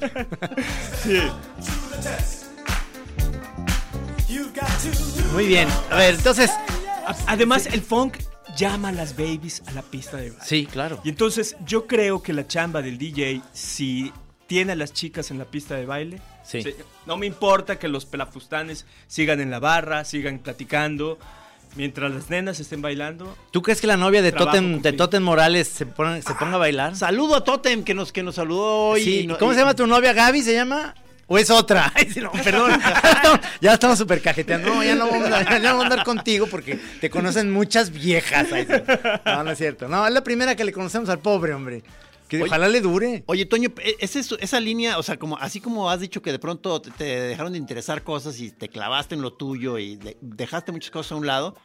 Sí. 1.04 1.20
Muy 5.32 5.46
bien. 5.46 5.68
A 5.90 5.96
ver, 5.96 6.14
entonces. 6.14 6.50
Además, 7.26 7.66
el 7.66 7.80
funk 7.80 8.18
llama 8.56 8.88
a 8.88 8.92
las 8.92 9.16
babies 9.16 9.62
a 9.66 9.72
la 9.72 9.82
pista 9.82 10.16
de 10.18 10.30
baile. 10.30 10.44
Sí, 10.44 10.66
claro. 10.66 11.00
Y 11.04 11.08
entonces 11.10 11.56
yo 11.64 11.86
creo 11.86 12.22
que 12.22 12.32
la 12.34 12.46
chamba 12.46 12.82
del 12.82 12.98
DJ, 12.98 13.40
si 13.52 14.12
tiene 14.46 14.72
a 14.72 14.76
las 14.76 14.92
chicas 14.92 15.30
en 15.30 15.38
la 15.38 15.44
pista 15.46 15.74
de 15.76 15.86
baile, 15.86 16.20
Sí. 16.44 16.62
no 17.06 17.16
me 17.16 17.26
importa 17.26 17.78
que 17.78 17.88
los 17.88 18.04
pelafustanes 18.06 18.84
sigan 19.06 19.40
en 19.40 19.50
la 19.50 19.58
barra, 19.60 20.04
sigan 20.04 20.38
platicando, 20.38 21.18
mientras 21.76 22.10
las 22.12 22.28
nenas 22.30 22.58
estén 22.60 22.82
bailando. 22.82 23.34
¿Tú 23.50 23.62
crees 23.62 23.80
que 23.80 23.86
la 23.86 23.96
novia 23.96 24.20
de 24.22 24.32
Totem, 24.32 24.80
de. 24.82 24.92
Totem 24.92 25.22
Morales 25.22 25.68
se, 25.68 25.86
pone- 25.86 26.20
se 26.22 26.34
ponga 26.34 26.54
a 26.54 26.58
bailar? 26.58 26.96
Saludo 26.96 27.36
a 27.36 27.44
Totem 27.44 27.84
que 27.84 27.94
nos, 27.94 28.12
que 28.12 28.22
nos 28.22 28.34
saludó 28.34 28.88
hoy. 28.90 29.04
Sí, 29.04 29.18
y 29.20 29.26
no- 29.26 29.38
¿Cómo 29.38 29.52
y- 29.52 29.54
se 29.54 29.60
llama 29.60 29.74
tu 29.74 29.86
novia? 29.86 30.12
¿Gaby 30.12 30.42
se 30.42 30.52
llama? 30.54 30.94
¿O 31.30 31.36
es 31.38 31.50
otra? 31.50 31.92
Ay, 31.94 32.10
sí, 32.10 32.20
no, 32.20 32.32
perdón. 32.32 32.80
ya 33.60 33.74
estamos 33.74 33.98
súper 33.98 34.20
cajeteando. 34.22 34.74
No, 34.74 34.82
ya 34.82 34.94
no, 34.94 35.08
vamos 35.10 35.30
a, 35.30 35.42
ya 35.44 35.58
no 35.58 35.64
vamos 35.64 35.82
a 35.84 35.88
andar 35.88 36.04
contigo 36.04 36.46
porque 36.46 36.76
te 37.00 37.10
conocen 37.10 37.50
muchas 37.52 37.90
viejas. 37.92 38.48
Ay. 38.50 38.66
No, 39.24 39.44
no 39.44 39.50
es 39.50 39.58
cierto. 39.58 39.88
No, 39.88 40.06
es 40.06 40.12
la 40.12 40.24
primera 40.24 40.56
que 40.56 40.64
le 40.64 40.72
conocemos 40.72 41.08
al 41.10 41.18
pobre, 41.20 41.52
hombre. 41.54 41.82
Que 42.28 42.36
Oye. 42.36 42.46
ojalá 42.46 42.68
le 42.68 42.80
dure. 42.80 43.22
Oye, 43.26 43.46
Toño, 43.46 43.70
e- 43.78 43.96
esa 44.00 44.60
línea, 44.60 44.98
o 44.98 45.02
sea, 45.02 45.18
como 45.18 45.38
así 45.38 45.60
como 45.60 45.90
has 45.90 46.00
dicho 46.00 46.20
que 46.20 46.32
de 46.32 46.38
pronto 46.38 46.80
te, 46.80 46.90
te 46.90 47.04
dejaron 47.04 47.52
de 47.52 47.58
interesar 47.58 48.02
cosas 48.02 48.38
y 48.40 48.50
te 48.50 48.68
clavaste 48.68 49.14
en 49.14 49.22
lo 49.22 49.32
tuyo 49.32 49.78
y 49.78 49.96
de- 49.96 50.16
dejaste 50.20 50.72
muchas 50.72 50.90
cosas 50.90 51.12
a 51.12 51.16
un 51.16 51.26
lado, 51.26 51.56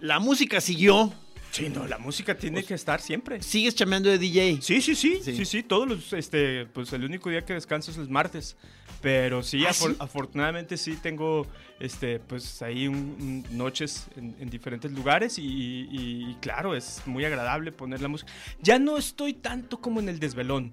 la 0.00 0.18
música 0.18 0.60
siguió. 0.60 1.12
Sí, 1.50 1.68
no, 1.68 1.86
la 1.86 1.98
música 1.98 2.36
tiene 2.36 2.62
que 2.62 2.74
estar 2.74 3.00
siempre. 3.00 3.42
Sigues 3.42 3.74
chameando 3.74 4.08
de 4.08 4.18
DJ. 4.18 4.58
Sí, 4.62 4.80
sí, 4.80 4.94
sí, 4.94 5.20
Sí. 5.22 5.36
sí, 5.36 5.44
sí, 5.44 5.62
todos 5.64 5.88
los, 5.88 6.12
este, 6.12 6.66
pues 6.66 6.92
el 6.92 7.04
único 7.04 7.28
día 7.28 7.44
que 7.44 7.54
descanso 7.54 7.90
es 7.90 7.96
el 7.98 8.08
martes, 8.08 8.56
pero 9.02 9.42
sí, 9.42 9.64
¿Ah, 9.66 9.70
afor- 9.70 9.90
sí? 9.92 9.96
afortunadamente 9.98 10.76
sí 10.76 10.96
tengo, 11.02 11.46
este, 11.80 12.20
pues 12.20 12.62
ahí 12.62 12.86
un- 12.86 13.44
un- 13.50 13.56
noches 13.58 14.06
en, 14.16 14.36
en 14.38 14.48
diferentes 14.48 14.92
lugares 14.92 15.38
y, 15.38 15.42
y- 15.42 16.30
y 16.30 16.36
claro, 16.40 16.76
es 16.76 17.02
muy 17.06 17.24
agradable 17.24 17.72
poner 17.72 18.00
la 18.00 18.08
música. 18.08 18.30
Ya 18.62 18.78
no 18.78 18.96
estoy 18.96 19.32
tanto 19.34 19.80
como 19.80 19.98
en 19.98 20.08
el 20.08 20.20
desvelón, 20.20 20.72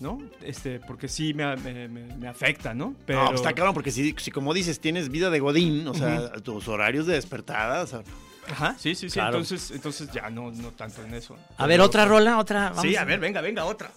¿no? 0.00 0.22
Este, 0.42 0.80
porque 0.80 1.08
sí 1.08 1.34
me, 1.34 1.54
me- 1.56 1.86
me- 1.88 2.14
me 2.16 2.28
afecta, 2.28 2.72
¿no? 2.72 2.94
Pero 3.04 3.24
No, 3.24 3.34
está 3.34 3.52
claro, 3.52 3.74
porque 3.74 3.90
si, 3.90 4.14
si 4.16 4.30
como 4.30 4.54
dices, 4.54 4.80
tienes 4.80 5.10
vida 5.10 5.28
de 5.28 5.40
Godín, 5.40 5.86
o 5.86 5.92
sea, 5.94 6.30
tus 6.34 6.66
horarios 6.68 7.06
de 7.06 7.14
despertada, 7.14 7.82
o 7.82 7.86
sea, 7.86 8.02
Ajá, 8.50 8.74
sí, 8.78 8.94
sí, 8.94 9.08
sí, 9.08 9.14
Claro. 9.14 9.38
entonces, 9.38 9.70
entonces 9.70 10.10
ya 10.10 10.30
no, 10.30 10.50
no 10.50 10.70
tanto 10.72 11.02
en 11.02 11.14
eso. 11.14 11.36
A 11.56 11.66
ver, 11.66 11.80
otra 11.80 12.04
rola, 12.04 12.38
otra. 12.38 12.68
Sí, 12.70 12.74
vamos 12.94 12.96
a 12.96 13.04
ver, 13.04 13.20
venga, 13.20 13.40
venga, 13.40 13.64
otra. 13.64 13.90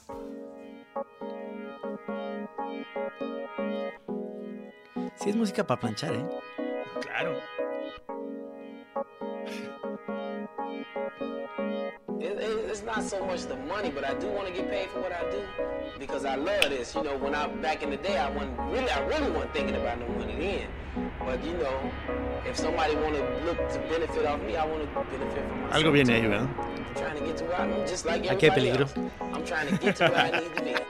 Sí, 5.15 5.29
es 5.29 5.35
música 5.35 5.65
para 5.65 5.79
planchar, 5.79 6.13
¿eh? 6.13 6.25
Claro. 7.01 7.39
It, 12.19 12.37
it, 12.37 12.69
it's 12.69 12.83
not 12.83 13.03
so 13.03 13.25
much 13.25 13.43
the 13.45 13.55
money, 13.55 13.89
but 13.89 14.03
I 14.03 14.13
do 14.13 14.27
want 14.27 14.47
to 14.47 14.53
get 14.53 14.69
paid 14.69 14.89
for 14.89 15.01
what 15.01 15.11
I 15.11 15.29
do 15.31 15.41
because 15.99 16.23
I 16.25 16.35
love 16.35 16.69
this. 16.69 16.93
You 16.95 17.03
know, 17.03 17.17
when 17.17 17.33
I 17.33 17.47
back 17.47 17.81
in 17.83 17.89
the 17.89 17.97
day, 17.97 18.17
I 18.17 18.29
wasn't 18.29 18.57
really, 18.71 18.89
I 18.89 18.99
really 19.07 19.31
wasn't 19.31 19.53
thinking 19.53 19.75
about 19.75 19.99
no 19.99 20.07
money 20.09 20.35
then. 20.35 20.67
But 21.19 21.43
you 21.43 21.53
know, 21.53 21.91
if 22.45 22.57
somebody 22.57 22.95
want 22.95 23.15
to 23.15 23.23
look 23.45 23.57
to 23.57 23.79
benefit 23.89 24.25
off 24.25 24.41
me, 24.41 24.55
I 24.55 24.65
want 24.65 24.83
to 24.83 25.03
benefit 25.17 25.43
from 25.47 25.61
myself. 25.61 25.73
algo 25.83 25.91
viene 25.91 26.13
ahí, 26.13 26.21
too. 26.21 26.29
¿verdad? 26.29 26.49
I'm 26.87 26.95
trying 26.95 27.17
to 27.19 27.25
get 27.25 27.37
to 27.37 27.45
where 27.45 27.59
I'm 27.61 27.87
just 27.87 28.05
like 28.05 28.23
Aquí 28.23 28.41
hay 28.41 28.47
everybody 28.49 28.71
peligro. 28.71 28.81
else. 28.81 28.93
I'm 29.33 29.45
trying 29.45 29.67
to 29.69 29.77
get 29.77 29.95
to 29.97 30.07
where 30.09 30.17
I 30.17 30.39
need 30.39 30.55
to 30.55 30.63
be. 30.63 30.75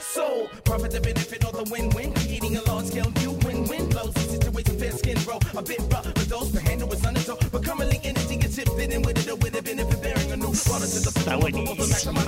So, 0.00 0.48
profit 0.64 0.92
the 0.92 1.00
benefit 1.00 1.44
of 1.44 1.52
the 1.54 1.64
win-win. 1.72 2.14
Creating 2.14 2.56
a 2.56 2.62
large-scale 2.70 3.10
view, 3.16 3.32
win-win 3.44 3.88
blows 3.88 4.14
The 4.14 4.20
situation 4.20 4.78
fair 4.78 4.92
skin 4.92 5.16
grow 5.24 5.40
a 5.56 5.62
bit 5.62 5.80
rough, 5.90 6.04
but 6.14 6.28
those 6.28 6.52
to 6.52 6.60
handle 6.60 6.86
with 6.88 7.00
sun 7.02 7.16
and 7.16 7.24
so. 7.24 7.36
But 7.50 7.64
currently 7.64 7.98
energy 8.04 8.36
gets 8.36 8.54
shifted 8.54 8.92
in 8.92 9.02
with 9.02 9.17
Está 10.66 11.36
buenísima. 11.36 12.24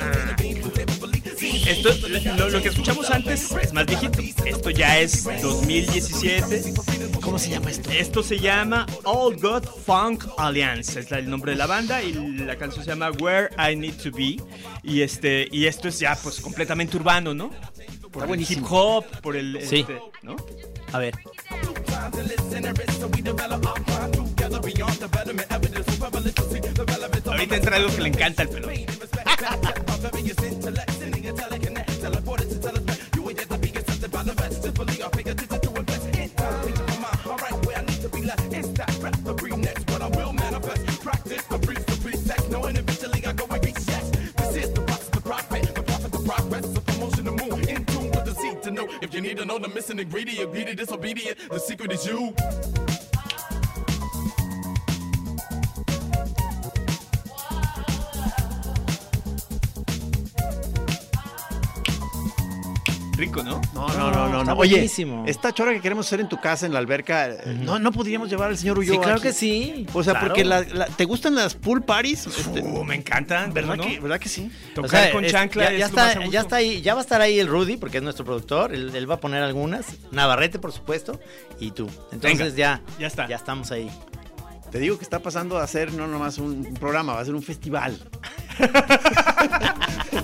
Esto, 1.66 1.90
lo, 2.36 2.48
lo 2.50 2.62
que 2.62 2.68
escuchamos 2.68 3.10
antes 3.10 3.50
es 3.60 3.72
más 3.72 3.86
viejito. 3.86 4.20
Esto 4.44 4.70
ya 4.70 4.98
es 5.00 5.24
2017. 5.42 6.74
¿Cómo 7.20 7.38
se 7.38 7.50
llama 7.50 7.70
esto? 7.70 7.90
Esto 7.90 8.22
se 8.22 8.38
llama 8.38 8.86
All 9.04 9.36
God 9.36 9.64
Funk 9.84 10.24
Alliance. 10.38 11.00
Es 11.00 11.10
el 11.12 11.28
nombre 11.28 11.52
de 11.52 11.58
la 11.58 11.66
banda 11.66 12.02
y 12.02 12.12
la 12.12 12.56
canción 12.56 12.84
se 12.84 12.90
llama 12.90 13.10
Where 13.10 13.48
I 13.58 13.74
Need 13.76 13.96
to 14.02 14.10
Be. 14.12 14.36
Y 14.82 15.02
este 15.02 15.48
y 15.50 15.66
esto 15.66 15.88
es 15.88 15.98
ya 15.98 16.16
pues 16.22 16.40
completamente 16.40 16.96
urbano, 16.96 17.34
¿no? 17.34 17.50
Por 18.12 18.28
el 18.32 18.40
hip 18.40 18.64
hop, 18.68 19.04
por 19.22 19.36
el 19.36 19.58
Sí. 19.68 19.80
este, 19.80 20.00
¿no? 20.22 20.36
A 20.92 20.98
ver. 20.98 21.14
Ahorita 27.40 27.57
entra 27.57 27.76
algo 27.76 27.88
que 27.96 28.03
le 28.03 28.09
encanta 28.09 28.42
al 28.42 28.50
pelón. 28.50 28.70
If 49.03 49.14
you 49.14 49.22
need 49.22 49.38
to 49.38 49.46
know 49.46 49.59
the 49.59 49.68
missing 49.68 49.98
ingredient, 49.98 50.53
greedy, 50.53 50.74
disobedient, 50.74 51.38
the 51.50 51.59
secret 51.59 51.90
is 51.90 52.07
you. 52.07 52.35
Rico, 63.20 63.42
¿no? 63.42 63.61
No, 63.74 63.87
no, 63.88 64.11
no, 64.11 64.28
no. 64.30 64.44
no. 64.44 64.52
Oye, 64.54 64.72
buenísimo. 64.76 65.24
esta 65.26 65.52
chora 65.52 65.72
que 65.74 65.80
queremos 65.83 66.06
hacer 66.06 66.20
en 66.20 66.28
tu 66.28 66.40
casa, 66.40 66.64
en 66.66 66.72
la 66.72 66.78
alberca, 66.78 67.28
eh, 67.28 67.59
no, 67.62 67.78
no 67.78 67.92
podríamos 67.92 68.30
llevar 68.30 68.48
al 68.50 68.56
señor 68.56 68.78
Ulloa. 68.78 68.94
Sí, 68.96 69.00
claro 69.00 69.14
aquí? 69.18 69.22
que 69.28 69.33
sí. 69.35 69.87
O 69.92 70.02
sea, 70.02 70.14
Claro. 70.14 70.28
porque 70.28 70.44
la- 70.44 70.62
la- 70.62 70.87
¿te 70.87 71.04
gustan 71.04 71.35
las 71.35 71.54
pool 71.54 71.83
parties? 71.83 72.26
Este, 72.26 72.61
Uh, 72.62 72.83
me 72.83 72.94
encantan, 72.94 73.52
¿verdad, 73.52 73.76
¿no? 73.76 73.85
que, 73.87 74.00
¿Verdad 74.00 74.18
que 74.18 74.28
sí? 74.30 74.50
Tocar 74.74 74.85
O 74.87 74.88
sea, 74.88 75.12
con 75.12 75.24
es- 75.24 75.33
chancla 75.33 75.64
ya, 75.64 75.70
es 75.72 75.78
ya 75.78 75.88
lo 75.88 75.92
más 75.94 76.04
a 76.04 76.12
está, 76.12 76.26
ya 76.30 76.40
está 76.40 76.56
ahí, 76.56 76.80
ya 76.83 76.94
va 76.94 77.00
a 77.00 77.02
estar 77.02 77.20
ahí 77.20 77.38
el 77.38 77.46
Rudy, 77.46 77.76
porque 77.76 77.98
es 77.98 78.02
nuestro 78.02 78.24
productor. 78.24 78.74
Él, 78.74 78.90
él 78.94 79.11
va 79.11 79.16
a 79.16 79.20
poner 79.20 79.42
algunas. 79.42 79.87
Navarrete, 80.12 80.59
por 80.59 80.72
supuesto, 80.72 81.20
y 81.61 81.72
tú. 81.72 81.88
Entonces 82.12 82.38
Venga, 82.38 82.56
ya, 82.56 82.80
ya 82.98 83.06
está. 83.06 83.28
Ya 83.28 83.37
estamos 83.37 83.70
ahí. 83.70 83.90
Te 84.70 84.78
digo 84.78 84.96
que 84.96 85.04
está 85.04 85.18
pasando 85.18 85.59
a 85.59 85.66
ser 85.66 85.92
no 85.92 86.06
nomás 86.06 86.38
un, 86.38 86.64
un 86.66 86.74
programa, 86.74 87.12
va 87.14 87.20
a 87.20 87.24
ser 87.24 87.35
un 87.35 87.42
festival. 87.42 87.98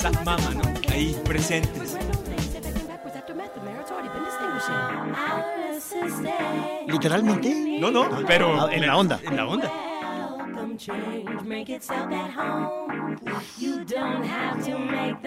Esa 0.00 0.10
mama, 0.24 0.38
¿no? 0.54 0.62
Ahí 0.90 1.14
presentes. 1.26 1.94
¿Literalmente? 6.86 7.76
No, 7.78 7.90
no, 7.90 8.08
pero 8.26 8.62
Ah, 8.62 8.72
en 8.72 8.86
la 8.86 8.96
onda. 8.96 9.20
En 9.22 9.36
la 9.36 9.46
onda. 9.46 9.70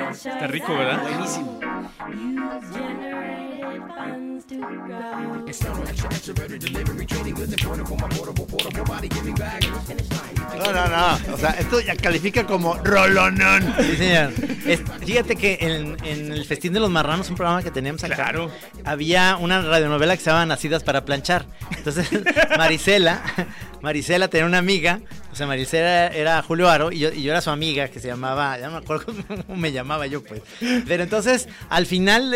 Está 0.10 0.48
rico, 0.48 0.74
¿verdad? 0.74 1.04
Buenísimo. 1.04 1.60
No, 10.58 10.72
no, 10.72 10.88
no. 10.88 11.34
O 11.34 11.38
sea, 11.38 11.52
esto 11.52 11.80
ya 11.82 11.96
califica 11.96 12.46
como 12.46 12.76
rolonón. 12.76 13.74
Sí, 13.80 13.96
señor. 13.98 14.32
Es- 14.66 14.82
fíjate 15.06 15.36
que 15.36 15.58
en, 15.62 15.98
en 16.06 16.32
el 16.32 16.46
Festín 16.46 16.74
de 16.74 16.80
los 16.80 16.90
Marranos, 16.90 17.30
un 17.30 17.36
programa 17.36 17.64
que 17.64 17.72
teníamos 17.72 18.04
acá, 18.04 18.16
Claro. 18.16 18.52
había 18.86 19.38
una 19.38 19.62
radionovela 19.62 20.16
que 20.16 20.24
se 20.24 20.30
llama 20.30 20.46
Nacidas 20.46 20.84
para 20.84 21.04
planchar. 21.06 21.46
Entonces, 21.76 22.08
Marisela, 22.58 23.22
Marisela 23.82 24.28
tenía 24.28 24.46
una 24.46 24.60
amiga 24.60 25.00
José 25.30 25.48
María 25.48 25.66
era, 25.74 26.08
era 26.10 26.42
Julio 26.44 26.70
Aro 26.70 26.92
y 26.92 27.00
yo, 27.00 27.12
y 27.12 27.24
yo 27.24 27.32
era 27.32 27.42
su 27.42 27.50
amiga 27.50 27.88
que 27.88 28.00
se 28.00 28.08
llamaba, 28.08 28.56
ya 28.60 28.68
no 28.68 28.74
me 28.74 28.78
acuerdo 28.78 29.12
cómo 29.48 29.56
me 29.60 29.72
llamaba 29.72 30.06
yo, 30.06 30.24
pues. 30.24 30.44
Pero 30.88 31.02
entonces, 31.02 31.50
al 31.70 31.88
final 31.88 32.30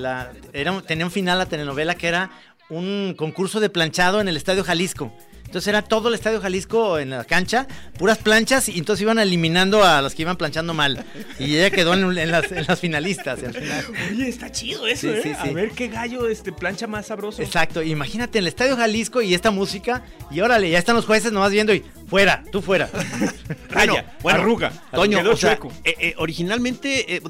la- 0.00 0.21
era, 0.52 0.72
un- 0.72 0.82
tenía 0.82 1.04
un 1.06 1.10
final 1.12 1.38
la 1.38 1.46
telenovela 1.46 1.94
que 1.94 2.08
era 2.08 2.30
un 2.68 3.14
concurso 3.16 3.60
de 3.60 3.68
planchado 3.70 4.20
en 4.20 4.28
el 4.28 4.36
Estadio 4.36 4.64
Jalisco. 4.64 5.12
Entonces 5.44 5.68
era 5.68 5.82
todo 5.82 6.08
el 6.08 6.14
Estadio 6.14 6.40
Jalisco 6.40 6.98
en 6.98 7.10
la 7.10 7.24
cancha, 7.24 7.66
puras 7.98 8.16
planchas, 8.16 8.70
y 8.70 8.78
entonces 8.78 9.02
iban 9.02 9.18
eliminando 9.18 9.84
a 9.84 10.00
los 10.00 10.14
que 10.14 10.22
iban 10.22 10.38
planchando 10.38 10.72
mal. 10.72 11.04
Y 11.38 11.56
ella 11.56 11.68
quedó 11.70 11.92
en, 11.92 12.16
en 12.16 12.30
las, 12.30 12.50
en 12.50 12.64
las 12.66 12.80
finalistas. 12.80 13.42
al 13.44 13.52
final. 13.52 13.84
Oye, 14.12 14.28
está 14.30 14.50
chido 14.50 14.86
eso, 14.86 15.08
Sí, 15.08 15.08
¿eh? 15.08 15.20
sí, 15.22 15.28
sí. 15.42 15.48
A 15.50 15.52
ver 15.52 15.72
qué 15.72 15.88
gallo 15.88 16.26
este 16.26 16.52
plancha 16.52 16.86
más 16.86 17.08
sabroso. 17.08 17.42
Exacto, 17.42 17.82
imagínate 17.82 18.38
en 18.38 18.44
el 18.44 18.48
Estadio 18.48 18.78
Jalisco 18.78 19.20
y 19.20 19.34
esta 19.34 19.50
música, 19.50 20.02
y 20.30 20.40
órale, 20.40 20.70
ya 20.70 20.78
están 20.78 20.96
los 20.96 21.04
jueces 21.04 21.32
nomás 21.32 21.50
viendo 21.52 21.74
y 21.74 21.84
fuera, 22.08 22.44
tú 22.50 22.62
fuera. 22.62 22.88
Raya, 23.68 24.06
arruga. 24.24 24.72
Toño, 24.90 25.18
quedó 25.18 25.32
o 25.32 25.36
sea, 25.36 25.58
chueco. 25.58 25.70
eh, 25.84 25.94
eh, 26.00 26.14
originalmente 26.16 27.16
eh, 27.16 27.22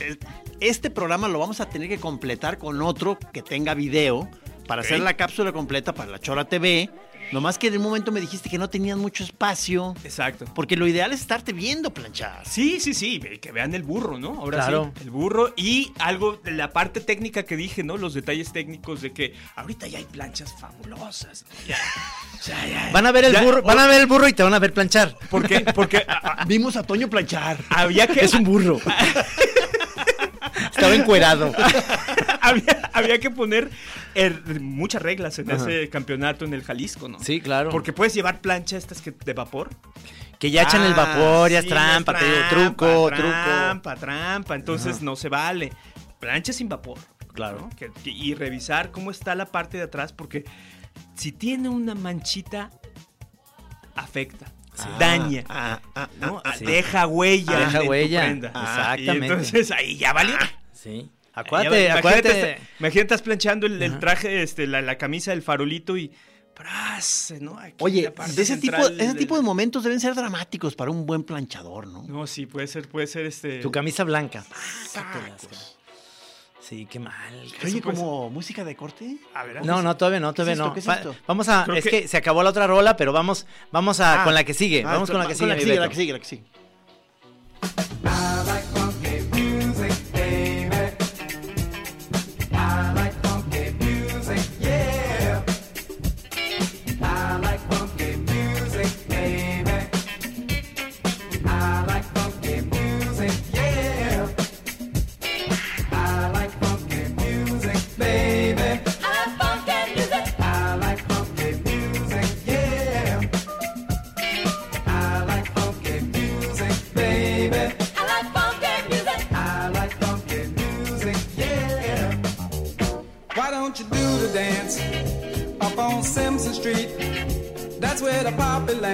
eh, 0.00 0.16
este 0.60 0.90
programa 0.90 1.28
lo 1.28 1.38
vamos 1.38 1.60
a 1.60 1.68
tener 1.68 1.88
que 1.88 1.98
completar 1.98 2.58
con 2.58 2.80
otro 2.82 3.18
que 3.32 3.42
tenga 3.42 3.74
video 3.74 4.28
para 4.66 4.82
hacer 4.82 5.00
la 5.00 5.14
cápsula 5.16 5.52
completa 5.52 5.94
para 5.94 6.10
la 6.10 6.18
Chora 6.18 6.44
TV. 6.44 6.90
Nomás 7.30 7.58
que 7.58 7.66
en 7.66 7.76
un 7.76 7.82
momento 7.82 8.10
me 8.10 8.22
dijiste 8.22 8.48
que 8.48 8.56
no 8.56 8.70
tenías 8.70 8.96
mucho 8.96 9.22
espacio. 9.22 9.94
Exacto. 10.02 10.46
Porque 10.54 10.76
lo 10.76 10.86
ideal 10.86 11.12
es 11.12 11.20
estarte 11.20 11.52
viendo 11.52 11.92
planchar. 11.92 12.42
Sí, 12.48 12.80
sí, 12.80 12.94
sí, 12.94 13.20
que 13.20 13.52
vean 13.52 13.74
el 13.74 13.82
burro, 13.82 14.18
¿no? 14.18 14.30
Ahora 14.40 14.58
Claro. 14.58 14.92
sí, 14.96 15.02
el 15.04 15.10
burro 15.10 15.52
y 15.54 15.92
algo 15.98 16.40
de 16.42 16.52
la 16.52 16.72
parte 16.72 17.00
técnica 17.00 17.42
que 17.42 17.54
dije, 17.56 17.82
¿no? 17.82 17.98
Los 17.98 18.14
detalles 18.14 18.50
técnicos 18.50 19.02
de 19.02 19.12
que 19.12 19.34
ahorita 19.56 19.86
ya 19.88 19.98
hay 19.98 20.06
planchas 20.06 20.54
fabulosas. 20.58 21.44
¿no? 21.50 21.66
Ya, 21.68 21.76
o 22.38 22.42
sea, 22.42 22.66
ya- 22.66 22.90
Van 22.92 23.04
a 23.04 23.12
ver 23.12 23.26
el 23.26 23.32
ya- 23.34 23.42
burro, 23.42 23.62
van 23.62 23.78
a 23.78 23.86
ver 23.86 24.00
el 24.00 24.06
burro 24.06 24.26
y 24.26 24.32
te 24.32 24.42
van 24.42 24.54
a 24.54 24.58
ver 24.58 24.72
planchar. 24.72 25.14
Porque, 25.28 25.60
porque 25.74 26.06
a- 26.08 26.42
a- 26.42 26.44
Vimos 26.46 26.76
a 26.76 26.82
Toño 26.82 27.10
planchar. 27.10 27.58
había 27.68 28.06
que 28.06 28.20
Es 28.24 28.32
un 28.32 28.44
burro. 28.44 28.80
Estaba 30.78 30.94
encuerado. 30.94 31.52
había, 32.40 32.90
había 32.92 33.18
que 33.18 33.30
poner 33.30 33.70
er, 34.14 34.60
muchas 34.60 35.02
reglas 35.02 35.38
en 35.38 35.50
ese 35.50 35.88
campeonato 35.90 36.44
en 36.44 36.54
el 36.54 36.62
Jalisco, 36.62 37.08
¿no? 37.08 37.18
Sí, 37.20 37.40
claro. 37.40 37.70
Porque 37.70 37.92
puedes 37.92 38.14
llevar 38.14 38.40
plancha 38.40 38.76
estas 38.76 39.00
que 39.02 39.10
de 39.12 39.32
vapor. 39.34 39.70
que 40.38 40.50
ya 40.50 40.62
echan 40.62 40.82
el 40.84 40.94
vapor, 40.94 41.50
ya 41.50 41.58
Ah, 41.58 41.60
es 41.62 41.66
trampa, 41.68 42.12
es 42.12 42.18
te 42.20 42.24
digo, 42.24 42.38
truco, 42.50 43.10
truco. 43.10 43.28
Trampa, 43.28 43.96
trampa, 43.96 44.54
entonces 44.54 45.02
no 45.02 45.16
se 45.16 45.28
vale. 45.28 45.72
Plancha 46.20 46.52
sin 46.52 46.68
vapor. 46.68 46.98
Claro. 47.34 47.58
¿no? 47.60 47.70
Que- 47.76 47.90
que- 48.02 48.10
y 48.10 48.34
revisar 48.34 48.90
cómo 48.90 49.10
está 49.10 49.34
la 49.34 49.46
parte 49.46 49.76
de 49.76 49.84
atrás, 49.84 50.12
porque 50.12 50.44
si 51.14 51.30
tiene 51.32 51.68
una 51.68 51.94
manchita, 51.94 52.70
afecta, 53.94 54.46
daña. 54.98 55.44
Ah, 55.48 55.80
ah, 55.94 56.08
¿no? 56.20 56.40
ah, 56.44 56.54
sí. 56.56 56.64
Deja 56.64 57.06
huella. 57.06 57.58
Deja 57.58 57.78
en 57.78 57.84
tu 57.84 57.90
huella, 57.90 58.20
prenda. 58.22 58.48
exactamente. 58.48 59.26
Y 59.26 59.30
entonces 59.30 59.70
ahí 59.70 59.96
ya 59.96 60.12
valió. 60.12 60.36
Sí. 60.82 61.10
Acuérdate, 61.34 61.88
valió. 61.88 61.98
acuérdate. 61.98 62.28
Imagínate, 62.30 62.60
imagínate, 62.80 63.00
estás 63.00 63.22
planchando 63.22 63.66
el, 63.66 63.82
el 63.82 63.98
traje, 63.98 64.42
este, 64.42 64.66
la, 64.66 64.80
la 64.82 64.96
camisa 64.98 65.30
del 65.32 65.42
farolito 65.42 65.96
y. 65.96 66.12
¡pras! 66.54 67.34
¿no? 67.40 67.56
Aquí 67.58 67.70
en 67.70 67.74
Oye, 67.84 68.12
de 68.34 68.42
ese 68.42 68.56
tipo, 68.56 68.76
ese 68.78 68.94
del- 69.08 69.16
tipo 69.16 69.36
de 69.36 69.42
momentos 69.42 69.84
deben 69.84 70.00
ser 70.00 70.14
dramáticos 70.16 70.74
para 70.74 70.90
un 70.90 71.06
buen 71.06 71.22
planchador, 71.22 71.86
¿no? 71.86 72.02
No, 72.08 72.26
sí, 72.26 72.46
puede 72.46 72.66
ser, 72.66 72.88
puede 72.88 73.06
ser 73.06 73.26
este. 73.26 73.60
Tu 73.60 73.70
camisa 73.70 74.02
blanca. 74.04 74.44
Tacos. 74.92 75.76
Sí, 76.60 76.86
qué 76.90 76.98
mal. 76.98 77.14
Oye, 77.64 77.80
puede 77.80 77.80
como 77.96 78.28
música 78.30 78.64
de 78.64 78.74
corte. 78.76 79.16
A 79.34 79.44
ver, 79.44 79.64
No, 79.64 79.80
no, 79.82 79.96
todavía 79.96 80.18
no, 80.20 80.34
todavía 80.34 80.56
no. 80.56 80.74
¿Qué 80.74 80.80
es 80.80 80.88
esto? 80.88 81.14
Vamos 81.26 81.48
a, 81.48 81.62
Creo 81.64 81.76
es 81.76 81.84
que- 81.84 81.90
que... 82.02 82.08
se 82.08 82.16
acabó 82.16 82.42
la 82.42 82.50
otra 82.50 82.66
rola, 82.66 82.96
pero 82.96 83.12
vamos, 83.12 83.46
vamos 83.70 84.00
a 84.00 84.22
Ah. 84.22 84.24
con 84.24 84.34
la 84.34 84.42
que 84.44 84.52
sigue. 84.54 84.82
Ah, 84.84 84.92
vamos 84.94 85.10
con 85.10 85.18
la 85.20 85.26
que 85.28 85.34
sigue. 85.36 85.46
la 85.48 85.54
que 85.54 85.62
sigue, 85.62 85.78
la 85.80 85.88
que 85.88 85.94
sigue, 85.94 86.12
la 86.12 86.18
que 86.18 86.24
sigue. 86.24 86.42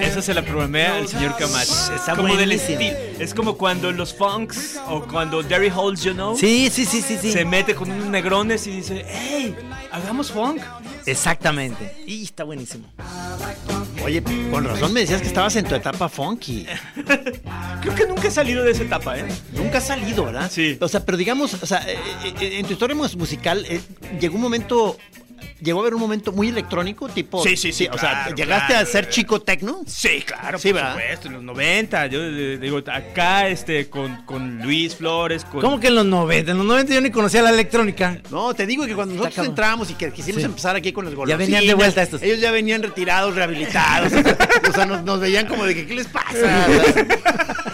Esa 0.03 0.23
se 0.23 0.35
la 0.35 0.43
programé 0.43 0.87
al 0.87 1.09
señor 1.09 1.37
Camacho. 1.37 1.73
Está 1.95 2.15
como 2.17 2.37
del 2.37 2.53
estilo. 2.53 2.81
Es 3.19 3.33
como 3.35 3.57
cuando 3.57 3.91
los 3.93 4.15
funks 4.15 4.79
o 4.89 5.03
cuando 5.03 5.43
Derry 5.43 5.69
Halls, 5.71 6.03
you 6.03 6.13
know, 6.13 6.37
Sí, 6.37 6.69
sí, 6.71 6.85
sí, 6.85 7.01
sí, 7.03 7.17
sí. 7.21 7.33
se 7.33 7.45
mete 7.45 7.75
con 7.75 7.91
unos 7.91 8.07
negrones 8.09 8.67
y 8.67 8.71
dice, 8.73 9.05
hey, 9.09 9.55
hagamos 9.91 10.31
funk. 10.31 10.61
Exactamente. 11.07 11.97
Y 12.07 12.25
está 12.25 12.45
buenísimo. 12.45 12.87
Oye, 14.05 14.23
con 14.51 14.65
razón 14.65 14.93
me 14.93 15.01
decías 15.01 15.21
que 15.23 15.29
estabas 15.29 15.57
en 15.57 15.65
tu 15.67 15.75
etapa 15.75 16.09
funky. 16.09 16.67
Creo 17.81 17.95
que 17.95 18.07
nunca 18.07 18.29
he 18.29 18.31
salido 18.31 18.63
de 18.65 18.73
esa 18.73 18.83
etapa, 18.83 19.19
¿eh? 19.19 19.25
Nunca 19.55 19.79
has 19.79 19.87
salido, 19.87 20.27
¿verdad? 20.27 20.51
Sí. 20.53 20.77
O 20.81 20.89
sea, 20.89 21.05
pero 21.05 21.17
digamos, 21.17 21.55
o 21.55 21.67
sea, 21.67 21.79
eh, 21.89 21.97
eh, 22.41 22.59
en 22.59 22.67
tu 22.67 22.75
historia 22.75 22.95
mus- 22.95 23.17
musical, 23.17 23.65
eh, 23.69 23.81
llegó 24.21 24.37
un 24.37 24.43
momento, 24.43 24.97
llegó 25.65 25.81
a 25.81 25.83
haber 25.83 25.95
un 25.95 26.01
momento 26.01 26.31
muy 26.33 26.49
electrónico, 26.49 27.09
tipo. 27.09 27.43
Sí, 27.43 27.57
sí, 27.57 27.73
sí, 27.73 27.89
O 27.91 27.99
sea, 27.99 28.29
llegaste 28.35 28.73
claro. 28.75 28.87
a 28.87 28.91
ser 28.91 29.09
chico 29.09 29.41
tecno. 29.41 29.83
Sí, 29.87 30.23
claro, 30.25 30.59
Sí, 30.59 30.69
por 30.69 30.77
¿verdad? 30.77 30.93
supuesto, 30.93 31.29
en 31.29 31.35
los 31.35 31.43
90. 31.43 32.07
Yo 32.07 32.21
eh, 32.23 32.59
digo, 32.59 32.79
acá 32.79 33.49
este, 33.49 33.89
con, 33.89 34.23
con 34.25 34.61
Luis 34.63 34.95
Flores, 34.95 35.45
con... 35.45 35.61
¿Cómo 35.61 35.81
que 35.81 35.89
en 35.89 35.95
los 35.97 36.07
90? 36.07 36.53
En 36.53 36.59
los 36.59 36.67
90 36.67 36.95
yo 36.95 37.01
ni 37.01 37.11
conocía 37.11 37.43
la 37.43 37.51
electrónica. 37.51 38.19
No, 38.31 38.55
te 38.55 38.67
digo 38.67 38.87
que 38.87 38.95
cuando 38.95 39.15
nosotros 39.15 39.47
entramos 39.47 39.91
y 39.91 39.95
que 39.95 40.13
quisimos 40.13 40.41
Sí. 40.41 40.47
empezar 40.47 40.77
aquí 40.77 40.93
con 40.93 41.05
las 41.05 41.13
Ya 41.13 41.17
golosinas, 41.17 41.39
venían 41.39 41.67
de 41.67 41.75
vuelta 41.75 42.03
estos. 42.03 42.23
Ellos 42.23 42.41
ya 42.41 42.51
venían 42.51 42.83
retirados, 42.83 43.35
rehabilitados. 43.35 44.13
o 44.69 44.73
sea, 44.73 44.87
nos, 44.87 45.03
nos 45.05 45.21
veían 45.21 45.47
como 45.47 45.65
de 45.65 45.75
que, 45.75 45.87
¿qué 45.87 45.95
les 45.95 46.07
pasa? 46.07 46.67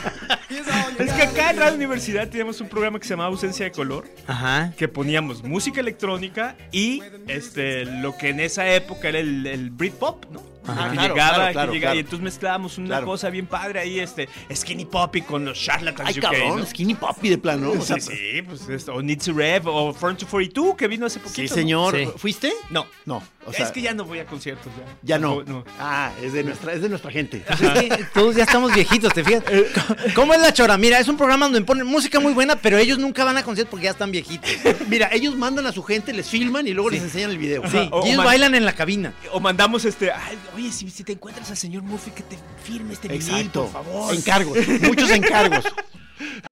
Es 1.01 1.13
que 1.13 1.23
acá 1.23 1.51
en 1.51 1.57
Radio 1.57 1.75
Universidad 1.77 2.29
teníamos 2.29 2.61
un 2.61 2.69
programa 2.69 2.99
que 2.99 3.05
se 3.07 3.11
llamaba 3.15 3.31
Ausencia 3.31 3.65
de 3.65 3.73
Color. 3.73 4.05
Ajá. 4.27 4.73
que 4.77 4.89
poníamos 4.89 5.43
música 5.43 5.81
electrónica 5.81 6.57
y 6.73 7.03
este 7.27 7.85
lo 7.85 8.17
que 8.17 8.29
en 8.29 8.41
esa 8.41 8.69
época 8.69 9.09
era 9.09 9.19
el, 9.19 9.47
el 9.47 9.71
Britpop, 9.71 10.27
¿no? 10.31 10.50
Ajá, 10.67 10.91
que 10.91 10.97
claro, 10.97 11.15
llegaba, 11.15 11.35
claro, 11.35 11.47
que 11.49 11.53
claro, 11.53 11.73
llegaba, 11.73 11.81
claro. 11.93 11.97
y 11.97 12.01
entonces 12.01 12.21
mezclábamos 12.25 12.79
una 12.79 12.87
Claro. 12.89 13.07
cosa 13.07 13.31
bien 13.31 13.47
padre 13.47 13.81
ahí, 13.81 14.01
este, 14.01 14.29
Skinny 14.55 14.85
Poppy 14.85 15.23
con 15.23 15.45
los 15.45 15.59
Charlatans 15.61 16.09
Ay, 16.09 16.15
UK, 16.19 16.23
cabrón, 16.23 16.59
¿no? 16.61 16.67
skinny 16.67 16.95
poppy 16.95 17.29
de 17.31 17.39
plano. 17.39 17.71
O 17.73 17.81
sea, 17.81 17.99
sí, 18.01 18.11
sí, 18.15 18.43
pues 18.43 18.69
esto, 18.69 18.95
o 18.95 19.03
Need 19.03 19.23
to 19.23 19.33
Rev, 19.33 19.67
o 19.69 19.93
Front 19.95 20.21
to 20.21 20.27
42, 20.27 20.77
que 20.77 20.87
vino 20.89 21.07
hace 21.07 21.19
sí, 21.19 21.25
poquito. 21.25 21.49
¿no? 21.49 21.55
señor. 21.55 21.97
Sí. 21.97 22.09
¿Fuiste? 22.17 22.53
No, 22.71 22.87
No. 23.07 23.23
O 23.47 23.53
sea, 23.55 23.65
es 23.65 23.73
que 23.73 23.81
ya 23.81 23.95
no 23.95 24.05
voy 24.05 24.19
a 24.19 24.27
conciertos, 24.27 24.71
ya. 24.77 25.15
ya 25.15 25.19
no. 25.19 25.43
no. 25.45 25.65
Ah, 25.81 26.13
es 26.23 26.35
de 26.35 26.45
nuestra, 26.45 26.75
es 26.75 26.83
de 26.83 26.91
nuestra 26.91 27.11
gente. 27.11 27.43
Pues 27.47 27.61
es 27.63 27.97
que 27.97 28.05
todos 28.13 28.37
ya 28.37 28.45
estamos 28.45 28.73
viejitos, 28.75 29.13
¿te 29.15 29.25
fijas? 29.25 29.43
¿Cómo 30.15 30.35
es 30.35 30.41
la 30.41 30.53
chora? 30.53 30.77
Mira, 30.77 30.99
es 31.01 31.09
un 31.09 31.17
programa 31.17 31.47
donde 31.47 31.63
ponen 31.63 31.87
música 31.87 32.21
muy 32.21 32.35
buena, 32.35 32.57
pero 32.57 32.77
ellos 32.77 32.99
nunca 32.99 33.25
van 33.25 33.39
a 33.39 33.43
conciertos 33.43 33.71
porque 33.71 33.85
ya 33.87 33.93
están 33.93 34.11
viejitos. 34.13 34.51
Mira, 34.89 35.09
ellos 35.13 35.35
mandan 35.37 35.67
a 35.67 35.73
su 35.73 35.83
gente, 35.83 36.13
les 36.13 36.29
filman 36.29 36.69
y 36.69 36.73
luego 36.75 36.91
les 36.91 37.03
enseñan 37.03 37.31
el 37.31 37.39
video. 37.39 37.63
Sí, 37.69 37.89
o- 37.91 38.07
y 38.07 38.11
ellos 38.11 38.23
bailan 38.25 38.55
en 38.55 38.65
la 38.67 38.75
cabina. 38.75 39.15
O 39.33 39.41
mandamos 39.41 39.87
este, 39.87 40.13
ay, 40.13 40.39
oye, 40.55 40.71
si, 40.73 40.91
si 40.91 41.05
te 41.05 41.13
encuentras 41.13 41.51
al 41.51 41.57
señor 41.57 41.83
Murphy, 41.83 42.11
que 42.11 42.23
te 42.23 42.37
firme 42.63 42.93
este 42.93 43.09
vinil, 43.09 43.51
por 43.51 43.69
favor. 43.69 44.15
Encargos, 44.15 44.57
muchos 44.83 45.11
encargos. 45.11 45.65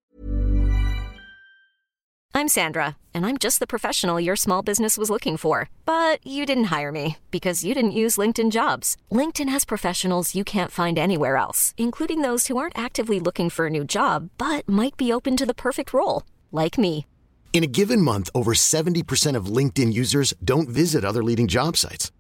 I'm 2.39 2.47
Sandra, 2.61 2.97
and 3.13 3.27
I'm 3.27 3.37
just 3.37 3.59
the 3.59 3.67
professional 3.67 4.21
your 4.21 4.37
small 4.37 4.63
business 4.63 4.97
was 4.97 5.11
looking 5.11 5.37
for. 5.37 5.69
But 5.85 6.25
you 6.25 6.47
didn't 6.47 6.71
hire 6.77 6.93
me 6.93 7.17
because 7.33 7.65
you 7.65 7.75
didn't 7.75 7.99
use 8.05 8.17
LinkedIn 8.17 8.53
jobs. 8.53 8.97
LinkedIn 9.11 9.49
has 9.49 9.65
professionals 9.65 10.37
you 10.37 10.45
can't 10.45 10.71
find 10.71 11.01
anywhere 11.01 11.37
else, 11.37 11.75
including 11.77 12.23
those 12.23 12.47
who 12.47 12.57
aren't 12.57 12.79
actively 12.79 13.19
looking 13.19 13.51
for 13.51 13.67
a 13.67 13.71
new 13.71 13.85
job 13.85 14.31
but 14.39 14.69
might 14.69 14.97
be 14.97 15.13
open 15.13 15.37
to 15.37 15.47
the 15.47 15.53
perfect 15.67 15.93
role, 15.93 16.23
like 16.53 16.79
me. 16.79 17.07
In 17.53 17.65
a 17.65 17.73
given 17.81 18.01
month, 18.01 18.31
over 18.37 18.55
70% 18.55 19.35
of 19.35 19.47
LinkedIn 19.47 19.93
users 19.93 20.33
don't 20.45 20.69
visit 20.69 21.05
other 21.05 21.25
leading 21.25 21.49
job 21.49 21.77
sites. 21.77 22.13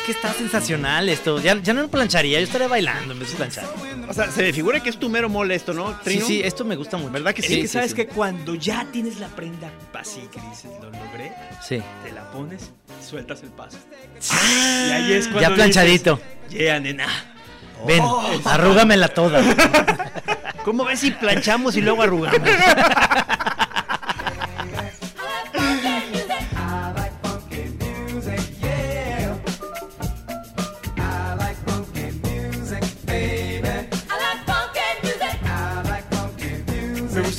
Es 0.00 0.06
que 0.06 0.12
está 0.12 0.32
sensacional 0.32 1.08
esto. 1.10 1.40
Ya, 1.40 1.56
ya 1.60 1.74
no 1.74 1.82
lo 1.82 1.88
plancharía, 1.88 2.38
yo 2.40 2.44
estaría 2.46 2.68
bailando 2.68 3.12
en 3.12 3.18
vez 3.20 3.30
de 3.32 3.36
planchar. 3.36 3.66
O 4.08 4.14
sea, 4.14 4.30
se 4.30 4.42
me 4.42 4.52
figura 4.52 4.80
que 4.80 4.88
es 4.88 4.98
tu 4.98 5.10
mero 5.10 5.28
mole 5.28 5.54
esto, 5.54 5.74
¿no? 5.74 5.90
Sí, 5.90 5.96
Trino? 6.04 6.26
sí, 6.26 6.40
esto 6.42 6.64
me 6.64 6.74
gusta 6.76 6.96
mucho. 6.96 7.12
¿Verdad 7.12 7.34
que 7.34 7.42
Es 7.42 7.48
sí? 7.48 7.60
que 7.60 7.68
sabes 7.68 7.90
sí. 7.90 7.96
que 7.96 8.06
cuando 8.06 8.54
ya 8.54 8.86
tienes 8.90 9.20
la 9.20 9.28
prenda 9.28 9.70
así 9.92 10.20
que 10.32 10.40
dices, 10.48 10.70
lo 10.80 10.90
logré, 10.90 11.32
Sí. 11.60 11.82
te 12.02 12.12
la 12.12 12.22
pones, 12.30 12.70
sueltas 13.06 13.42
el 13.42 13.50
paso. 13.50 13.76
Y 14.88 14.90
ahí 14.90 15.12
es 15.12 15.26
cuando 15.28 15.42
Ya 15.50 15.54
planchadito. 15.54 16.18
dices, 16.48 16.58
Yeah, 16.60 16.80
nena. 16.80 17.06
Ven, 17.86 18.02
arrúgamela 18.46 19.08
toda. 19.08 19.42
¿Cómo 20.64 20.84
ves 20.84 21.00
si 21.00 21.10
planchamos 21.10 21.76
y 21.76 21.82
luego 21.82 22.02
arrugamos? 22.02 22.40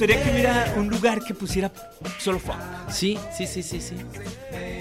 gustaría 0.02 0.24
que 0.24 0.32
hubiera 0.32 0.74
un 0.78 0.90
lugar 0.90 1.24
que 1.24 1.36
pusiera 1.36 1.72
solo 2.18 2.40
funk. 2.40 2.58
Sí, 2.90 3.20
sí, 3.38 3.46
sí, 3.46 3.62
sí, 3.62 3.80
sí. 3.80 3.96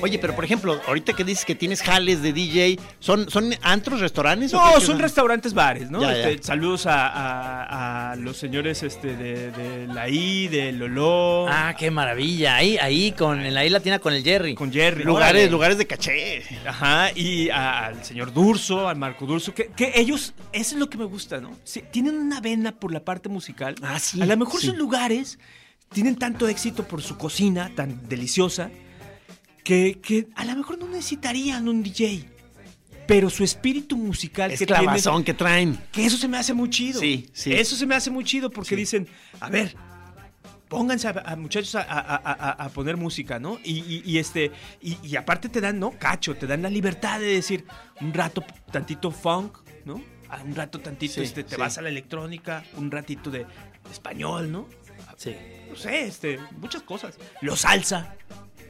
Oye, 0.03 0.19
pero 0.19 0.35
por 0.35 0.45
ejemplo, 0.45 0.81
ahorita 0.87 1.13
que 1.13 1.25
dices 1.25 1.45
que 1.45 1.55
tienes 1.55 1.83
jales 1.83 2.23
de 2.23 2.33
DJ, 2.33 2.79
¿son, 2.99 3.29
son 3.31 3.55
antros, 3.63 4.01
restaurantes? 4.01 4.53
No, 4.53 4.81
son 4.81 4.99
restaurantes 4.99 5.53
bares, 5.55 5.91
¿no? 5.91 6.01
Ya, 6.03 6.13
ya. 6.15 6.29
Este, 6.31 6.43
Saludos 6.43 6.87
a, 6.87 7.07
a- 7.09 8.13
a 8.13 8.17
los 8.17 8.37
señores 8.37 8.83
este, 8.83 9.17
de, 9.17 9.51
de 9.51 9.87
la 9.89 10.09
I, 10.09 10.49
de 10.49 10.73
Lolo, 10.73 11.47
Ah, 11.49 11.75
qué 11.79 11.91
maravilla. 11.91 12.57
Ahí, 12.57 12.77
ahí, 12.79 13.13
con, 13.13 13.41
en 13.41 13.55
la 13.55 13.65
isla 13.65 13.79
latina 13.79 13.99
con 13.99 14.13
el 14.13 14.23
Jerry. 14.23 14.55
con 14.55 14.73
Jerry. 14.73 15.05
Lugares, 15.05 15.31
órale. 15.43 15.51
lugares 15.51 15.79
de 15.79 15.87
caché. 15.87 16.43
Ajá, 16.67 17.11
y 17.15 17.49
a- 17.51 17.87
al 17.87 18.05
señor 18.05 18.33
Durso, 18.33 18.89
al 18.89 18.97
Marco 18.97 19.27
Durso, 19.27 19.55
que, 19.55 19.67
que 19.77 19.93
ellos, 19.97 20.35
eso 20.53 20.75
es 20.75 20.79
lo 20.81 20.89
que 20.91 20.99
me 20.99 21.05
gusta, 21.05 21.41
¿no? 21.41 21.57
Sí, 21.65 21.83
tienen 21.91 22.17
una 22.17 22.41
vena 22.41 22.73
por 22.73 22.93
la 22.93 23.01
parte 23.05 23.29
musical. 23.29 23.75
Ah, 23.83 23.99
sí, 23.99 24.21
A 24.21 24.27
lo 24.27 24.37
mejor 24.37 24.61
sí. 24.61 24.67
sus 24.69 24.77
lugares 24.77 25.39
tienen 25.93 26.17
tanto 26.17 26.47
éxito 26.49 26.85
por 26.87 27.03
su 27.03 27.17
cocina 27.17 27.71
tan 27.75 28.09
deliciosa 28.09 28.71
que, 29.71 30.01
que 30.01 30.27
a 30.35 30.45
lo 30.45 30.57
mejor 30.57 30.79
no 30.81 30.89
necesitarían 30.89 31.69
un 31.69 31.81
DJ. 31.81 32.29
Pero 33.07 33.31
su 33.31 33.45
espíritu 33.45 33.97
musical 33.97 34.51
Es 34.51 34.59
que 34.59 34.67
tiene, 34.67 34.83
clavazón 34.83 35.23
que 35.23 35.33
traen. 35.33 35.79
que 35.93 36.05
eso 36.05 36.17
se 36.17 36.27
me 36.27 36.39
hace 36.39 36.53
muy 36.55 36.69
chido. 36.71 36.99
Sí, 36.99 37.29
sí. 37.33 37.53
Eso 37.53 37.77
se 37.77 37.87
me 37.87 37.95
hace 37.95 38.11
muy 38.11 38.25
chido 38.25 38.51
porque 38.51 38.75
dicen, 38.75 39.07
a 39.39 39.49
ver, 39.49 39.77
pónganse 40.69 41.07
a, 41.07 41.23
a 41.25 41.37
muchachos 41.37 41.77
a, 41.77 42.69
poner 42.75 42.97
música, 42.97 43.39
¿no? 43.39 43.61
Y, 43.63 43.79
y- 43.79 44.03
y 44.05 44.19
este, 44.19 44.51
y, 44.81 44.97
y 45.05 45.15
aparte 45.15 45.49
te 45.49 45.61
dan, 45.61 45.79
¿no? 45.79 45.93
Cacho, 45.93 46.35
te 46.35 46.49
dan 46.49 46.63
la 46.63 46.71
libertad 46.71 47.21
de 47.21 47.27
decir 47.27 47.65
un 48.01 48.13
rato 48.13 48.45
tantito 48.73 49.13
funk, 49.13 49.59
¿no? 49.85 50.03
Un 50.45 50.55
rato 50.57 50.81
tantito, 50.81 51.15
Sí, 51.15 51.21
este, 51.23 51.45
te 51.45 51.55
sí. 51.55 51.61
vas 51.61 51.79
a 51.79 51.83
la 51.83 51.91
electrónica, 51.91 52.65
un 52.77 52.91
ratito 52.91 53.31
de 53.31 53.47
español, 53.89 54.51
¿no? 54.51 54.67
Sí. 55.17 55.35
No 55.69 55.77
sé, 55.77 56.07
este, 56.07 56.41
muchas 56.59 56.83
cosas. 56.83 57.17
Lo 57.41 57.55
salsa. 57.55 58.17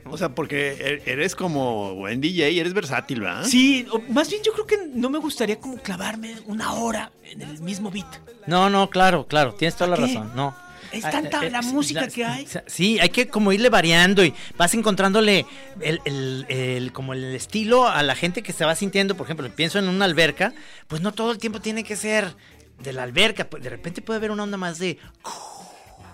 O 0.04 0.16
sea, 0.18 0.30
porque 0.34 0.76
er- 0.78 1.02
eres 1.08 1.34
como 1.34 1.94
buen 1.94 2.20
DJ, 2.20 2.58
eres 2.60 2.72
versátil, 2.74 3.20
¿verdad? 3.20 3.44
Sí, 3.44 3.86
más 4.08 4.28
bien 4.30 4.42
yo 4.44 4.52
creo 4.52 4.66
que 4.66 4.78
no 4.94 5.10
me 5.10 5.18
gustaría 5.18 5.58
como 5.60 5.76
clavarme 5.76 6.34
una 6.46 6.72
hora 6.74 7.12
en 7.24 7.42
el 7.42 7.60
mismo 7.60 7.90
beat. 7.90 8.06
No, 8.46 8.68
no, 8.70 8.90
claro, 8.90 9.26
claro. 9.26 9.54
Tienes 9.54 9.76
toda 9.76 9.90
la 9.90 9.96
razón. 9.96 10.32
No. 10.34 10.54
Es 10.92 11.04
Ah, 11.04 11.10
tanta 11.12 11.46
eh, 11.46 11.50
la 11.50 11.60
eh, 11.60 11.62
música 11.62 12.00
la- 12.00 12.08
que 12.08 12.24
hay. 12.24 12.48
Sí, 12.66 12.98
hay 12.98 13.10
que 13.10 13.28
como 13.28 13.52
irle 13.52 13.68
variando 13.68 14.24
y 14.24 14.34
vas 14.56 14.74
encontrándole 14.74 15.46
el, 15.80 16.00
el- 16.04 16.46
el- 16.48 16.92
como 16.92 17.12
el 17.12 17.32
estilo 17.36 17.86
a 17.86 18.02
la 18.02 18.16
gente 18.16 18.42
que 18.42 18.52
se 18.52 18.64
va 18.64 18.74
sintiendo. 18.74 19.16
Por 19.16 19.26
ejemplo, 19.26 19.48
pienso 19.54 19.78
en 19.78 19.88
una 19.88 20.04
alberca, 20.06 20.52
pues 20.88 21.00
no 21.00 21.12
todo 21.12 21.30
el 21.30 21.38
tiempo 21.38 21.60
tiene 21.60 21.84
que 21.84 21.94
ser 21.94 22.34
de 22.82 22.92
la 22.92 23.04
alberca. 23.04 23.48
pues, 23.48 23.62
De 23.62 23.70
repente 23.70 24.02
puede 24.02 24.16
haber 24.16 24.32
una 24.32 24.42
onda 24.42 24.56
más 24.56 24.80
de... 24.80 24.98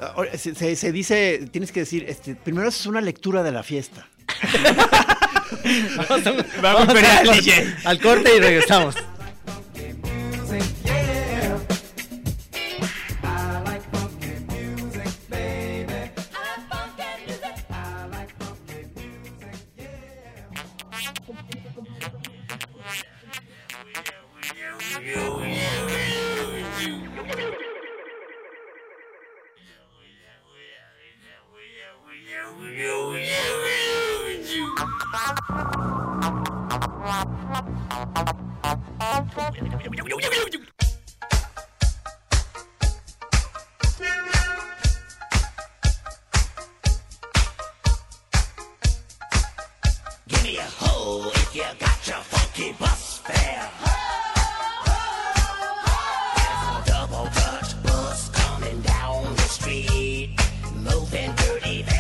Ahora, 0.01 0.37
Se, 0.37 0.55
se- 0.55 0.77
se 0.77 0.93
dice, 0.93 1.49
tienes 1.51 1.73
que 1.73 1.81
decir, 1.81 2.05
este, 2.09 2.35
primero 2.35 2.69
es 2.69 2.87
una 2.87 3.01
lectura 3.01 3.43
de 3.43 3.53
la 3.53 3.63
fiesta. 3.63 4.07
Vamos 6.09 6.27
a, 6.27 6.33
Va 6.61 6.71
a 6.71 6.75
vamos 6.75 6.89
al 6.97 7.27
corte- 7.27 7.75
al 7.85 8.01
corte 8.01 8.37
y 8.37 8.41
regresamos. 8.41 8.95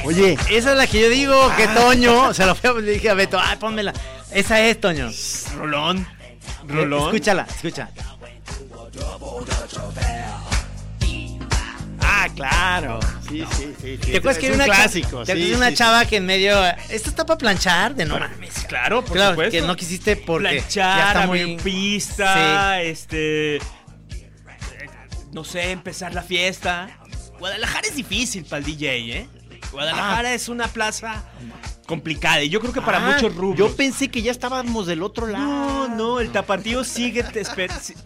Oye, 0.06 0.38
Esa 0.48 0.70
es 0.70 0.76
la 0.78 0.86
que 0.86 1.00
yo 1.00 1.08
digo, 1.08 1.34
que 1.56 1.66
Toño, 1.68 2.32
se 2.32 2.46
lo 2.46 2.54
fui 2.54 2.70
a, 2.70 2.72
le 2.74 2.92
dije 2.92 3.10
a 3.10 3.14
Beto, 3.14 3.38
ay, 3.38 3.56
pónmela. 3.56 3.92
Esa 4.36 4.60
es, 4.60 4.78
Toño. 4.78 5.10
Rolón. 5.56 6.06
Eh, 6.20 6.38
Rolón. 6.68 7.06
Escúchala, 7.06 7.46
escucha. 7.48 7.88
ah, 12.00 12.28
claro. 12.34 13.00
Sí, 13.28 13.44
sí, 13.56 13.74
sí. 13.80 13.98
sí. 14.02 14.10
¿Te 14.12 14.16
acuerdas 14.18 14.36
Es 14.36 14.38
que 14.44 14.48
un 14.50 14.54
una, 14.56 14.64
clásico? 14.66 15.08
¿te 15.24 15.32
acuerdas 15.32 15.38
sí, 15.44 15.50
de 15.50 15.56
una 15.56 15.68
sí, 15.70 15.74
chava 15.74 16.04
que 16.04 16.16
en 16.16 16.26
medio. 16.26 16.64
Esto 16.90 17.08
está 17.08 17.24
para 17.24 17.38
planchar, 17.38 17.94
de 17.94 18.04
no 18.04 18.18
mames. 18.18 18.52
Claro, 18.68 19.02
por 19.02 19.14
claro, 19.16 19.30
supuesto. 19.32 19.52
que 19.52 19.62
no 19.62 19.74
quisiste 19.74 20.16
porque. 20.16 20.44
ya 20.68 20.94
Planchar, 20.94 21.06
está 21.08 21.22
abrir 21.22 21.46
muy. 21.48 21.56
pista, 21.56 22.82
este... 22.82 23.56
eh, 23.56 23.60
No 25.32 25.44
sé, 25.44 25.70
empezar 25.70 26.12
la 26.14 26.22
fiesta. 26.22 26.90
Guadalajara 27.38 27.88
es 27.88 27.96
difícil 27.96 28.44
para 28.44 28.58
el 28.58 28.64
DJ, 28.66 29.18
¿eh? 29.18 29.28
Guadalajara 29.72 30.34
es 30.34 30.48
una 30.50 30.68
plaza 30.68 31.24
complicada 31.86 32.42
y 32.42 32.48
yo 32.48 32.60
creo 32.60 32.72
que 32.72 32.82
para 32.82 32.98
Ah, 32.98 33.12
muchos 33.14 33.34
rubros. 33.34 33.58
Yo 33.58 33.74
pensé 33.76 34.08
que 34.08 34.20
ya 34.22 34.30
estábamos 34.32 34.86
del 34.86 35.02
otro 35.02 35.26
lado. 35.26 35.44
No, 35.46 35.88
no, 35.88 36.20
el 36.20 36.30
tapatío 36.32 36.82
sigue, 36.84 37.22
te 37.22 37.42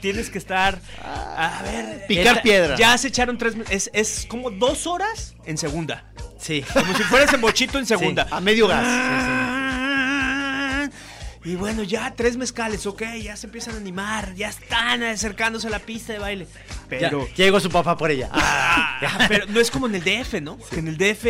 tienes 0.01 0.31
que 0.31 0.39
estar, 0.39 0.79
a 1.03 1.63
ver, 1.65 2.05
Picar 2.07 2.27
esta- 2.27 2.43
piedra. 2.43 2.77
Ya 2.77 2.97
se 2.99 3.09
echaron 3.09 3.39
tres, 3.39 3.55
es, 3.71 3.91
es 3.93 4.27
como 4.29 4.51
dos 4.51 4.87
horas 4.87 5.35
en 5.47 5.57
segunda, 5.59 6.05
Sí. 6.39 6.65
como 6.73 6.95
si 6.97 7.03
fueras 7.05 7.33
en 7.33 7.41
bochito 7.41 7.79
en 7.79 7.87
segunda. 7.87 8.27
A 8.31 8.41
medio 8.41 8.69
gas. 8.69 8.85
Ah, 8.87 9.60
Y 11.43 11.55
bueno, 11.55 11.83
ya 11.83 12.13
tres 12.15 12.37
mezcales, 12.37 12.85
ok, 12.87 13.03
ya 13.23 13.35
se 13.35 13.47
empiezan 13.47 13.75
a 13.75 13.79
animar, 13.79 14.35
ya 14.35 14.49
están 14.51 15.03
acercándose 15.03 15.69
a 15.69 15.71
la 15.71 15.79
pista 15.79 16.13
de 16.13 16.19
baile. 16.19 16.47
Pero, 16.89 17.27
ya 17.29 17.45
llegó 17.47 17.61
su 17.61 17.71
papá 17.71 17.97
por 17.97 18.11
ella. 18.11 18.29
Ah, 18.33 19.25
pero 19.29 19.47
no 19.47 19.59
es 19.59 19.71
como 19.71 19.87
en 19.87 19.95
el 19.95 20.03
DF, 20.05 20.35
¿no? 20.43 20.59
Que 20.71 20.81
en 20.81 20.89
el 20.89 20.99
DF 20.99 21.27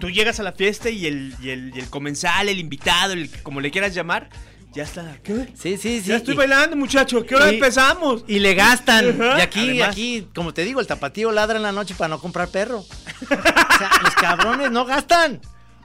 tú 0.00 0.10
llegas 0.10 0.38
a 0.38 0.42
la 0.42 0.52
fiesta 0.52 0.90
y 0.90 1.06
el, 1.06 1.34
y 1.40 1.48
el, 1.50 1.72
y 1.74 1.78
el 1.80 1.88
comensal, 1.88 2.48
el 2.50 2.58
invitado, 2.58 3.14
el, 3.14 3.30
como 3.42 3.62
le 3.62 3.70
quieras 3.70 3.94
llamar, 3.94 4.28
ya 4.74 4.82
está. 4.82 5.16
¿Qué? 5.24 5.48
Sí, 5.54 5.78
sí, 5.78 6.00
sí. 6.02 6.08
Ya 6.08 6.16
estoy 6.16 6.34
y- 6.34 6.36
bailando, 6.36 6.76
muchacho. 6.76 7.24
¿Qué 7.24 7.34
hora 7.34 7.50
y- 7.50 7.54
empezamos? 7.54 8.24
Y 8.28 8.40
le 8.40 8.52
gastan. 8.54 9.18
Ajá. 9.22 9.38
Y 9.38 9.40
aquí, 9.40 9.60
Además- 9.70 9.88
aquí, 9.88 10.28
como 10.34 10.52
te 10.52 10.62
digo, 10.64 10.80
el 10.80 10.86
tapatío 10.86 11.32
ladra 11.32 11.56
en 11.56 11.62
la 11.62 11.72
noche 11.72 11.94
para 11.96 12.08
no 12.08 12.20
comprar 12.20 12.48
perro. 12.48 12.84
O 13.22 13.78
sea, 13.78 13.90
los 14.02 14.14
cabrones 14.16 14.72
no 14.72 14.84
gastan. 14.84 15.40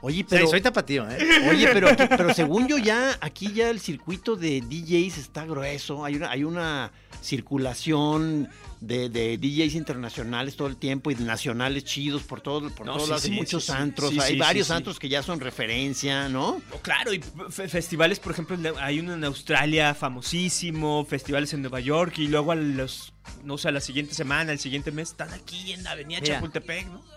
Oye, 0.06 0.22
Pero 0.28 0.40
pero. 0.40 0.48
soy 0.50 0.60
tapatío, 0.60 1.08
¿eh? 1.10 1.48
Oye, 1.48 1.66
pero, 1.72 1.88
aquí- 1.88 2.04
pero 2.08 2.34
según 2.34 2.68
yo 2.68 2.76
ya, 2.76 3.16
aquí 3.22 3.52
ya 3.54 3.70
el 3.70 3.80
circuito 3.80 4.36
de 4.36 4.60
DJs 4.60 5.16
está 5.16 5.46
grueso. 5.46 6.04
Hay 6.04 6.16
una, 6.16 6.30
hay 6.30 6.44
una 6.44 6.92
circulación 7.22 8.50
de, 8.80 9.08
de 9.08 9.38
DJs 9.38 9.76
internacionales 9.76 10.56
todo 10.56 10.68
el 10.68 10.76
tiempo 10.76 11.10
y 11.10 11.14
nacionales 11.14 11.84
chidos 11.84 12.22
por, 12.22 12.42
todo, 12.42 12.68
por 12.70 12.84
No, 12.84 12.92
todos 12.94 13.04
sí, 13.04 13.10
lados. 13.10 13.24
Hay 13.24 13.30
sí, 13.30 13.36
muchos 13.36 13.64
sí, 13.64 13.72
sí. 13.72 13.78
antros. 13.78 14.10
Sí, 14.10 14.20
hay 14.20 14.32
sí, 14.34 14.38
varios 14.38 14.66
sí, 14.66 14.72
sí. 14.72 14.76
antros 14.76 14.98
que 14.98 15.08
ya 15.08 15.22
son 15.22 15.40
referencia, 15.40 16.28
¿no? 16.28 16.60
Claro, 16.82 17.14
y 17.14 17.20
fe- 17.50 17.68
festivales, 17.68 18.18
por 18.20 18.32
ejemplo, 18.32 18.56
hay 18.78 19.00
uno 19.00 19.14
en 19.14 19.24
Australia 19.24 19.94
famosísimo, 19.94 21.06
festivales 21.08 21.52
en 21.54 21.62
Nueva 21.62 21.80
York 21.80 22.18
y 22.18 22.28
luego 22.28 22.52
a 22.52 22.56
los, 22.56 23.14
no 23.42 23.56
sé, 23.56 23.68
a 23.68 23.72
la 23.72 23.80
siguiente 23.80 24.12
semana, 24.14 24.52
el 24.52 24.58
siguiente 24.58 24.90
mes, 24.92 25.10
están 25.12 25.32
aquí 25.32 25.72
en 25.72 25.82
la 25.84 25.92
avenida 25.92 26.20
Mira. 26.20 26.34
Chapultepec, 26.34 26.88
¿no? 26.88 27.13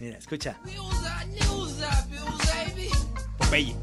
Mira, 0.00 0.18
escucha. 0.18 0.56
Popeye. 3.38 3.74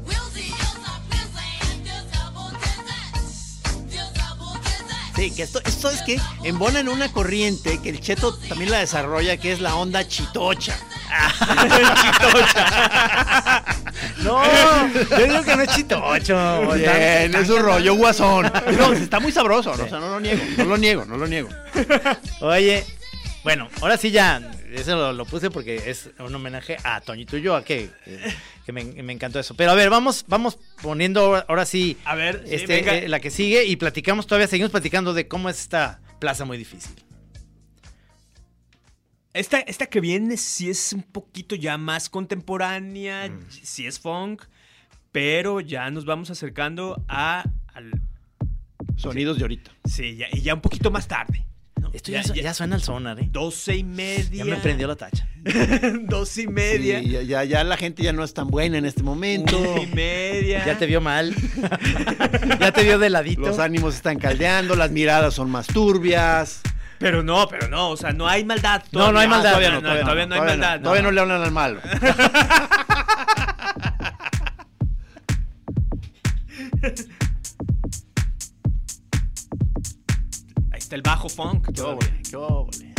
Sí, 5.16 5.30
que 5.30 5.42
esto, 5.42 5.60
esto 5.64 5.90
es 5.90 6.00
que 6.02 6.18
embona 6.42 6.80
en 6.80 6.88
una 6.88 7.12
corriente 7.12 7.80
que 7.82 7.90
el 7.90 8.00
cheto 8.00 8.34
también 8.48 8.70
la 8.70 8.78
desarrolla, 8.78 9.36
que 9.36 9.52
es 9.52 9.60
la 9.60 9.76
onda 9.76 10.08
chitocha. 10.08 10.76
chitocha. 12.02 13.64
No, 14.22 14.42
yo 15.10 15.26
digo 15.26 15.42
que 15.42 15.56
no 15.56 15.62
es 15.62 15.68
chitocho. 15.70 16.74
Bien, 16.74 17.34
es 17.34 17.48
un 17.48 17.60
rollo 17.60 17.94
guasón. 17.94 18.50
No, 18.78 18.92
está 18.92 19.20
muy 19.20 19.32
sabroso, 19.32 19.76
¿no? 19.76 19.84
o 19.84 19.88
sea, 19.88 19.98
no 19.98 20.08
lo 20.10 20.20
niego, 20.20 20.42
no 20.56 20.64
lo 20.64 20.76
niego, 20.76 21.04
no 21.04 21.16
lo 21.16 21.26
niego. 21.26 21.48
Oye, 22.40 22.84
bueno, 23.42 23.68
ahora 23.80 23.96
sí 23.96 24.10
ya 24.10 24.40
eso 24.74 24.96
lo, 24.96 25.12
lo 25.12 25.24
puse 25.24 25.50
porque 25.50 25.90
es 25.90 26.10
un 26.18 26.34
homenaje 26.34 26.76
a 26.84 27.00
Toñito 27.00 27.36
Ulloa, 27.36 27.64
que, 27.64 27.90
que 28.66 28.72
me, 28.72 28.84
me 28.84 29.12
encantó 29.12 29.38
eso. 29.38 29.54
Pero 29.54 29.70
a 29.72 29.74
ver, 29.74 29.90
vamos, 29.90 30.24
vamos 30.28 30.58
poniendo 30.82 31.36
ahora, 31.48 31.64
sí, 31.66 31.96
A 32.04 32.14
ver, 32.14 32.44
este, 32.46 33.04
eh, 33.04 33.08
la 33.08 33.20
que 33.20 33.30
sigue 33.30 33.64
y 33.64 33.76
platicamos 33.76 34.26
todavía, 34.26 34.46
seguimos 34.48 34.70
platicando 34.70 35.14
de 35.14 35.28
cómo 35.28 35.48
es 35.48 35.60
esta 35.60 36.00
plaza 36.20 36.44
muy 36.44 36.58
difícil. 36.58 36.92
Esta, 39.34 39.60
esta 39.60 39.86
que 39.86 40.00
viene 40.00 40.36
sí 40.36 40.68
es 40.68 40.92
un 40.92 41.02
poquito 41.02 41.54
ya 41.54 41.78
más 41.78 42.10
contemporánea, 42.10 43.28
Mm. 43.30 43.46
sí 43.50 43.86
es 43.86 43.98
funk, 43.98 44.42
pero 45.10 45.60
ya 45.60 45.90
nos 45.90 46.04
vamos 46.04 46.30
acercando 46.30 47.02
a 47.08 47.44
al, 47.72 47.92
Sonidos 48.96 49.38
de 49.38 49.44
ahorita. 49.44 49.70
sí, 49.86 50.16
ya, 50.16 50.26
y 50.32 50.42
ya 50.42 50.52
un 50.54 50.60
poquito 50.60 50.90
más 50.90 51.08
tarde. 51.08 51.46
¿No? 51.82 51.90
Esto 51.92 52.12
ya, 52.12 52.22
su- 52.22 52.34
ya 52.34 52.54
suena 52.54 52.76
al 52.76 52.82
sonar, 52.82 53.18
¿eh? 53.20 53.28
Doce 53.30 53.76
y 53.76 53.84
media. 53.84 54.44
Ya 54.44 54.50
me 54.50 54.56
prendió 54.56 54.86
la 54.86 54.96
tacha. 54.96 55.26
Doce 56.02 56.42
y 56.42 56.46
media. 56.46 57.00
Sí, 57.00 57.10
ya, 57.10 57.22
ya, 57.22 57.44
ya 57.44 57.64
la 57.64 57.76
gente 57.76 58.02
ya 58.02 58.12
no 58.12 58.24
es 58.24 58.32
tan 58.32 58.48
buena 58.48 58.78
en 58.78 58.86
este 58.86 59.02
momento. 59.02 59.58
Una 59.58 59.82
y 59.82 59.86
media. 59.88 60.64
Ya 60.64 60.78
te 60.78 60.86
vio 60.86 61.00
mal. 61.00 61.34
ya 62.60 62.72
te 62.72 62.82
vio 62.84 62.98
de 62.98 63.10
ladito. 63.10 63.42
Los 63.42 63.58
ánimos 63.58 63.94
están 63.94 64.18
caldeando, 64.18 64.76
las 64.76 64.90
miradas 64.90 65.34
son 65.34 65.50
más 65.50 65.66
turbias. 65.66 66.60
Pero 66.98 67.24
no, 67.24 67.48
pero 67.48 67.68
no, 67.68 67.90
o 67.90 67.96
sea, 67.96 68.12
no 68.12 68.28
hay 68.28 68.44
maldad. 68.44 68.84
No, 68.92 69.10
no 69.10 69.18
hay 69.18 69.26
todavía. 69.26 69.28
maldad. 69.28 69.50
todavía 69.50 69.70
no, 69.72 69.80
todavía, 69.80 70.02
todavía, 70.04 70.26
no 70.26 70.34
hay 70.34 70.40
todavía 70.40 70.56
maldad. 70.56 70.76
No, 70.76 70.82
todavía 70.84 71.02
no 71.02 71.10
le 71.10 71.20
hablan 71.20 71.42
al 71.42 71.50
malo. 71.50 71.80
el 80.92 81.02
bajo 81.02 81.28
funk. 81.28 81.72
Qué. 81.72 82.91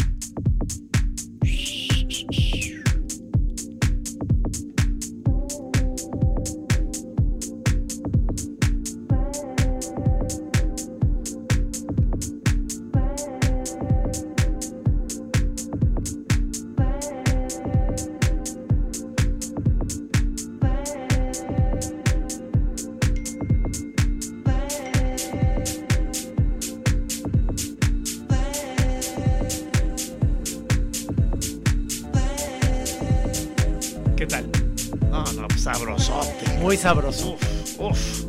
Sabroso. 36.83 37.37
Uf. 37.79 38.25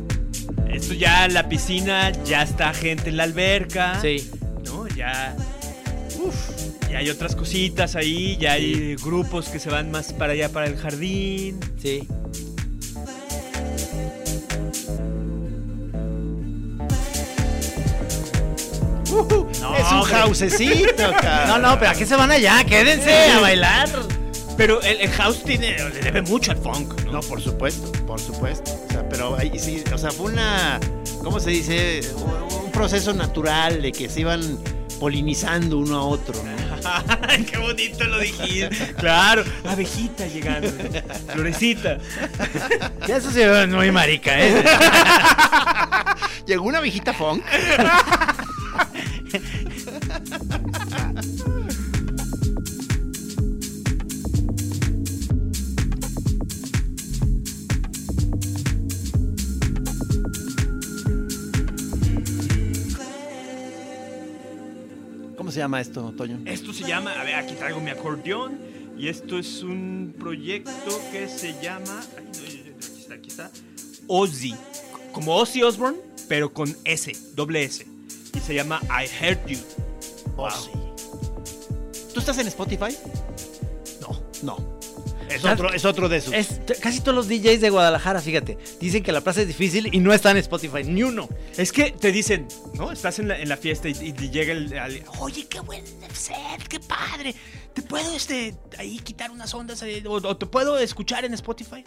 Esto 0.69 0.93
ya 0.93 1.27
la 1.27 1.49
piscina, 1.49 2.11
ya 2.23 2.41
está 2.43 2.73
gente 2.73 3.09
en 3.09 3.17
la 3.17 3.23
alberca. 3.23 3.99
Sí. 4.01 4.31
¿No? 4.63 4.87
Ya. 4.87 5.35
Uf. 6.23 6.35
Ya 6.89 6.99
hay 6.99 7.09
otras 7.09 7.35
cositas 7.35 7.97
ahí, 7.97 8.37
ya 8.37 8.53
hay 8.53 8.95
grupos 8.95 9.49
que 9.49 9.59
se 9.59 9.69
van 9.69 9.91
más 9.91 10.13
para 10.13 10.31
allá 10.31 10.47
para 10.49 10.67
el 10.67 10.77
jardín. 10.77 11.59
Sí. 11.77 12.07
es 19.77 19.91
un 19.91 20.01
housecito. 20.01 21.11
No, 21.47 21.59
no, 21.59 21.77
pero 21.77 21.91
¿a 21.91 21.93
qué 21.93 22.05
se 22.05 22.15
van 22.15 22.31
allá? 22.31 22.63
Quédense 22.63 23.31
a 23.31 23.39
bailar. 23.41 23.89
Pero 24.55 24.81
el, 24.81 25.01
el 25.01 25.09
house 25.09 25.43
tiene, 25.43 25.75
le 25.77 25.99
debe 25.99 26.21
mucho 26.21 26.51
al 26.51 26.57
funk, 26.57 27.01
¿no? 27.05 27.13
No, 27.13 27.19
por 27.21 27.41
supuesto, 27.41 27.91
por 28.15 28.21
supuesto. 28.21 28.71
O 28.87 28.91
sea, 28.93 29.09
pero 29.09 29.35
ahí 29.37 29.51
sí, 29.59 29.83
o 29.93 29.97
sea, 29.97 30.09
fue 30.09 30.31
una, 30.31 30.79
¿cómo 31.21 31.37
se 31.41 31.49
dice? 31.49 31.99
Un- 32.15 32.71
proceso 32.71 33.13
natural 33.13 33.81
de 33.81 33.91
que 33.93 34.07
se 34.09 34.21
iban 34.21 34.41
polinizando 34.99 35.77
uno 35.77 35.97
a 35.97 36.03
otro. 36.03 36.33
¿no? 36.43 37.45
Qué 37.45 37.57
bonito 37.57 38.03
lo 38.05 38.19
dijiste. 38.19 38.69
Claro, 38.97 39.43
abejita 39.65 40.27
llegando. 40.27 40.69
Florecita. 41.33 41.97
Ya 43.07 43.17
eso 43.17 43.31
se 43.31 43.47
ve 43.47 43.67
muy 43.67 43.91
marica, 43.91 44.31
¿eh? 44.39 44.63
Llegó 46.45 46.63
una 46.65 46.79
viejita 46.79 47.13
funk. 47.13 47.43
llama 65.65 65.81
esto, 65.81 66.13
Toño? 66.15 66.39
Esto 66.45 66.73
se 66.73 66.83
llama, 66.83 67.19
a 67.19 67.23
ver, 67.23 67.35
aquí 67.35 67.55
traigo 67.55 67.79
mi 67.79 67.89
acordeón. 67.89 68.59
Y 68.97 69.09
esto 69.09 69.39
es 69.39 69.63
un 69.63 70.15
proyecto 70.17 71.01
que 71.11 71.27
se 71.27 71.59
llama. 71.61 72.03
aquí 72.17 72.71
está, 72.99 73.15
aquí 73.15 73.29
está. 73.29 73.51
Ozzy. 74.07 74.53
Como 75.11 75.35
Ozzy 75.35 75.63
Osbourne, 75.63 75.97
pero 76.29 76.53
con 76.53 76.75
S, 76.85 77.11
doble 77.33 77.63
S. 77.63 77.85
Y 78.33 78.39
se 78.39 78.53
llama 78.53 78.79
I 78.83 79.07
Heard 79.19 79.45
You. 79.47 79.57
Sí. 79.57 80.69
¿Tú 82.13 82.19
estás 82.19 82.37
en 82.37 82.47
Spotify? 82.47 82.95
No. 84.01 84.21
No. 84.43 84.79
Es 85.29 85.43
otro, 85.43 85.73
es 85.73 85.85
otro 85.85 86.07
de 86.09 86.17
esos. 86.17 86.33
Es, 86.33 86.59
casi 86.81 86.99
todos 87.01 87.15
los 87.15 87.27
DJs 87.27 87.59
de 87.61 87.69
Guadalajara, 87.69 88.21
fíjate, 88.21 88.57
dicen 88.79 89.03
que 89.03 89.11
la 89.11 89.21
plaza 89.21 89.41
es 89.41 89.47
difícil 89.47 89.89
y 89.93 89.99
no 89.99 90.13
está 90.13 90.31
en 90.31 90.37
Spotify, 90.37 90.83
ni 90.83 91.03
uno. 91.03 91.27
Es 91.57 91.71
que 91.71 91.91
te 91.91 92.11
dicen, 92.11 92.47
¿no? 92.75 92.91
Estás 92.91 93.19
en 93.19 93.27
la, 93.29 93.39
en 93.39 93.49
la 93.49 93.57
fiesta 93.57 93.89
y, 93.89 93.91
y 93.91 94.29
llega 94.29 94.53
el. 94.53 94.77
al- 94.77 95.03
Oye, 95.19 95.47
qué 95.47 95.59
buen 95.59 95.83
set, 96.13 96.67
qué 96.69 96.79
padre. 96.79 97.33
¿Te 97.73 97.81
puedo 97.81 98.15
este, 98.15 98.55
ahí 98.77 98.99
quitar 98.99 99.31
unas 99.31 99.53
ondas? 99.53 99.81
eh, 99.83 100.03
o, 100.07 100.13
o 100.13 100.37
te 100.37 100.45
puedo 100.45 100.77
escuchar 100.77 101.25
en 101.25 101.33
Spotify? 101.33 101.83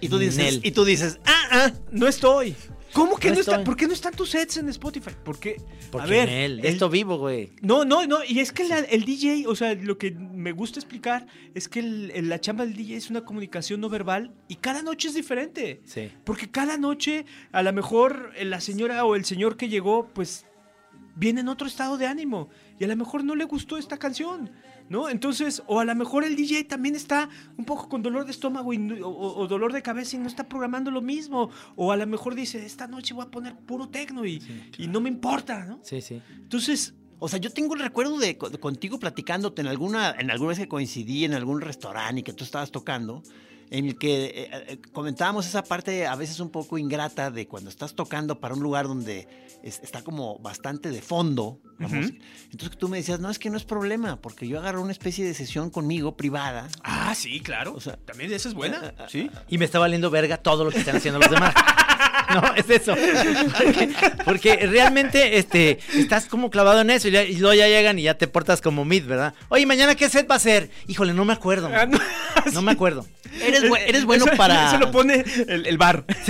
y 0.00 0.08
tú 0.08 0.18
dices, 0.18 0.36
Nel. 0.36 0.60
y 0.64 0.70
tú 0.72 0.84
dices, 0.84 1.18
ah, 1.26 1.42
ah. 1.52 1.72
No 1.92 2.08
estoy. 2.08 2.56
¿Cómo 2.92 3.16
que 3.16 3.28
No 3.28 3.34
no, 3.34 3.40
está? 3.40 3.64
¿Por 3.64 3.76
qué 3.76 3.86
no 3.86 3.92
están 3.92 4.12
tus 4.14 4.30
sets 4.30 4.58
en 4.58 4.68
Spotify? 4.68 5.10
Porque, 5.24 5.56
Porque 5.90 6.06
a 6.06 6.10
ver, 6.10 6.28
en 6.28 6.34
él, 6.34 6.60
de 6.60 6.68
el- 6.68 6.74
esto 6.74 6.88
vivo, 6.90 7.16
güey. 7.18 7.50
No, 7.62 7.84
no, 7.84 8.06
no, 8.06 8.18
y 8.26 8.40
es 8.40 8.52
que 8.52 8.64
la- 8.64 8.80
el 8.80 9.04
DJ, 9.04 9.46
o 9.46 9.54
sea, 9.56 9.74
lo 9.74 9.96
que 9.98 10.10
me 10.10 10.52
gusta 10.52 10.78
explicar 10.78 11.26
es 11.54 11.68
que 11.68 11.80
el- 11.80 12.28
la 12.28 12.40
chamba 12.40 12.64
del 12.64 12.74
DJ 12.76 12.96
es 12.96 13.08
una 13.10 13.24
comunicación 13.24 13.80
no 13.80 13.88
verbal 13.88 14.34
y 14.48 14.56
cada 14.56 14.82
noche 14.82 15.08
es 15.08 15.14
diferente. 15.14 15.80
Sí. 15.84 16.10
Porque 16.24 16.50
cada 16.50 16.76
noche, 16.76 17.24
a 17.52 17.62
lo 17.62 17.72
mejor 17.72 18.32
eh, 18.36 18.44
la 18.44 18.60
señora 18.60 19.04
o 19.04 19.16
el 19.16 19.24
señor 19.24 19.56
que 19.56 19.68
llegó, 19.68 20.08
pues 20.12 20.44
viene 21.14 21.40
en 21.40 21.48
otro 21.48 21.66
estado 21.66 21.98
de 21.98 22.06
ánimo 22.06 22.48
y 22.78 22.84
a 22.84 22.88
lo 22.88 22.96
mejor 22.96 23.22
no 23.24 23.34
le 23.34 23.44
gustó 23.44 23.76
esta 23.78 23.98
canción, 23.98 24.50
¿no? 24.92 25.08
Entonces, 25.08 25.62
o 25.66 25.80
a 25.80 25.84
lo 25.84 25.94
mejor 25.96 26.22
el 26.22 26.36
DJ 26.36 26.64
también 26.64 26.94
está 26.94 27.28
un 27.56 27.64
poco 27.64 27.88
con 27.88 28.02
dolor 28.02 28.24
de 28.26 28.30
estómago 28.30 28.72
y 28.72 28.78
no- 28.78 29.08
o, 29.08 29.38
o 29.40 29.48
dolor 29.48 29.72
de 29.72 29.82
cabeza 29.82 30.14
y 30.16 30.20
no 30.20 30.28
está 30.28 30.48
programando 30.48 30.90
lo 30.92 31.00
mismo, 31.02 31.50
o 31.74 31.90
a 31.90 31.96
lo 31.96 32.06
mejor 32.06 32.34
dice, 32.36 32.64
esta 32.64 32.86
noche 32.86 33.14
voy 33.14 33.24
a 33.24 33.30
poner 33.30 33.56
puro 33.56 33.88
tecno 33.88 34.24
y, 34.24 34.40
y 34.78 34.86
no 34.86 35.00
me 35.00 35.08
importa, 35.08 35.64
¿no? 35.64 35.80
Sí, 35.82 36.00
sí. 36.00 36.20
Entonces, 36.36 36.94
O 37.24 37.28
sea, 37.28 37.38
yo 37.38 37.50
tengo 37.50 37.74
el 37.76 37.80
recuerdo 37.80 38.18
de 38.18 38.36
contigo 38.36 38.98
platicándote 38.98 39.62
en 39.62 39.68
alguna, 39.68 40.10
en 40.18 40.30
alguna 40.32 40.48
vez 40.50 40.58
que 40.58 40.66
coincidí 40.66 41.24
en 41.24 41.34
algún 41.34 41.60
restaurante 41.60 42.18
y 42.20 42.22
que 42.24 42.32
tú 42.32 42.42
estabas 42.42 42.72
tocando, 42.72 43.22
en 43.72 43.86
el 43.86 43.96
que 43.98 44.24
eh, 44.26 44.50
eh, 44.68 44.78
comentábamos 44.92 45.46
esa 45.46 45.64
parte 45.64 46.06
a 46.06 46.14
veces 46.14 46.38
un 46.40 46.50
poco 46.50 46.76
ingrata 46.76 47.30
de 47.30 47.48
cuando 47.48 47.70
estás 47.70 47.94
tocando 47.94 48.38
para 48.38 48.54
un 48.54 48.60
lugar 48.62 48.86
donde 48.86 49.26
es- 49.62 49.80
está 49.82 50.02
como 50.02 50.38
bastante 50.40 50.90
de 50.90 51.00
fondo 51.00 51.58
la 51.78 51.86
Ujú. 51.86 51.96
música. 51.96 52.24
Entonces 52.50 52.76
tú 52.78 52.88
me 52.88 52.98
decías, 52.98 53.18
no, 53.18 53.30
es 53.30 53.38
que 53.38 53.48
no 53.48 53.56
es 53.56 53.64
problema, 53.64 54.20
porque 54.20 54.46
yo 54.46 54.58
agarro 54.58 54.82
una 54.82 54.92
especie 54.92 55.24
de 55.24 55.32
sesión 55.34 55.70
conmigo 55.70 56.16
privada. 56.18 56.68
ah, 56.84 57.14
sí, 57.14 57.40
claro. 57.40 57.72
O 57.74 57.80
sea, 57.80 57.96
también 57.96 58.30
esa 58.32 58.48
es 58.48 58.54
buena, 58.54 58.94
¿sí? 59.08 59.30
Y 59.48 59.56
me 59.58 59.64
está 59.64 59.78
valiendo 59.78 60.10
verga 60.10 60.36
todo 60.36 60.64
lo 60.64 60.70
que 60.70 60.78
están 60.78 60.96
haciendo 60.96 61.18
los 61.18 61.30
demás. 61.30 61.54
No, 62.32 62.54
es 62.54 62.70
eso. 62.70 62.94
Porque, 63.58 63.90
porque 64.24 64.56
realmente 64.66 65.36
este, 65.38 65.78
estás 65.94 66.24
como 66.26 66.48
clavado 66.50 66.80
en 66.80 66.88
eso 66.90 67.08
y, 67.08 67.10
ya- 67.10 67.24
y 67.24 67.36
luego 67.36 67.52
ya 67.54 67.68
llegan 67.68 67.98
y 67.98 68.02
ya 68.04 68.14
te 68.14 68.26
portas 68.26 68.62
como 68.62 68.84
mid, 68.86 69.04
¿verdad? 69.04 69.34
Oye, 69.50 69.66
mañana 69.66 69.94
qué 69.94 70.08
set 70.08 70.30
va 70.30 70.36
a 70.36 70.38
ser. 70.38 70.70
Híjole, 70.88 71.12
no 71.12 71.24
me 71.26 71.34
acuerdo. 71.34 71.70
Ah, 71.72 71.84
no, 71.86 71.98
No 72.52 72.62
me 72.62 72.72
acuerdo. 72.72 73.06
Eres, 73.42 73.64
bu- 73.64 73.78
eres 73.86 74.04
bueno 74.06 74.24
Eso- 74.26 74.36
para. 74.36 74.68
Eso 74.68 74.78
lo 74.78 74.90
pone 74.90 75.24
el, 75.48 75.66
el 75.66 75.76
bar. 75.78 76.04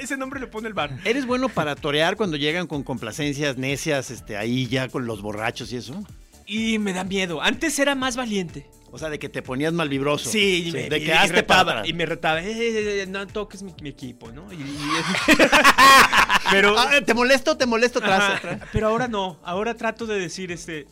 Ese 0.00 0.16
nombre 0.18 0.40
lo 0.40 0.50
pone 0.50 0.68
el 0.68 0.74
bar. 0.74 0.90
Eres 1.04 1.24
bueno 1.26 1.48
para 1.48 1.74
torear 1.74 2.16
cuando 2.16 2.36
llegan 2.36 2.66
con 2.66 2.82
complacencias 2.82 3.56
necias, 3.56 4.10
este, 4.10 4.36
ahí 4.36 4.66
ya 4.66 4.88
con 4.88 5.06
los 5.06 5.22
borrachos 5.22 5.72
y 5.72 5.76
eso. 5.76 6.04
Y 6.46 6.78
me 6.78 6.92
da 6.92 7.04
miedo. 7.04 7.40
Antes 7.42 7.78
era 7.78 7.94
más 7.94 8.16
valiente. 8.16 8.66
O 8.90 8.98
sea, 8.98 9.10
de 9.10 9.18
que 9.18 9.28
te 9.28 9.42
ponías 9.42 9.72
mal 9.72 9.88
vibroso. 9.88 10.30
Sí, 10.30 10.70
me, 10.72 10.88
de 10.88 11.00
que 11.02 11.12
hazte 11.12 11.34
retaba, 11.34 11.86
y 11.86 11.92
me 11.92 12.06
retaba, 12.06 12.40
"Eh, 12.42 12.50
eh, 12.52 13.02
eh, 13.02 13.06
no 13.06 13.26
toques 13.26 13.62
mi, 13.62 13.74
mi 13.82 13.90
equipo, 13.90 14.32
¿no? 14.32 14.50
Y- 14.52 14.56
y- 14.56 14.88
pero, 16.50 16.78
Ah, 16.78 16.90
te 17.04 17.14
molesto, 17.14 17.56
te 17.56 17.66
molesto 17.66 17.98
atrás. 17.98 18.40
pero 18.72 18.88
ahora 18.88 19.08
no, 19.08 19.38
ahora 19.42 19.74
trato 19.74 20.06
de 20.06 20.18
decir, 20.18 20.52
este, 20.52 20.86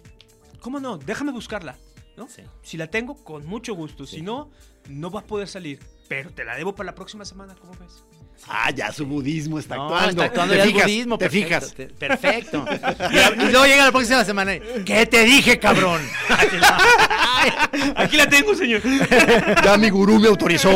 ¿cómo 0.60 0.80
no? 0.80 0.98
Déjame 0.98 1.32
buscarla, 1.32 1.76
¿no? 2.16 2.28
Sí. 2.28 2.42
Si 2.62 2.76
la 2.76 2.88
tengo, 2.88 3.14
con 3.24 3.46
mucho 3.46 3.74
gusto, 3.74 4.06
si 4.06 4.22
no, 4.22 4.50
no 4.88 5.10
va 5.10 5.20
a 5.20 5.24
poder 5.24 5.48
salir, 5.48 5.80
pero 6.08 6.30
te 6.30 6.44
la 6.44 6.56
debo 6.56 6.74
para 6.74 6.86
la 6.88 6.94
próxima 6.94 7.24
semana, 7.24 7.54
¿cómo 7.58 7.72
ves? 7.80 8.04
Ah, 8.48 8.70
ya 8.70 8.92
su 8.92 9.04
budismo 9.06 9.58
está 9.58 9.74
No, 9.76 9.84
actuando. 9.96 10.10
está 10.10 10.24
actuando 10.24 10.52
te 10.54 10.58
ya 10.58 10.64
el 10.64 10.70
fijas, 10.70 10.84
budismo. 10.86 11.18
Te 11.18 11.24
perfecto, 11.28 11.70
fijas. 11.76 11.92
Perfecto. 11.98 12.64
Y, 13.10 13.42
y 13.42 13.50
luego 13.50 13.66
llega 13.66 13.84
la 13.86 13.90
próxima 13.92 14.24
semana. 14.24 14.54
y, 14.54 14.60
¿Qué 14.84 15.04
te 15.06 15.24
dije, 15.24 15.58
cabrón? 15.58 16.00
Aquí 17.96 18.16
la 18.16 18.28
tengo, 18.28 18.54
señor. 18.54 18.80
Ya 19.64 19.76
mi 19.76 19.90
gurú 19.90 20.18
me 20.18 20.28
autorizó 20.28 20.70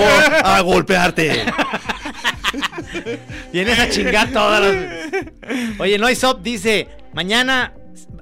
a 0.45 0.61
golpearte. 0.61 1.45
Vienes 3.53 3.79
a 3.79 3.89
chingar 3.89 4.31
todas 4.33 4.61
las. 4.63 5.79
Oye, 5.79 5.99
Noisop 5.99 6.41
dice: 6.43 6.89
Mañana, 7.13 7.73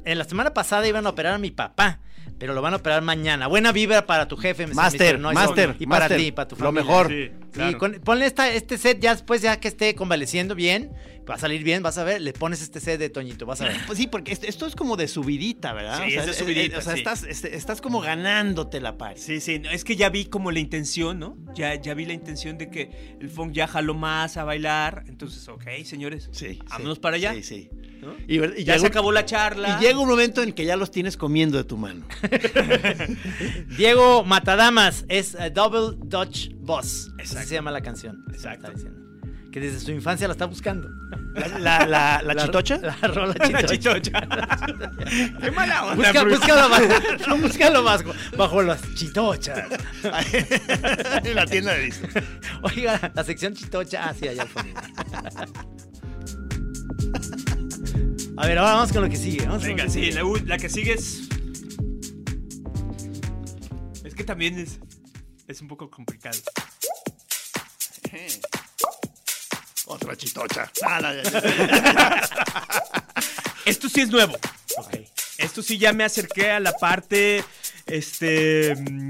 en 0.04 0.18
la 0.18 0.24
semana 0.24 0.52
pasada 0.52 0.86
iban 0.86 1.06
a 1.06 1.10
operar 1.10 1.34
a 1.34 1.38
mi 1.38 1.50
papá, 1.50 2.00
pero 2.38 2.54
lo 2.54 2.62
van 2.62 2.74
a 2.74 2.76
operar 2.76 3.02
mañana. 3.02 3.46
Buena 3.46 3.72
vibra 3.72 4.06
para 4.06 4.28
tu 4.28 4.36
jefe, 4.36 4.66
Mr. 4.66 4.74
Master, 4.74 5.18
Noisop, 5.18 5.42
master, 5.46 5.76
Y 5.78 5.86
para 5.86 6.00
master. 6.00 6.18
ti, 6.18 6.32
para 6.32 6.48
tu 6.48 6.56
Lo 6.56 6.64
familia. 6.66 6.82
mejor. 6.84 7.08
Sí, 7.08 7.30
Sí, 7.58 7.74
claro. 7.74 7.78
con- 7.78 7.92
ponle 8.04 8.26
esta, 8.26 8.50
este 8.52 8.78
set 8.78 9.00
ya 9.00 9.12
después, 9.14 9.42
ya 9.42 9.58
que 9.60 9.68
esté 9.68 9.94
convaleciendo 9.94 10.54
bien, 10.54 10.92
va 11.28 11.34
a 11.34 11.38
salir 11.38 11.62
bien, 11.62 11.82
vas 11.82 11.98
a 11.98 12.04
ver, 12.04 12.20
le 12.22 12.32
pones 12.32 12.62
este 12.62 12.80
set 12.80 12.98
de 12.98 13.10
Toñito, 13.10 13.44
vas 13.44 13.60
a 13.60 13.66
ver. 13.66 13.76
Pues 13.86 13.98
sí, 13.98 14.06
porque 14.06 14.32
esto, 14.32 14.46
esto 14.46 14.66
es 14.66 14.74
como 14.74 14.96
de 14.96 15.08
subidita, 15.08 15.72
¿verdad? 15.74 16.02
Sí, 16.06 16.14
es 16.14 16.24
de 16.26 16.32
subidita, 16.32 16.78
o 16.78 16.80
sea, 16.80 16.94
sí. 16.94 17.00
estás, 17.00 17.24
este, 17.24 17.54
estás 17.54 17.80
como 17.82 18.00
ganándote 18.00 18.80
la 18.80 18.96
par. 18.96 19.18
Sí, 19.18 19.40
sí, 19.40 19.60
es 19.70 19.84
que 19.84 19.96
ya 19.96 20.08
vi 20.08 20.24
como 20.24 20.50
la 20.50 20.58
intención, 20.60 21.18
¿no? 21.18 21.36
Ya, 21.54 21.74
ya 21.74 21.92
vi 21.94 22.06
la 22.06 22.14
intención 22.14 22.56
de 22.56 22.70
que 22.70 23.16
el 23.20 23.28
funk 23.28 23.52
ya 23.52 23.66
jaló 23.66 23.94
más 23.94 24.36
a 24.38 24.44
bailar, 24.44 25.04
entonces, 25.08 25.46
ok, 25.48 25.64
señores, 25.84 26.28
Sí. 26.32 26.58
vámonos 26.70 26.96
sí, 26.96 27.00
para 27.00 27.16
allá. 27.16 27.34
Sí, 27.34 27.42
sí. 27.42 27.70
¿no? 28.00 28.14
Y, 28.28 28.64
Ya 28.64 28.78
se 28.78 28.86
acabó 28.86 29.10
la 29.10 29.24
charla. 29.24 29.76
Y 29.80 29.84
llega 29.84 29.98
un 29.98 30.08
momento 30.08 30.40
en 30.44 30.52
que 30.52 30.64
ya 30.64 30.76
los 30.76 30.92
tienes 30.92 31.16
comiendo 31.16 31.58
de 31.58 31.64
tu 31.64 31.76
mano. 31.76 32.06
Diego 33.76 34.24
Matadamas 34.24 35.04
es 35.08 35.34
eh, 35.34 35.50
Double 35.50 35.96
Dutch 36.04 36.50
Boss. 36.68 37.08
Así 37.14 37.22
Exacto. 37.22 37.48
se 37.48 37.54
llama 37.54 37.70
la 37.70 37.80
canción. 37.80 38.24
Exacto. 38.30 38.70
Que 39.50 39.58
desde 39.60 39.80
su 39.80 39.90
infancia 39.90 40.28
la 40.28 40.32
está 40.32 40.44
buscando. 40.44 40.90
¿La, 41.34 41.48
la, 41.58 41.86
la, 41.86 42.22
la 42.22 42.36
chitocha? 42.44 42.76
La 42.76 42.94
rola 43.08 43.34
La 43.38 43.46
chitocha. 43.64 44.00
chitocha. 44.02 44.28
Qué 45.40 45.50
mala 45.50 45.86
onda. 45.86 46.12
Busca, 46.12 46.24
búscalo 46.24 46.68
más, 46.68 46.82
no, 47.26 47.36
búscalo 47.38 47.82
más 47.82 48.04
bajo 48.36 48.62
las 48.62 48.82
chitochas. 48.94 49.64
en 51.24 51.34
la 51.34 51.46
tienda 51.46 51.72
de 51.72 51.80
discos. 51.84 52.10
Oiga, 52.62 53.10
la 53.14 53.24
sección 53.24 53.54
chitocha. 53.54 54.08
Ah, 54.10 54.14
sí, 54.14 54.28
allá 54.28 54.42
al 54.42 54.48
fondo. 54.48 54.78
A 58.36 58.46
ver, 58.46 58.58
ahora 58.58 58.74
vamos 58.74 58.92
con 58.92 59.02
lo 59.02 59.08
que 59.08 59.16
sigue. 59.16 59.46
Vamos 59.46 59.64
Venga, 59.64 59.84
que 59.84 59.90
sí, 59.90 60.04
sigue. 60.04 60.12
la, 60.12 60.22
la 60.44 60.58
que 60.58 60.68
sigue 60.68 60.92
es. 60.92 61.22
Es 64.04 64.14
que 64.14 64.24
también 64.24 64.58
es. 64.58 64.78
Es 65.48 65.60
un 65.62 65.68
poco 65.68 65.90
complicado. 65.90 66.38
Otra 69.86 70.16
chitocha. 70.16 70.70
Ah, 70.86 71.00
no, 71.00 71.14
ya, 71.14 71.22
ya. 71.22 72.28
Esto 73.64 73.88
sí 73.88 74.02
es 74.02 74.10
nuevo. 74.10 74.36
Esto 75.38 75.62
sí 75.62 75.78
ya 75.78 75.92
me 75.92 76.04
acerqué 76.04 76.50
a 76.50 76.60
la 76.60 76.72
parte. 76.72 77.42
Este. 77.86 78.74
mm, 78.76 79.08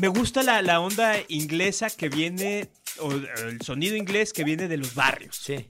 Me 0.00 0.08
gusta 0.08 0.42
la, 0.42 0.60
la 0.62 0.80
onda 0.80 1.14
inglesa 1.28 1.88
que 1.90 2.08
viene. 2.08 2.68
O 2.98 3.12
el 3.12 3.62
sonido 3.62 3.94
inglés 3.96 4.32
que 4.32 4.42
viene 4.44 4.66
de 4.68 4.76
los 4.76 4.94
barrios. 4.94 5.36
Sí. 5.36 5.68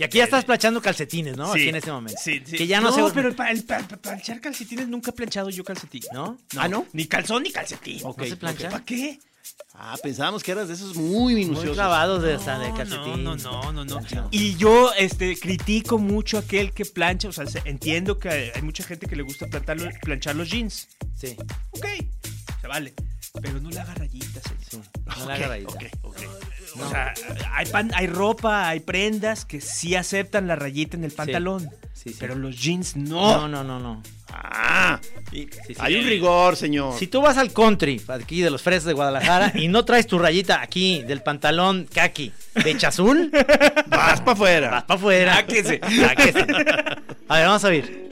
Y 0.00 0.02
aquí 0.02 0.16
ya 0.16 0.24
estás 0.24 0.46
planchando 0.46 0.80
calcetines, 0.80 1.36
¿no? 1.36 1.52
Sí. 1.52 1.60
Aquí 1.60 1.68
en 1.68 1.76
este 1.76 1.92
momento. 1.92 2.18
Sí, 2.24 2.40
sí. 2.46 2.56
Que 2.56 2.66
ya 2.66 2.80
no, 2.80 2.90
se. 2.90 3.02
pero 3.12 3.36
para, 3.36 3.52
planchar 4.00 4.40
calcetines 4.40 4.88
nunca 4.88 5.10
he 5.10 5.12
planchado 5.12 5.50
yo 5.50 5.62
calcetín. 5.62 6.00
¿No? 6.14 6.38
Ah, 6.56 6.68
¿no? 6.68 6.86
Ni 6.94 7.04
calzón 7.04 7.42
ni 7.42 7.50
calcetín. 7.50 8.00
¿No 8.02 8.14
se 8.18 8.34
plancha? 8.38 8.70
¿Para 8.70 8.82
qué? 8.82 9.20
Ah, 9.74 9.98
pensábamos 10.02 10.42
que 10.42 10.52
eras 10.52 10.68
de 10.68 10.74
esos 10.74 10.96
muy 10.96 11.34
minuciosos. 11.34 11.66
Muy 11.66 11.74
clavados 11.74 12.22
de, 12.22 12.32
hasta 12.32 12.58
de 12.58 12.70
No, 12.70 12.74
calcetín. 12.76 13.24
No, 13.24 13.36
no, 13.36 13.72
no, 13.74 13.84
no. 13.84 14.00
Y 14.30 14.56
yo 14.56 14.90
este, 14.94 15.38
critico 15.38 15.98
mucho 15.98 16.38
a 16.38 16.40
aquel 16.40 16.72
que 16.72 16.86
plancha. 16.86 17.28
O 17.28 17.32
sea, 17.32 17.44
se- 17.44 17.60
entiendo 17.66 18.18
que 18.18 18.52
hay 18.54 18.62
mucha 18.62 18.82
gente 18.84 19.06
que 19.06 19.16
le 19.16 19.22
gusta 19.22 19.48
plantar 19.48 19.76
planchar 20.00 20.34
los 20.34 20.48
jeans. 20.48 20.88
Sí, 21.14 21.36
Ok, 21.72 21.86
se 22.60 22.66
vale. 22.66 22.94
Pero 23.40 23.60
no 23.60 23.70
le 23.70 23.78
haga 23.80 23.94
rayitas, 23.94 24.42
señor. 24.42 24.84
sí. 24.84 25.00
No 25.20 25.26
la 25.26 25.34
haga 25.34 25.48
rayita. 25.48 25.72
Ok, 25.72 25.84
ok. 26.02 26.16
O 26.80 26.88
sea, 26.90 27.14
hay, 27.52 27.66
pan- 27.66 27.90
hay 27.94 28.06
ropa, 28.06 28.68
hay 28.68 28.80
prendas 28.80 29.44
que 29.44 29.60
sí 29.60 29.94
aceptan 29.94 30.46
la 30.46 30.56
rayita 30.56 30.96
en 30.96 31.04
el 31.04 31.12
pantalón. 31.12 31.68
Sí, 31.92 32.10
sí. 32.10 32.16
Pero 32.18 32.34
los 32.34 32.56
jeans 32.60 32.96
no. 32.96 33.36
No, 33.36 33.48
no, 33.48 33.62
no, 33.62 33.78
no. 33.78 34.02
Ah, 34.32 35.00
hay 35.78 35.96
un 35.96 36.06
rigor, 36.06 36.56
señor. 36.56 36.98
Si 36.98 37.06
tú 37.08 37.20
vas 37.20 37.36
al 37.36 37.52
country, 37.52 38.00
aquí 38.08 38.40
de 38.40 38.50
los 38.50 38.62
fresas 38.62 38.84
de 38.84 38.92
Guadalajara, 38.94 39.52
y 39.54 39.68
no 39.68 39.84
traes 39.84 40.06
tu 40.06 40.18
rayita 40.18 40.62
aquí 40.62 41.02
del 41.02 41.22
pantalón 41.22 41.86
kaki 41.92 42.32
de 42.64 42.76
chazul, 42.76 43.30
Vas 43.88 44.20
para 44.20 44.32
afuera. 44.32 44.70
vas 44.70 44.84
para 44.84 44.98
afuera. 44.98 45.38
A 47.28 47.36
ver, 47.36 47.46
vamos 47.46 47.64
a 47.64 47.68
ver. 47.68 48.09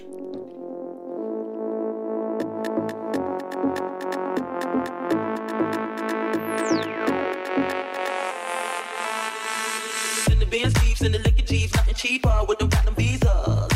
Jeeps 11.49 11.73
and 11.79 11.87
the 11.87 11.93
liquor 11.93 11.97
Jeeps, 11.97 11.97
nothing 11.97 11.97
cheaper 11.97 12.45
with 12.47 12.61
no 12.61 12.69
platinum 12.69 12.95
visas. 12.95 13.69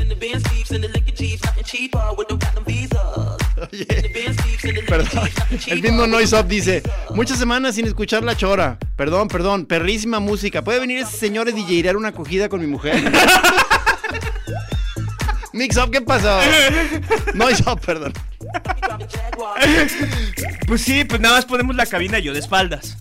In 0.00 0.08
the 0.08 0.14
Benz 0.14 0.42
Jeeps 0.50 0.70
and 0.72 0.84
the 0.84 0.88
liquor 0.88 1.12
Jeeps, 1.12 1.42
nothing 1.44 1.64
cheaper 1.64 2.14
with 2.18 2.28
no 2.28 2.36
platinum 2.36 2.64
visas. 2.64 3.38
In 3.72 4.02
the 4.02 4.10
Benz 4.12 4.36
Jeeps 4.44 4.64
and 4.64 4.76
the 4.76 4.82
liquor 4.82 5.04
Perdón, 5.04 5.30
el 5.68 5.80
mismo 5.82 6.06
Noise 6.06 6.34
Up 6.34 6.46
dice, 6.46 6.82
muchas 7.14 7.38
semanas 7.38 7.76
sin 7.76 7.86
escuchar 7.86 8.22
la 8.22 8.36
chora. 8.36 8.78
Perdón, 8.96 9.28
perdón, 9.28 9.64
perrísima 9.64 10.20
música. 10.20 10.62
¿Puede 10.62 10.80
venir 10.80 10.98
ese 10.98 11.16
señor 11.16 11.48
a 11.48 11.52
DJear 11.52 11.96
una 11.96 12.08
acogida 12.08 12.50
con 12.50 12.60
mi 12.60 12.66
mujer? 12.66 13.02
Mix 15.54 15.76
Up, 15.78 15.90
¿qué 15.90 16.02
pasó? 16.02 16.40
Noise 17.34 17.64
Up, 17.70 17.80
perdón. 17.80 18.12
Pues 20.66 20.80
sí, 20.80 21.04
pues 21.04 21.20
nada 21.20 21.36
más 21.36 21.44
ponemos 21.44 21.76
la 21.76 21.84
cabina 21.84 22.18
yo 22.18 22.32
de 22.32 22.40
espaldas. 22.40 22.96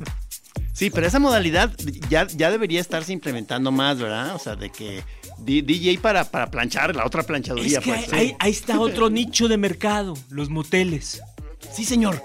Sí, 0.74 0.90
pero 0.90 1.06
esa 1.08 1.20
modalidad 1.20 1.72
ya, 2.10 2.28
ya 2.28 2.50
debería 2.52 2.82
estarse 2.82 3.14
implementando 3.14 3.72
más, 3.72 4.00
¿verdad? 4.00 4.36
O 4.36 4.40
sea, 4.40 4.56
de 4.56 4.72
que 4.72 5.04
DJ 5.38 6.00
para, 6.00 6.26
para 6.26 6.48
planchar, 6.50 6.96
la 6.96 7.06
otra 7.06 7.24
planchaduría. 7.24 7.78
Es 7.80 7.84
que 7.86 7.92
pues. 7.94 8.14
ahí, 8.14 8.20
ahí- 8.20 8.36
ahí 8.40 8.52
está 8.52 8.80
otro 8.80 9.10
nicho 9.10 9.48
de 9.48 9.58
mercado, 9.58 10.16
los 10.30 10.50
moteles. 10.50 11.22
Sí, 11.74 11.86
señor. 11.86 12.22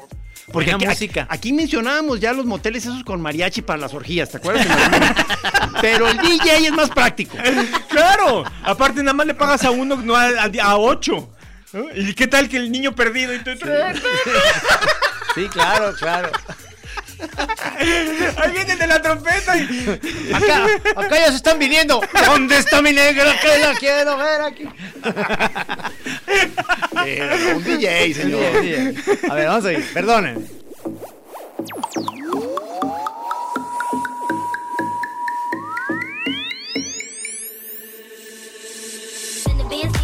Porque 0.51 0.73
aquí, 0.73 0.87
música. 0.87 1.27
aquí 1.29 1.53
mencionábamos 1.53 2.21
ya 2.21 2.33
los 2.33 2.47
moteles 2.47 2.87
esos 2.87 3.05
con 3.05 3.21
mariachi 3.21 3.61
para 3.61 3.79
las 3.81 3.93
orgías, 3.93 4.31
¿te 4.31 4.39
acuerdas? 4.39 4.67
Pero 5.83 6.09
el 6.09 6.17
DJ 6.17 6.69
es 6.69 6.73
más 6.73 6.89
práctico. 6.89 7.37
¡Claro! 7.91 8.45
Aparte, 8.65 9.03
nada 9.03 9.13
más 9.13 9.27
le 9.27 9.35
pagas 9.35 9.63
a 9.65 9.71
uno, 9.71 9.97
no 9.97 10.17
a, 10.17 10.25
a- 10.29 10.51
a 10.63 10.77
ocho. 10.79 11.31
¿Y 11.95 12.15
qué 12.15 12.27
tal 12.27 12.49
que 12.49 12.57
el 12.57 12.73
niño 12.73 12.95
perdido? 12.95 13.35
Y 13.35 13.41
tú- 13.41 13.51
Sí, 15.35 15.47
claro, 15.49 15.93
claro. 15.99 16.31
Ahí 18.37 18.53
viene 18.53 18.77
de 18.77 18.87
la 18.87 19.01
trompeta 19.03 19.57
y... 19.57 20.01
Acá, 20.33 20.67
acá 20.97 21.19
ya 21.19 21.31
se 21.31 21.37
están 21.37 21.59
viniendo. 21.59 22.01
¿Dónde 22.27 22.59
está 22.59 22.83
mi 22.83 22.93
negra? 22.93 23.39
Que 23.41 23.59
la 23.59 23.75
quiero 23.75 24.17
ver 24.17 24.41
aquí. 24.43 24.69
Eh, 27.07 27.55
un 27.55 27.65
DJ, 27.65 28.15
señor. 28.15 28.43
A 29.31 29.35
ver, 29.35 29.47
vamos 29.47 29.65
a 29.65 29.73
ir. 29.73 29.93
Perdonen. 29.93 30.59
In 39.47 39.59
the 39.59 39.65
Benz 39.65 39.99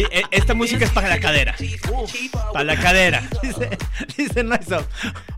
eh, 0.00 0.22
esta 0.30 0.54
música 0.54 0.84
es 0.84 0.90
para 0.90 1.08
la 1.08 1.20
cadera. 1.20 1.54
Para 2.52 2.64
la 2.64 2.80
cadera. 2.80 3.28
Dice, 3.42 3.78
dice 4.16 4.44
Noiso, 4.44 4.86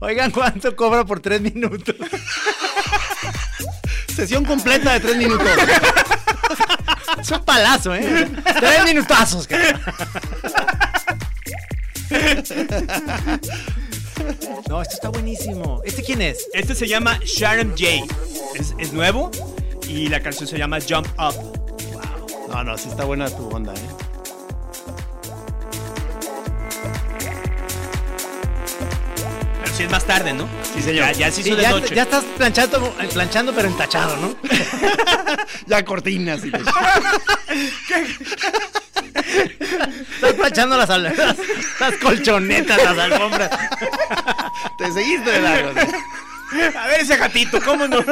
oigan, 0.01 0.31
¿cuánto 0.31 0.75
cobra 0.77 1.05
por 1.05 1.21
tres 1.21 1.41
minutos? 1.41 1.95
Sesión 4.15 4.45
completa 4.45 4.93
de 4.93 5.01
tres 5.01 5.17
minutos. 5.17 5.49
Es 7.19 7.31
un 7.31 7.45
palazo, 7.45 7.95
¿eh? 7.95 8.31
Tres 8.61 8.85
minutazos, 8.85 9.47
cara. 9.47 9.81
No, 14.69 14.83
esto 14.83 14.95
está 14.95 15.09
buenísimo. 15.09 15.81
¿Este 15.85 16.03
quién 16.03 16.23
es? 16.23 16.47
Este 16.53 16.75
se 16.75 16.87
llama 16.87 17.19
Sharon 17.25 17.71
J. 17.71 17.85
Es, 18.55 18.75
es 18.79 18.93
nuevo 18.93 19.31
y 19.89 20.09
la 20.09 20.21
canción 20.21 20.49
se 20.49 20.59
llama 20.59 20.79
Jump 20.81 21.09
Up. 21.19 21.35
No, 22.49 22.63
no, 22.63 22.79
sí 22.79 22.89
está 22.89 23.05
buena 23.05 23.29
tu 23.29 23.49
onda, 23.49 23.75
¿eh? 23.75 24.04
Sí 29.77 29.83
es 29.83 29.91
más 29.91 30.05
tarde, 30.05 30.33
¿no? 30.33 30.49
Sí, 30.75 30.81
señor. 30.83 31.07
Ya, 31.07 31.13
ya 31.13 31.31
se 31.33 31.43
Sí, 31.43 31.49
hizo 31.49 31.57
de 31.57 31.63
ya, 31.63 31.71
noche. 31.71 31.95
ya 31.95 32.03
estás 32.03 32.23
planchando, 32.37 32.93
planchando, 33.13 33.53
pero 33.55 33.69
entachado, 33.69 34.17
¿no? 34.19 34.37
Ya 35.67 35.85
cortinas 35.85 36.45
y 36.45 36.51
te- 36.51 36.61
planchando 40.35 40.77
las, 40.77 40.89
las, 40.89 41.17
las 41.81 41.97
colchonetas, 42.01 42.83
las 42.83 42.99
alfombras. 42.99 43.51
te 44.79 44.93
seguiste 44.93 45.31
de 45.31 45.41
largo. 45.41 45.71
A 46.79 46.87
ver 46.87 47.01
ese 47.01 47.17
gatito, 47.17 47.61
¿cómo 47.63 47.87
no? 47.89 47.99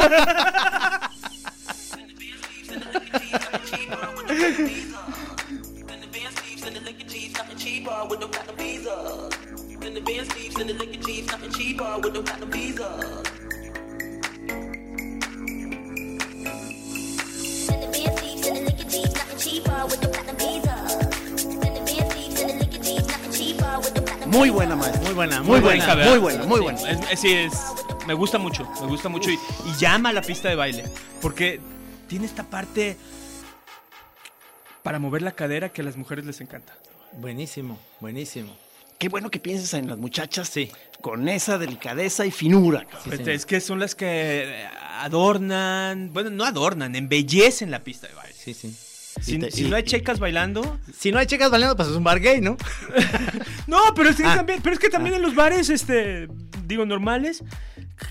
the 10.05 10.12
band 10.12 10.32
thieves 10.32 10.57
and 10.59 10.68
the 10.68 10.74
liquor 10.74 10.98
nothing 11.26 11.50
cheaper 11.50 11.98
with 12.03 12.12
the 12.14 12.22
platinum 12.22 12.50
visa. 12.50 12.88
Send 17.66 17.82
the 17.82 17.88
band 17.92 18.18
thieves 18.18 18.46
and 18.48 18.57
the 18.57 18.62
liquor 18.64 18.88
G's, 18.88 19.14
nothing 19.14 19.38
cheaper 19.38 19.86
with 19.86 20.00
the 20.00 20.09
platinum 24.03 24.30
Muy 24.30 24.50
buena, 24.50 24.76
maestra. 24.76 25.03
Muy 25.03 25.14
buena, 25.14 25.42
Muy 25.42 25.61
buena, 25.61 25.94
¿verdad? 25.94 26.11
muy 26.11 26.18
buena, 26.18 26.44
muy 26.44 26.61
buena. 26.61 26.90
Es, 26.90 27.00
es- 27.11 27.20
sí, 27.20 27.32
es, 27.32 27.53
me 28.07 28.14
gusta 28.14 28.38
mucho, 28.38 28.68
me 28.80 28.86
gusta 28.86 29.09
mucho 29.09 29.30
y, 29.30 29.34
y 29.34 29.78
llama 29.78 30.09
a 30.09 30.12
la 30.12 30.22
pista 30.22 30.48
de 30.48 30.55
baile, 30.57 30.84
porque 31.20 31.61
tiene 32.09 32.26
esta 32.26 32.42
parte 32.44 32.96
para 34.82 34.98
mover 34.98 35.22
la 35.22 35.32
cadera 35.32 35.68
que 35.68 35.82
a 35.82 35.84
las 35.84 35.96
mujeres 35.96 36.24
les 36.24 36.40
encanta. 36.40 36.74
Buenísimo, 37.12 37.78
buenísimo. 38.00 38.57
Qué 39.03 39.09
bueno 39.09 39.32
que 39.32 39.40
pienses 39.40 39.74
en 39.74 39.88
las 39.88 39.98
muchachas 39.98 40.48
Sí. 40.48 40.70
con 41.00 41.28
esa 41.28 41.59
delicadeza 41.59 42.24
y 42.24 42.30
finura. 42.30 42.86
es 43.26 43.44
que 43.46 43.61
son 43.61 43.80
las 43.80 43.96
que 43.96 44.64
adornan, 45.00 46.12
bueno, 46.12 46.30
no 46.30 46.44
adornan, 46.44 46.94
embellecen 46.94 47.72
la 47.72 47.82
pista 47.82 48.07
de 48.07 48.14
baile. 48.14 48.32
Sí, 48.38 48.55
sí. 48.55 48.72
Si, 49.20 49.34
Y 49.34 49.38
te- 49.40 49.50
si 49.50 49.64
y- 49.64 49.68
no 49.68 49.74
hay 49.74 49.82
chicas 49.82 50.20
bailando, 50.20 50.78
Si 50.96 51.11
no 51.11 51.18
hay 51.18 51.26
chicas 51.26 51.50
bailando, 51.50 51.74
pues 51.74 51.88
es 51.88 51.96
un 51.96 52.05
bar 52.05 52.20
gay, 52.20 52.40
¿no? 52.40 52.57
No, 53.66 53.80
pero 53.96 54.09
es 54.11 54.16
que 54.16 54.22
Ah. 54.24 54.36
también, 54.36 54.61
pero 54.62 54.74
es 54.74 54.78
que 54.78 54.88
también 54.88 55.16
en 55.16 55.22
los 55.22 55.34
bares, 55.34 55.68
este, 55.68 56.28
digo, 56.64 56.86
normales, 56.86 57.42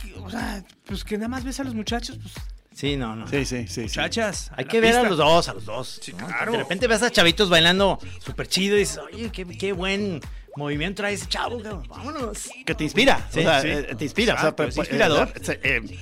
que- 0.03 0.13
o 0.19 0.29
sea, 0.29 0.61
pues 0.85 1.05
que 1.05 1.15
nada 1.17 1.29
más 1.29 1.45
ves 1.45 1.57
a 1.61 1.63
los 1.63 1.73
muchachos, 1.73 2.17
pues, 2.21 2.33
Sí, 2.75 2.97
no, 2.97 3.15
no. 3.15 3.27
Sí, 3.27 3.45
sí, 3.45 3.59
sí. 3.67 3.73
sí. 3.75 3.81
muchachas. 3.81 4.51
Hay 4.57 4.65
que 4.65 4.81
ver 4.81 4.95
a 4.97 5.03
los 5.03 5.17
dos, 5.17 5.47
a 5.47 5.53
los 5.53 5.63
dos. 5.65 5.99
Sí, 6.01 6.11
¿no? 6.13 6.25
claro. 6.27 6.51
De 6.51 6.57
repente 6.57 6.87
ves 6.87 7.01
a 7.01 7.09
chavitos 7.11 7.49
bailando 7.49 7.97
súper 8.19 8.47
chido 8.47 8.75
y 8.75 8.79
dices, 8.79 8.97
oye, 8.97 9.29
qué, 9.31 9.45
qué 9.45 9.71
buen 9.73 10.19
movimiento 10.56 11.02
trae 11.02 11.14
ese 11.14 11.28
chavo, 11.28 11.62
cabrón. 11.62 11.84
Vámonos. 11.88 12.49
Que 12.66 12.76
te 12.76 12.84
inspira. 12.84 13.28
Sí, 13.32 13.39
o 13.39 13.43
sea, 13.43 13.62
sí. 13.62 13.68
eh, 13.70 13.95
te 13.97 14.04
inspira. 14.04 14.34
Exacto, 14.34 14.64
o 14.64 14.66
sea, 14.66 14.70
es 14.70 14.76
pues, 14.76 14.88
inspirador. 14.89 15.34
eh, 15.47 15.60
eh, 15.64 15.99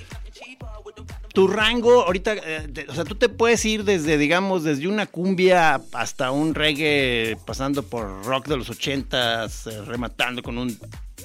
tu 1.33 1.47
rango, 1.47 2.03
ahorita, 2.05 2.33
eh, 2.33 2.67
te- 2.73 2.89
o 2.89 2.95
sea, 2.95 3.03
tú 3.05 3.15
te 3.15 3.29
puedes 3.29 3.63
ir 3.65 3.83
desde, 3.83 4.17
digamos, 4.17 4.63
desde 4.63 4.87
una 4.87 5.05
cumbia 5.05 5.79
hasta 5.93 6.31
un 6.31 6.55
reggae, 6.55 7.37
pasando 7.45 7.83
por 7.83 8.25
rock 8.25 8.47
de 8.47 8.57
los 8.57 8.69
ochentas, 8.69 9.67
eh, 9.67 9.81
rematando 9.85 10.41
con 10.43 10.57
un... 10.57 10.77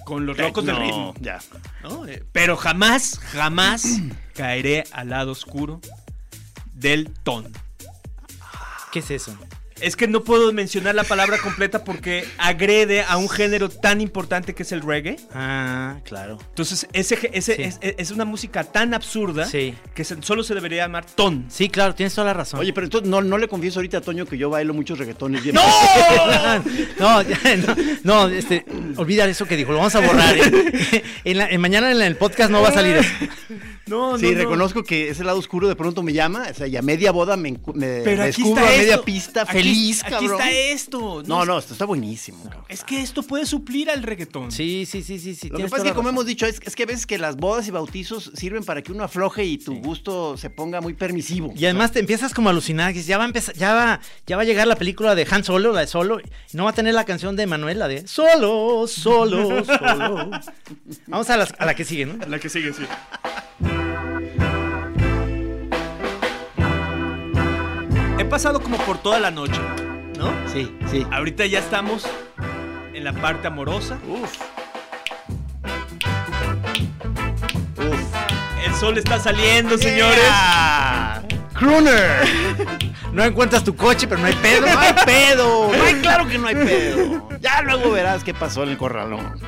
Con 0.04 0.26
los 0.26 0.36
locos 0.36 0.66
del 0.66 0.76
ritmo. 0.76 1.14
Ya. 1.20 1.40
¿no? 1.82 2.06
Eh, 2.06 2.22
Pero 2.32 2.56
jamás, 2.58 3.18
jamás 3.32 3.84
caeré 4.34 4.84
al 4.92 5.08
lado 5.08 5.32
oscuro 5.32 5.80
del 6.74 7.10
ton. 7.22 7.50
¿Qué 8.92 8.98
es 8.98 9.10
eso? 9.10 9.34
Es 9.80 9.96
que 9.96 10.06
no 10.06 10.22
puedo 10.22 10.52
mencionar 10.52 10.94
la 10.94 11.02
palabra 11.02 11.36
completa 11.38 11.82
porque 11.82 12.24
agrede 12.38 13.02
a 13.02 13.16
un 13.16 13.28
género 13.28 13.68
tan 13.68 14.00
importante 14.00 14.54
que 14.54 14.62
es 14.62 14.70
el 14.72 14.82
reggae. 14.82 15.16
Ah, 15.34 15.96
claro. 16.04 16.38
Entonces, 16.50 16.86
ese, 16.92 17.18
ese 17.32 17.56
Sí. 17.56 17.62
es, 17.62 17.78
es 17.82 18.10
una 18.12 18.24
música 18.24 18.62
tan 18.64 18.94
absurda 18.94 19.46
Sí. 19.46 19.74
que 19.94 20.04
se- 20.04 20.22
solo 20.22 20.44
se 20.44 20.54
debería 20.54 20.84
llamar 20.84 21.04
ton. 21.04 21.46
Sí, 21.48 21.68
claro, 21.68 21.94
tienes 21.94 22.14
toda 22.14 22.28
la 22.28 22.34
razón. 22.34 22.60
Oye, 22.60 22.72
pero 22.72 22.86
entonces 22.86 23.10
no, 23.10 23.20
no 23.20 23.36
le 23.36 23.48
confieso 23.48 23.80
ahorita 23.80 23.98
a 23.98 24.00
Toño 24.00 24.26
que 24.26 24.38
yo 24.38 24.48
bailo 24.48 24.74
muchos 24.74 24.96
reggaetones 24.96 25.42
bien. 25.42 25.56
no, 25.56 25.62
ya, 27.22 27.38
no, 27.56 27.76
no, 28.04 28.28
este, 28.28 28.64
olvida 28.96 29.26
eso 29.26 29.44
que 29.46 29.56
dijo, 29.56 29.72
lo 29.72 29.78
vamos 29.78 29.94
a 29.96 30.00
borrar. 30.00 30.36
¿eh? 30.36 31.02
En 31.24 31.38
la- 31.38 31.48
en 31.50 31.60
mañana 31.60 31.90
en 31.90 32.00
el 32.00 32.16
podcast 32.16 32.50
no 32.50 32.62
va 32.62 32.68
a 32.68 32.72
salir 32.72 32.96
eso. 32.96 33.10
No, 33.86 34.18
Sí, 34.18 34.32
reconozco 34.34 34.82
que 34.82 35.10
ese 35.10 35.24
lado 35.24 35.38
oscuro 35.38 35.68
de 35.68 35.76
pronto 35.76 36.02
me 36.02 36.12
llama, 36.12 36.46
o 36.50 36.54
sea, 36.54 36.66
y 36.66 36.76
a 36.76 36.82
media 36.82 37.12
boda 37.12 37.36
me, 37.36 37.52
me 37.74 38.00
Pero 38.02 38.22
aquí 38.22 38.42
descubro 38.42 38.62
está 38.62 38.74
a 38.74 38.78
media 38.78 38.94
esto. 38.94 39.04
pista 39.04 39.42
Aquí- 39.42 39.52
feliz, 39.52 40.02
aquí, 40.02 40.10
cabrón. 40.12 40.32
está 40.40 40.50
esto. 40.50 41.22
No, 41.26 41.44
no, 41.44 41.58
esto 41.58 41.72
está 41.74 41.84
buenísimo. 41.84 42.42
cabrón. 42.44 42.64
Es 42.68 42.82
que 42.82 43.00
esto 43.02 43.22
puede 43.22 43.44
suplir 43.46 43.90
al 43.90 44.02
reggaetón. 44.02 44.50
Sí, 44.52 44.86
sí, 44.86 45.02
sí, 45.02 45.18
sí, 45.18 45.34
sí. 45.34 45.48
Lo 45.50 45.58
que 45.58 45.64
pasa 45.64 45.78
es 45.84 45.90
que, 45.90 45.94
como 45.94 46.08
hemos 46.08 46.24
dicho, 46.26 46.46
es, 46.46 46.60
es 46.64 46.74
que 46.74 46.84
a 46.84 46.86
veces 46.86 47.06
que 47.06 47.18
las 47.18 47.36
bodas 47.36 47.68
y 47.68 47.70
bautizos 47.70 48.30
sirven 48.34 48.64
para 48.64 48.80
que 48.82 48.90
uno 48.92 49.04
afloje 49.04 49.44
y 49.44 49.58
tu 49.58 49.74
gusto 49.82 50.36
se 50.36 50.48
ponga 50.50 50.80
muy 50.80 50.94
permisivo. 50.94 51.52
Y 51.56 51.64
además 51.66 51.92
te 51.92 52.00
empiezas 52.00 52.32
como 52.32 52.48
a 52.48 52.52
alucinar, 52.52 52.88
que 52.92 52.94
dices, 52.98 53.06
ya 53.08 53.18
va 53.18 53.24
a 53.24 53.26
empezar, 53.26 53.54
ya 53.54 53.74
va, 53.74 54.00
ya 54.26 54.36
va 54.36 54.42
a 54.42 54.46
llegar 54.46 54.66
la 54.66 54.76
película 54.76 55.14
de 55.14 55.26
Han 55.30 55.44
Solo, 55.44 55.72
la 55.72 55.80
de 55.80 55.86
Solo, 55.86 56.20
y 56.20 56.24
no 56.56 56.64
va 56.64 56.70
a 56.70 56.74
tener 56.74 56.94
la 56.94 57.04
canción 57.04 57.36
de 57.36 57.46
Manuel, 57.46 57.78
la 57.78 57.88
de 57.88 58.06
Solo, 58.08 58.86
Solo, 58.86 59.64
Solo. 59.64 60.30
Vamos 61.06 61.28
a, 61.30 61.36
las- 61.36 61.54
a 61.58 61.66
la 61.66 61.74
que 61.74 61.84
sigue, 61.84 62.06
¿no? 62.06 62.14
La 62.26 62.38
que 62.38 62.48
sigue, 62.48 62.72
sí. 62.72 62.82
He 68.18 68.24
pasado 68.24 68.60
como 68.60 68.78
por 68.78 68.98
toda 68.98 69.18
la 69.18 69.30
noche, 69.30 69.60
¿no? 70.18 70.32
Sí, 70.52 70.74
sí. 70.90 71.06
Ahorita 71.10 71.46
ya 71.46 71.58
estamos 71.58 72.06
en 72.92 73.04
la 73.04 73.12
parte 73.12 73.46
amorosa. 73.48 73.98
Uf. 74.08 74.32
Uf. 77.78 78.14
El 78.64 78.74
sol 78.74 78.98
está 78.98 79.18
saliendo, 79.20 79.76
señores. 79.78 80.24
Crooner. 81.54 82.26
No 83.12 83.22
encuentras 83.22 83.62
tu 83.62 83.76
coche, 83.76 84.08
pero 84.08 84.20
no 84.20 84.26
hay 84.26 84.34
pedo. 84.34 84.66
No 84.72 84.78
hay 84.80 84.94
pedo. 85.04 85.72
No 85.76 85.84
hay, 85.84 85.94
claro 86.00 86.26
que 86.26 86.38
no 86.38 86.48
hay 86.48 86.54
pedo. 86.56 87.28
Ya 87.40 87.62
luego 87.62 87.92
verás 87.92 88.24
qué 88.24 88.34
pasó 88.34 88.64
en 88.64 88.70
el 88.70 88.76
corralón. 88.76 89.40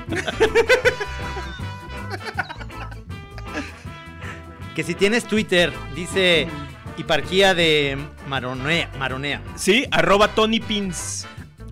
Que 4.76 4.84
si 4.84 4.94
tienes 4.94 5.24
Twitter, 5.24 5.72
dice 5.94 6.46
Hiparquía 6.98 7.54
de 7.54 7.98
Maronea. 8.28 8.90
Maronea. 8.98 9.42
Sí, 9.56 9.86
arroba 9.90 10.28
Tony 10.28 10.60
Pins. 10.60 11.26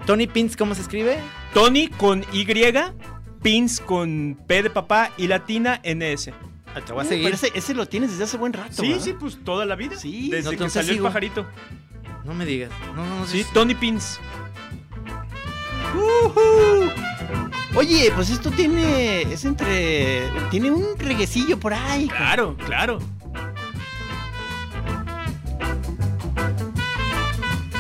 Tony 0.07 0.27
Pins, 0.27 0.57
¿cómo 0.57 0.75
se 0.75 0.81
escribe? 0.83 1.19
Tony 1.53 1.89
con 1.89 2.25
Y, 2.33 2.47
Pins 3.43 3.81
con 3.81 4.39
P 4.47 4.63
de 4.63 4.71
papá 4.71 5.11
y 5.19 5.27
latina 5.29 5.81
NS. 5.85 6.31
Ah, 6.75 6.81
Te 6.81 6.93
voy 6.95 7.03
a 7.03 7.05
Uh, 7.05 7.09
seguir. 7.09 7.25
pero 7.25 7.37
ese, 7.37 7.53
ese 7.55 7.75
lo 7.75 7.87
tienes 7.87 8.11
desde 8.11 8.25
hace 8.25 8.37
buen 8.39 8.53
rato. 8.55 8.73
Sí, 8.83 8.89
¿verdad? 8.89 9.05
sí, 9.05 9.13
pues 9.21 9.39
toda 9.45 9.65
la 9.67 9.77
vida. 9.77 9.97
Sí, 9.97 10.31
Desde 10.31 10.45
no, 10.45 10.51
que 10.51 10.55
entonces 10.57 10.73
salió 10.83 10.95
sigo. 10.95 11.07
el 11.07 11.11
pajarito. 11.11 11.47
No 12.25 12.33
me 12.35 12.47
digas. 12.47 12.71
No, 12.97 13.07
no, 13.07 13.19
no. 13.21 13.27
Sí, 13.27 13.43
sí. 13.43 13.49
Tony 13.53 13.75
Pins. 13.75 14.19
Ujú. 15.95 16.91
Oye, 17.77 18.13
pues 18.15 18.31
esto 18.31 18.51
tiene. 18.51 19.23
Es 19.23 19.45
entre. 19.45 20.31
Tiene 20.51 20.71
un 20.71 20.97
reguecillo 20.99 21.59
por 21.59 21.75
ahí. 21.75 22.09
Claro, 22.09 22.57
claro. 22.65 22.99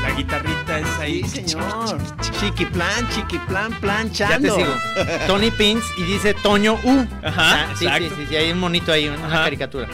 La 0.03 0.11
guitarrita 0.17 0.79
es 0.81 0.99
ahí. 1.01 1.23
Sí, 1.25 1.49
señor. 1.49 1.99
Chiquiplan, 2.41 3.09
chiquiplan, 3.11 3.71
Ya 3.73 3.81
planchando. 3.81 4.57
te 4.57 4.65
sigo. 4.65 4.75
Tony 5.27 5.51
Pins 5.53 5.85
y 5.97 6.03
dice 6.03 6.35
Toño 6.35 6.75
U. 6.83 7.07
Ajá, 7.23 7.65
Ah, 7.65 7.67
sí, 7.75 7.79
sí, 7.79 7.85
exacto. 7.87 8.17
sí, 8.17 8.27
sí, 8.29 8.37
hay 8.37 8.51
un 8.53 8.59
monito 8.61 8.93
ahí, 8.93 9.09
una 9.09 9.27
Ajá. 9.27 9.45
caricatura. 9.45 9.89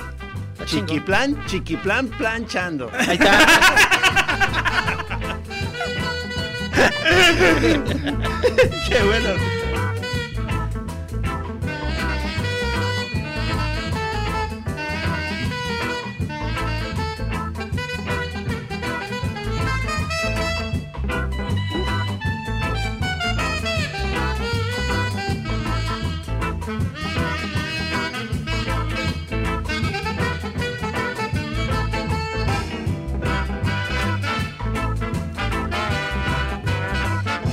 Chiquiplan, 0.64 1.44
chiquiplan, 1.46 2.08
planchando. 2.08 2.90
Ahí 2.98 3.16
está. 3.18 3.38
Qué 8.88 9.02
bueno. 9.04 9.59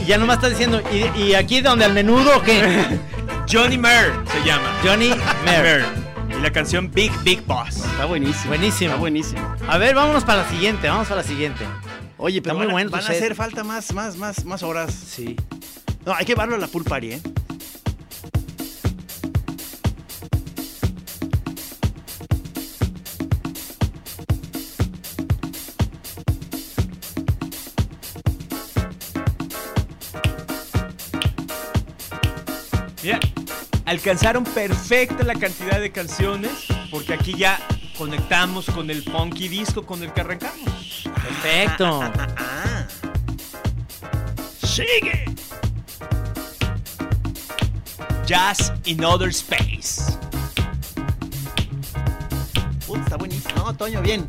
Ya 0.08 0.18
nomás 0.18 0.38
está 0.38 0.49
diciendo, 0.49 0.82
¿y, 0.91 1.22
y 1.22 1.36
aquí 1.36 1.62
donde 1.62 1.86
al 1.86 1.93
menudo 1.93 2.38
o 2.38 2.41
qué? 2.41 2.99
Johnny 3.51 3.78
Merr 3.78 4.14
se 4.32 4.43
llama. 4.47 4.72
Johnny 4.84 5.12
Merr. 5.45 5.86
Y 6.30 6.41
la 6.41 6.51
canción 6.51 6.91
Big 6.91 7.12
Big 7.24 7.41
Boss. 7.45 7.78
Está 7.78 8.05
buenísimo. 8.05 8.47
Buenísimo. 8.49 8.89
Está 8.91 8.99
buenísimo. 8.99 9.55
A 9.68 9.78
ver, 9.78 9.95
vámonos 9.95 10.24
para 10.26 10.43
la 10.43 10.49
siguiente, 10.49 10.88
vamos 10.89 11.08
para 11.08 11.22
la 11.22 11.28
siguiente. 11.28 11.64
Oye, 12.18 12.41
pero 12.41 12.53
Está 12.53 12.58
muy 12.58 12.66
van, 12.66 12.70
a- 12.70 12.74
bueno 12.74 12.89
tu 12.89 12.95
van 12.95 13.03
a 13.05 13.08
set. 13.08 13.16
hacer 13.18 13.36
falta 13.36 13.64
más, 13.64 13.93
más, 13.93 14.18
más, 14.18 14.43
más 14.45 14.64
horas. 14.64 14.93
Sí. 14.93 15.36
No, 16.05 16.14
hay 16.14 16.26
que 16.26 16.34
llevarlo 16.34 16.55
a 16.55 16.58
la 16.58 16.68
pool 16.68 16.84
party, 16.84 17.12
¿eh? 17.14 17.22
Alcanzaron 33.88 34.44
perfecta 34.44 35.24
la 35.24 35.34
cantidad 35.34 35.80
de 35.80 35.92
canciones 35.92 36.52
porque 36.92 37.14
aquí 37.14 37.34
ya 37.36 37.58
conectamos 37.98 38.66
con 38.66 38.90
el 38.90 39.02
funky 39.02 39.48
disco 39.48 39.86
con 39.86 40.04
el 40.04 40.12
que 40.12 40.22
arrancamos. 40.22 41.10
Perfecto. 41.16 42.02
Ah. 42.38 42.86
¡Sigue! 44.62 45.26
Jazz 48.26 48.74
in 48.84 49.04
Other 49.06 49.30
Space. 49.30 50.18
Puta, 52.86 53.02
está 53.02 53.16
buenísimo. 53.16 53.56
No, 53.56 53.74
Toño, 53.74 54.02
bien. 54.02 54.28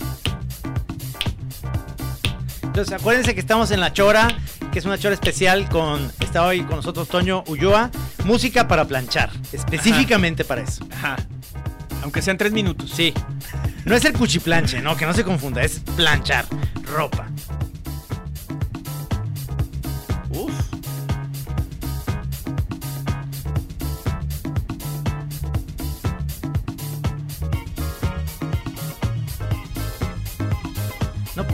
Entonces, 2.62 2.94
acuérdense 2.94 3.34
que 3.34 3.40
estamos 3.40 3.72
en 3.72 3.80
La 3.80 3.92
Chora, 3.92 4.28
que 4.72 4.78
es 4.78 4.84
una 4.84 4.98
chora 4.98 5.14
especial 5.14 5.68
con... 5.68 6.12
Está 6.20 6.46
hoy 6.46 6.62
con 6.62 6.76
nosotros 6.76 7.08
Toño 7.08 7.42
Ulloa. 7.48 7.90
Música 8.28 8.68
para 8.68 8.84
planchar, 8.84 9.30
específicamente 9.52 10.44
para 10.44 10.60
eso. 10.60 10.86
Ajá. 10.92 11.16
Aunque 12.02 12.20
sean 12.20 12.36
tres 12.36 12.52
minutos. 12.52 12.92
Sí. 12.94 13.14
No 13.86 13.94
es 13.94 14.04
el 14.04 14.12
cuchiplanche, 14.12 14.82
no, 14.82 14.98
que 14.98 15.06
no 15.06 15.14
se 15.14 15.24
confunda, 15.24 15.62
es 15.62 15.80
planchar 15.96 16.44
ropa. 16.84 17.26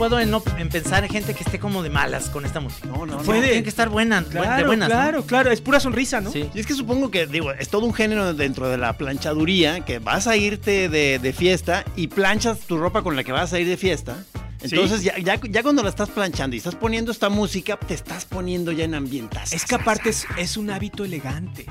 Puedo 0.09 0.19
en, 0.21 0.29
no- 0.29 0.43
en 0.57 0.69
pensar 0.69 1.03
en 1.03 1.09
gente 1.09 1.33
que 1.33 1.43
esté 1.43 1.59
como 1.59 1.81
de 1.83 1.89
malas 1.89 2.29
con 2.29 2.45
esta 2.45 2.59
música. 2.59 2.87
No, 2.87 3.05
no, 3.05 3.17
no. 3.17 3.23
Tiene 3.23 3.63
que 3.63 3.69
estar 3.69 3.89
buena, 3.89 4.21
bu- 4.21 4.25
de 4.25 4.29
Claro, 4.39 4.67
buenas. 4.67 4.89
¿no? 4.89 4.95
claro, 4.95 5.25
claro. 5.25 5.51
Es 5.51 5.61
pura 5.61 5.79
sonrisa, 5.79 6.21
¿no? 6.21 6.31
Sí. 6.31 6.49
Y 6.53 6.59
es 6.59 6.67
que 6.67 6.73
supongo 6.73 7.09
que, 7.11 7.25
digo, 7.27 7.51
es 7.51 7.69
todo 7.69 7.85
un 7.85 7.93
género 7.93 8.33
dentro 8.33 8.69
de 8.69 8.77
la 8.77 8.97
planchaduría, 8.97 9.81
que 9.83 9.99
vas 9.99 10.27
a 10.27 10.35
irte 10.37 10.89
de, 10.89 11.19
de 11.19 11.33
fiesta 11.33 11.83
y 11.95 12.07
planchas 12.07 12.59
tu 12.59 12.77
ropa 12.77 13.01
con 13.01 13.15
la 13.15 13.23
que 13.23 13.31
vas 13.31 13.51
a 13.53 13.59
ir 13.59 13.67
de 13.67 13.77
fiesta. 13.77 14.23
Entonces, 14.61 15.03
ya, 15.03 15.17
ya, 15.19 15.39
ya 15.49 15.61
cuando 15.63 15.83
la 15.83 15.89
estás 15.89 16.09
planchando 16.09 16.55
y 16.55 16.59
estás 16.59 16.75
poniendo 16.75 17.11
esta 17.11 17.29
música, 17.29 17.77
te 17.77 17.93
estás 17.93 18.25
poniendo 18.25 18.71
ya 18.71 18.83
en 18.85 18.95
ambientas. 18.95 19.53
Es 19.53 19.65
que 19.65 19.75
aparte 19.75 20.09
es, 20.09 20.25
es 20.37 20.57
un 20.57 20.69
hábito 20.71 21.03
elegante. 21.03 21.65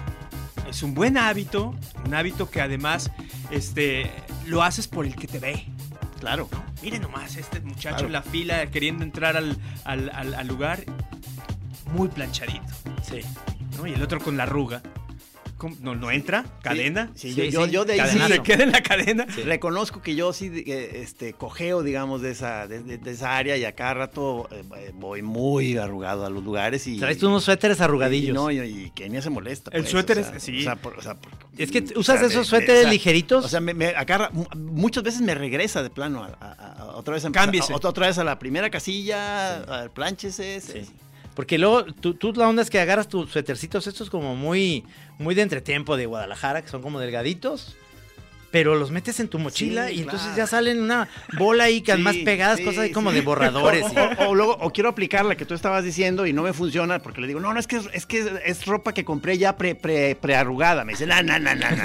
Es 0.68 0.82
un 0.82 0.94
buen 0.94 1.16
hábito, 1.18 1.74
un 2.06 2.14
hábito 2.14 2.48
que 2.50 2.60
además 2.60 3.10
este, 3.50 4.10
lo 4.46 4.62
haces 4.62 4.88
por 4.88 5.06
el 5.06 5.14
que 5.14 5.26
te 5.26 5.38
ve. 5.38 5.66
Claro. 6.24 6.48
Miren 6.82 7.02
nomás, 7.02 7.36
este 7.36 7.60
muchacho 7.60 7.96
Claro. 7.96 8.06
en 8.06 8.12
la 8.14 8.22
fila 8.22 8.70
queriendo 8.70 9.04
entrar 9.04 9.36
al, 9.36 9.58
al- 9.84 10.08
al- 10.08 10.32
al 10.34 10.46
lugar, 10.48 10.82
muy 11.92 12.08
planchadito. 12.08 12.72
Sí. 13.02 13.20
¿no? 13.76 13.86
Y 13.86 13.92
el 13.92 14.02
otro 14.02 14.18
con 14.20 14.38
la 14.38 14.44
arruga. 14.44 14.80
¿Cómo? 15.56 15.76
No, 15.80 15.94
no 15.94 16.10
entra, 16.10 16.44
cadena. 16.62 17.10
Sí, 17.14 17.30
Sí, 17.32 17.34
yo, 17.36 17.44
yo, 17.44 17.64
sí, 17.66 17.70
yo 17.70 17.84
de 17.84 18.00
ahí 18.00 18.10
sí. 18.10 18.18
Se 18.18 18.42
queda 18.42 18.64
en 18.64 18.72
la 18.72 18.82
cadena. 18.82 19.24
reconozco 19.44 20.02
que 20.02 20.14
yo 20.16 20.32
sí 20.32 20.50
eh, 20.66 21.00
este, 21.02 21.32
cojeo, 21.32 21.82
digamos, 21.82 22.22
de 22.22 22.32
esa, 22.32 22.66
de, 22.66 22.82
de- 22.82 22.98
de 22.98 23.10
esa 23.12 23.36
área 23.36 23.56
y 23.56 23.64
a 23.64 23.72
cada 23.74 23.94
rato 23.94 24.48
eh, 24.50 24.64
eh, 24.78 24.90
voy 24.94 25.22
muy 25.22 25.76
arrugado 25.76 26.26
a 26.26 26.30
los 26.30 26.42
lugares 26.42 26.86
y... 26.88 26.98
Traes 26.98 27.18
tú 27.18 27.28
unos 27.28 27.44
suéteres 27.44 27.80
arrugadillos. 27.80 28.30
Y, 28.30 28.32
no, 28.32 28.50
y, 28.50 28.58
y 28.58 28.90
Kenia 28.90 29.22
se 29.22 29.30
molesta. 29.30 29.70
El 29.72 29.82
pues, 29.82 29.90
suéter 29.92 30.18
o 30.18 30.24
sea, 30.24 30.36
es- 30.36 30.42
sí. 30.42 30.60
O 30.60 30.62
sea, 30.64 30.76
por- 30.76 30.98
o 30.98 31.02
sea, 31.02 31.14
por- 31.14 31.32
Es 31.56 31.70
que 31.70 31.84
o 31.94 32.00
usas 32.00 32.18
sea, 32.18 32.28
esos 32.28 32.46
suéteres 32.48 32.88
ligeritos. 32.90 33.44
O 33.44 33.48
sea, 33.48 33.60
me, 33.60 33.74
me 33.74 33.86
agarra, 33.88 34.30
mu- 34.32 34.46
muchas 34.56 35.04
veces 35.04 35.20
me 35.20 35.34
regresa 35.36 35.82
de 35.84 35.90
plano 35.90 36.24
a, 36.24 36.36
a- 36.40 36.72
a- 36.82 36.86
otra 36.96 37.14
vez 37.14 37.24
a, 37.26 37.30
Cámbiese. 37.30 37.72
a- 37.72 37.76
otra 37.76 38.08
vez 38.08 38.18
a 38.18 38.24
la 38.24 38.38
primera 38.40 38.70
casilla, 38.70 39.62
al 39.62 39.90
planchese. 39.92 40.60
Porque 41.34 41.58
luego 41.58 41.84
tú, 41.84 42.14
tú 42.14 42.32
la 42.32 42.48
onda 42.48 42.62
es 42.62 42.70
que 42.70 42.78
agarras 42.78 43.08
tus 43.08 43.30
suétercitos 43.30 43.86
estos 43.86 44.08
como 44.08 44.36
muy, 44.36 44.84
muy 45.18 45.34
de 45.34 45.42
entretiempo 45.42 45.96
de 45.96 46.06
Guadalajara, 46.06 46.62
que 46.62 46.68
son 46.68 46.82
como 46.82 47.00
delgaditos, 47.00 47.76
pero 48.54 48.76
los 48.76 48.92
metes 48.92 49.18
en 49.18 49.26
tu 49.26 49.40
mochila 49.40 49.88
Sí, 49.88 49.94
y 49.96 49.98
entonces 50.02 50.20
claro. 50.28 50.36
ya 50.36 50.46
salen 50.46 50.80
una 50.80 51.08
bola 51.36 51.64
ahí, 51.64 51.80
que 51.80 51.96
más 51.96 52.14
pegadas, 52.18 52.60
cosas 52.60 52.84
ahí 52.84 52.92
como 52.92 53.10
de 53.10 53.20
borradores. 53.20 53.82
O, 53.82 53.92
y- 53.92 53.96
o- 53.98 54.28
o 54.28 54.34
luego, 54.36 54.56
o 54.60 54.70
quiero 54.72 54.88
aplicar 54.90 55.24
la 55.24 55.34
que 55.34 55.44
tú 55.44 55.54
estabas 55.54 55.82
diciendo 55.82 56.24
y 56.24 56.32
no 56.32 56.44
me 56.44 56.52
funciona 56.52 57.00
porque 57.00 57.20
le 57.20 57.26
digo, 57.26 57.40
no, 57.40 57.52
no, 57.52 57.58
es 57.58 57.66
que 57.66 57.78
es, 57.78 57.88
es 57.92 58.06
que 58.06 58.24
es 58.44 58.64
ropa 58.64 58.94
que 58.94 59.04
compré 59.04 59.38
ya 59.38 59.56
pre, 59.56 59.74
pre, 59.74 60.14
prearrugada. 60.14 60.84
Me 60.84 60.92
dice, 60.92 61.04
no, 61.04 61.20
no, 61.24 61.36
no, 61.40 61.52
no, 61.56 61.68
no. 61.68 61.82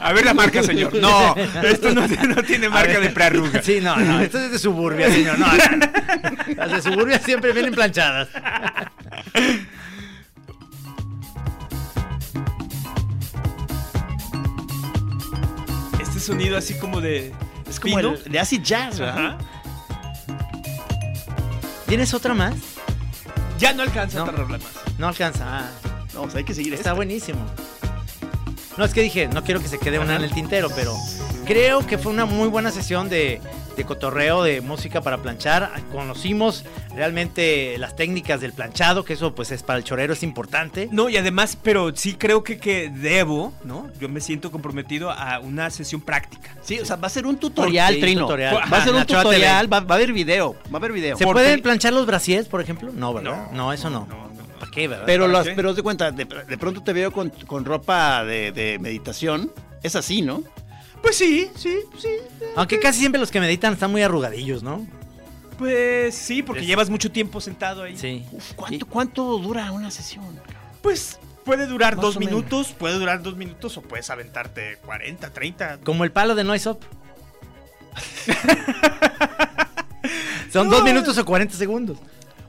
A 0.00 0.12
ver 0.14 0.24
la 0.24 0.32
marca, 0.32 0.62
señor. 0.62 0.94
No, 0.94 1.34
esto 1.62 1.92
no, 1.92 2.06
no 2.08 2.42
tiene 2.42 2.70
marca 2.70 2.98
de 2.98 3.10
prearruga. 3.10 3.62
Sí, 3.62 3.80
no, 3.82 3.94
no, 3.96 4.20
esto 4.20 4.38
es 4.38 4.52
de 4.52 4.58
suburbia, 4.58 5.10
señor. 5.10 5.38
No, 5.38 5.48
no, 5.48 5.76
no. 5.76 5.86
Las 6.56 6.72
de 6.72 6.80
suburbia 6.90 7.18
siempre 7.18 7.52
vienen 7.52 7.74
planchadas. 7.74 8.28
Sonido 16.26 16.56
así 16.58 16.74
como 16.74 17.00
de. 17.00 17.32
Es 17.68 17.80
como 17.80 17.98
el 17.98 18.22
de 18.24 18.38
acid 18.38 18.62
jazz, 18.62 18.98
¿verdad? 18.98 19.36
Ajá. 19.36 19.38
¿Tienes 21.86 22.14
otra 22.14 22.34
más? 22.34 22.54
Ya 23.58 23.72
no 23.72 23.82
alcanza 23.82 24.18
No. 24.18 24.24
otra 24.24 24.36
rola 24.36 24.58
más. 24.58 24.68
No 24.98 25.08
alcanza. 25.08 25.44
Ah, 25.48 25.70
No, 26.14 26.22
o 26.22 26.30
sea, 26.30 26.38
hay 26.38 26.44
que 26.44 26.54
seguir 26.54 26.72
está 26.74 26.80
esta. 26.90 26.92
buenísimo. 26.94 27.38
No, 28.76 28.84
es 28.84 28.92
que 28.92 29.02
dije, 29.02 29.28
no 29.28 29.42
quiero 29.44 29.60
que 29.60 29.68
se 29.68 29.78
quede 29.78 29.98
una 29.98 30.16
en 30.16 30.22
el 30.24 30.32
tintero, 30.32 30.68
pero 30.74 30.94
creo 31.46 31.86
que 31.86 31.96
fue 31.98 32.12
una 32.12 32.24
muy 32.26 32.48
buena 32.48 32.70
sesión 32.70 33.08
de, 33.08 33.40
de 33.76 33.84
cotorreo, 33.84 34.42
de 34.42 34.60
música 34.60 35.00
para 35.02 35.18
planchar. 35.18 35.70
Conocimos 35.92 36.64
realmente 36.94 37.76
las 37.78 37.94
técnicas 37.94 38.40
del 38.40 38.52
planchado, 38.52 39.04
que 39.04 39.12
eso 39.12 39.34
pues 39.34 39.50
es 39.52 39.62
para 39.62 39.78
el 39.78 39.84
chorero 39.84 40.12
es 40.14 40.22
importante. 40.22 40.88
No, 40.90 41.08
y 41.08 41.16
además, 41.16 41.58
pero 41.62 41.94
sí 41.94 42.14
creo 42.14 42.42
que, 42.42 42.58
que 42.58 42.88
debo, 42.90 43.52
¿no? 43.64 43.90
Yo 44.00 44.08
me 44.08 44.20
siento 44.20 44.50
comprometido 44.50 45.10
a 45.10 45.38
una 45.40 45.70
sesión 45.70 46.00
práctica. 46.00 46.50
Sí, 46.62 46.80
o 46.80 46.84
sea, 46.84 46.96
va 46.96 47.06
a 47.06 47.10
ser 47.10 47.26
un 47.26 47.36
tutorial, 47.36 47.94
Sí, 47.94 48.00
Trino. 48.00 48.22
tutorial. 48.22 48.56
Va 48.72 48.78
a 48.78 48.84
ser 48.84 48.92
un 48.92 48.98
Nacho 49.00 49.16
tutorial, 49.18 49.72
va, 49.72 49.80
va 49.80 49.94
a 49.94 49.98
haber 49.98 50.12
video, 50.12 50.54
va 50.66 50.74
a 50.74 50.76
haber 50.78 50.92
video. 50.92 51.16
¿Se 51.16 51.24
Porque- 51.24 51.42
pueden 51.42 51.62
planchar 51.62 51.92
los 51.92 52.06
brasiers, 52.06 52.48
por 52.48 52.60
ejemplo? 52.60 52.90
No, 52.94 53.12
¿verdad? 53.12 53.50
No, 53.52 53.72
eso 53.72 53.90
no. 53.90 54.06
no, 54.08 54.28
no. 54.28 54.46
¿Para 54.58 54.70
qué, 54.70 54.88
verdad? 54.88 55.04
Pero, 55.06 55.24
¿Para 55.24 55.32
las, 55.38 55.48
qué? 55.48 55.52
pero 55.54 55.74
de 55.74 55.82
cuenta, 55.82 56.10
de, 56.10 56.24
de 56.24 56.58
pronto 56.58 56.82
te 56.82 56.94
veo 56.94 57.12
con, 57.12 57.28
con 57.46 57.64
ropa 57.66 58.24
de, 58.24 58.52
de 58.52 58.78
meditación. 58.78 59.52
Es 59.82 59.94
así, 59.96 60.22
¿no? 60.22 60.42
Pues 61.06 61.18
sí, 61.18 61.48
sí, 61.54 61.78
sí. 62.00 62.08
Aunque 62.56 62.80
casi 62.80 62.98
siempre 62.98 63.20
los 63.20 63.30
que 63.30 63.38
meditan 63.38 63.72
están 63.72 63.92
muy 63.92 64.02
arrugadillos, 64.02 64.64
¿no? 64.64 64.84
Pues 65.56 66.16
sí, 66.16 66.42
porque 66.42 66.62
Es- 66.62 66.66
llevas 66.66 66.90
mucho 66.90 67.12
tiempo 67.12 67.40
sentado 67.40 67.84
ahí. 67.84 67.96
Sí. 67.96 68.24
Uf, 68.32 68.54
¿cuánto, 68.56 68.86
¿Cuánto 68.86 69.38
dura 69.38 69.70
una 69.70 69.92
sesión? 69.92 70.24
Pues 70.82 71.20
puede 71.44 71.68
durar 71.68 71.94
Más 71.94 72.02
dos 72.02 72.16
o 72.16 72.18
menos. 72.18 72.34
minutos, 72.34 72.74
puede 72.76 72.98
durar 72.98 73.22
dos 73.22 73.36
minutos 73.36 73.76
o 73.76 73.82
puedes 73.82 74.10
aventarte 74.10 74.78
40, 74.84 75.32
30. 75.32 75.78
Como 75.84 76.02
el 76.02 76.10
palo 76.10 76.34
de 76.34 76.42
Noise 76.42 76.70
Up. 76.70 76.80
Son 80.52 80.68
dos 80.68 80.82
minutos 80.82 81.16
o 81.18 81.24
40 81.24 81.54
segundos. 81.56 81.98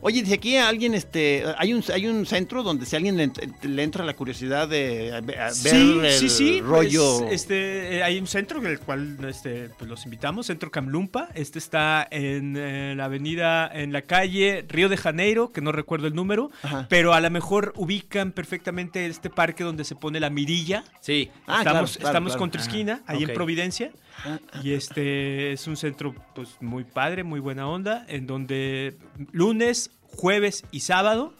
Oye, 0.07 0.21
dice 0.21 0.35
aquí 0.35 0.55
alguien, 0.55 0.93
este, 0.93 1.43
hay 1.57 1.73
un, 1.73 1.83
hay 1.93 2.07
un 2.07 2.25
centro 2.25 2.63
donde 2.63 2.85
si 2.85 2.95
a 2.95 2.97
alguien 2.97 3.17
le, 3.17 3.27
ent- 3.27 3.61
le 3.61 3.83
entra 3.83 4.05
la 4.05 4.13
curiosidad 4.13 4.69
de 4.69 5.11
a- 5.11 5.17
a 5.17 5.21
ver 5.21 5.51
Sí, 5.53 5.99
el 6.01 6.11
sí, 6.13 6.29
sí. 6.29 6.61
rollo. 6.61 7.19
pues, 7.19 7.33
este, 7.33 7.97
eh, 7.97 8.03
hay 8.03 8.17
un 8.17 8.25
centro 8.27 8.59
en 8.59 8.67
el 8.67 8.79
cual 8.79 9.17
este, 9.27 9.67
pues, 9.77 9.89
los 9.89 10.05
invitamos, 10.05 10.45
Centro 10.45 10.71
Camlumpa. 10.71 11.27
Este 11.35 11.59
está 11.59 12.07
en 12.09 12.55
eh, 12.57 12.93
la 12.95 13.03
avenida, 13.05 13.67
en 13.67 13.91
la 13.91 14.01
calle 14.03 14.63
Río 14.69 14.87
de 14.87 14.95
Janeiro, 14.95 15.51
que 15.51 15.59
no 15.59 15.73
recuerdo 15.73 16.07
el 16.07 16.15
número, 16.15 16.51
Ajá. 16.63 16.85
pero 16.89 17.13
a 17.13 17.19
lo 17.19 17.29
mejor 17.29 17.73
ubican 17.75 18.31
perfectamente 18.31 19.05
este 19.07 19.29
parque 19.29 19.65
donde 19.65 19.83
se 19.83 19.95
pone 19.95 20.21
la 20.21 20.29
mirilla. 20.29 20.85
Sí. 21.01 21.29
Ah, 21.47 21.57
estamos 21.59 21.63
claro, 21.63 21.71
claro, 21.73 21.85
estamos 22.07 22.29
claro. 22.31 22.39
contra 22.39 22.61
esquina, 22.61 23.01
ahí 23.07 23.23
en 23.23 23.33
Providencia. 23.33 23.91
Y 24.63 24.71
este 24.73 25.51
es 25.51 25.67
un 25.67 25.77
centro 25.77 26.15
pues 26.33 26.49
muy 26.59 26.83
padre, 26.85 27.23
muy 27.23 27.39
buena 27.39 27.67
onda, 27.67 28.03
en 28.09 28.25
donde 28.25 28.97
lunes, 29.31 29.91
jueves 30.15 30.63
y 30.71 30.81
sábado 30.81 31.33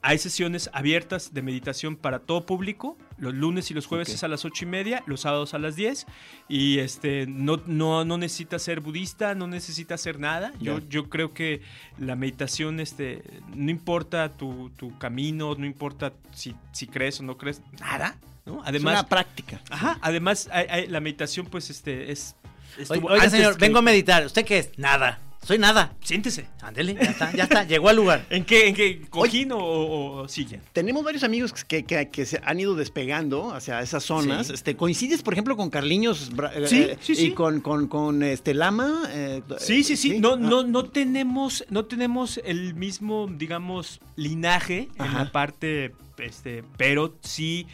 hay 0.00 0.18
sesiones 0.18 0.70
abiertas 0.72 1.34
de 1.34 1.42
meditación 1.42 1.96
para 1.96 2.20
todo 2.20 2.46
público. 2.46 2.96
Los 3.18 3.34
lunes 3.34 3.68
y 3.72 3.74
los 3.74 3.86
jueves 3.86 4.08
es 4.10 4.22
a 4.22 4.28
las 4.28 4.44
8 4.44 4.64
y 4.64 4.68
media, 4.68 5.02
los 5.06 5.22
sábados 5.22 5.54
a 5.54 5.58
las 5.58 5.74
10. 5.74 6.06
Y 6.48 6.78
este, 6.78 7.26
no, 7.26 7.60
no, 7.66 8.04
no 8.04 8.16
necesitas 8.16 8.62
ser 8.62 8.78
budista, 8.80 9.34
no 9.34 9.48
necesitas 9.48 10.00
hacer 10.00 10.20
nada. 10.20 10.52
Yo, 10.60 10.78
yo 10.88 11.08
creo 11.10 11.34
que 11.34 11.62
la 11.98 12.14
meditación, 12.14 12.78
este, 12.78 13.24
no 13.56 13.72
importa 13.72 14.32
tu, 14.32 14.70
tu 14.76 14.96
camino, 14.98 15.56
no 15.56 15.66
importa 15.66 16.12
si, 16.32 16.54
si 16.72 16.86
crees 16.86 17.18
o 17.18 17.24
no 17.24 17.36
crees, 17.36 17.60
nada. 17.80 18.16
¿no? 18.46 18.62
Es 18.62 18.68
Además, 18.68 18.92
una 19.00 19.08
práctica. 19.08 19.60
Ajá, 19.68 19.98
además 20.00 20.48
hay- 20.52 20.66
hay- 20.70 20.86
la 20.86 21.00
meditación 21.00 21.46
pues 21.46 21.70
este 21.70 22.12
es... 22.12 22.36
Oiga, 22.88 23.28
señor, 23.28 23.56
que- 23.56 23.66
vengo 23.66 23.80
a 23.80 23.82
meditar. 23.82 24.24
¿Usted 24.24 24.44
qué 24.44 24.58
es? 24.58 24.78
Nada. 24.78 25.18
Soy 25.42 25.56
nada. 25.58 25.94
Siéntese. 26.02 26.46
Ándele, 26.60 26.94
ya 26.94 27.00
está, 27.10 27.32
ya 27.34 27.44
está. 27.44 27.64
Llegó 27.64 27.88
al 27.88 27.96
lugar. 27.96 28.26
¿En 28.30 28.44
qué? 28.44 28.68
¿En 28.68 28.74
qué? 28.74 29.00
¿Cojín 29.08 29.52
o, 29.52 29.58
o- 29.58 30.22
o 30.22 30.28
silla? 30.28 30.60
Tenemos 30.72 31.02
varios 31.04 31.22
amigos 31.24 31.52
que, 31.64 31.84
que- 31.84 32.10
que 32.10 32.26
se 32.26 32.40
han 32.44 32.60
ido 32.60 32.74
despegando 32.74 33.54
hacia 33.54 33.80
esas 33.80 34.04
zonas. 34.04 34.48
Sí. 34.48 34.54
Este, 34.54 34.76
¿Coincides, 34.76 35.22
por 35.22 35.32
ejemplo, 35.32 35.56
con 35.56 35.70
Carliños 35.70 36.30
eh, 36.54 36.66
Sí, 36.66 36.80
eh, 36.82 36.98
sí, 37.00 37.12
y 37.12 37.16
sí. 37.16 37.30
con, 37.32 37.60
con, 37.60 37.88
con 37.88 38.22
este 38.22 38.52
Lama? 38.52 39.04
eh, 39.10 39.42
Sí, 39.58 39.84
sí, 39.84 39.96
sí. 39.96 40.18
No, 40.18 40.32
Ah. 40.34 40.36
no, 40.36 40.64
no 40.64 40.84
tenemos, 40.84 41.64
no 41.70 41.86
tenemos 41.86 42.40
el 42.44 42.74
mismo, 42.74 43.26
digamos, 43.30 44.00
linaje 44.16 44.88
en 44.96 45.02
Ajá. 45.02 45.24
la 45.24 45.32
parte, 45.32 45.94
este, 46.18 46.62
pero 46.76 47.16
sí 47.22 47.66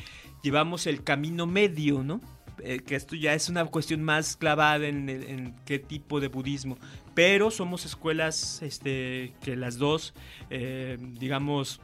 llevamos 0.42 0.86
el 0.86 1.02
camino 1.02 1.46
medio, 1.46 2.02
¿no? 2.04 2.20
Eh, 2.62 2.78
que 2.86 2.94
esto 2.94 3.16
ya 3.16 3.34
es 3.34 3.48
una 3.48 3.64
cuestión 3.64 4.02
más 4.04 4.36
clavada 4.36 4.86
en, 4.86 5.08
en 5.08 5.54
qué 5.66 5.78
tipo 5.80 6.20
de 6.20 6.28
budismo. 6.28 6.78
Pero 7.14 7.50
somos 7.50 7.84
escuelas, 7.84 8.60
este, 8.62 9.32
que 9.42 9.56
las 9.56 9.78
dos, 9.78 10.14
eh, 10.50 10.98
digamos, 11.00 11.80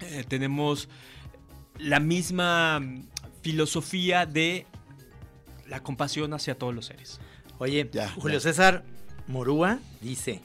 eh, 0.00 0.24
tenemos 0.28 0.88
la 1.78 2.00
misma 2.00 2.80
filosofía 3.42 4.26
de 4.26 4.66
la 5.68 5.80
compasión 5.82 6.34
hacia 6.34 6.54
todos 6.56 6.74
los 6.74 6.86
seres. 6.86 7.20
Oye, 7.58 7.88
Ya, 7.92 8.08
Julio 8.10 8.38
ya. 8.38 8.42
César 8.42 8.84
Morúa 9.26 9.78
dice: 10.00 10.42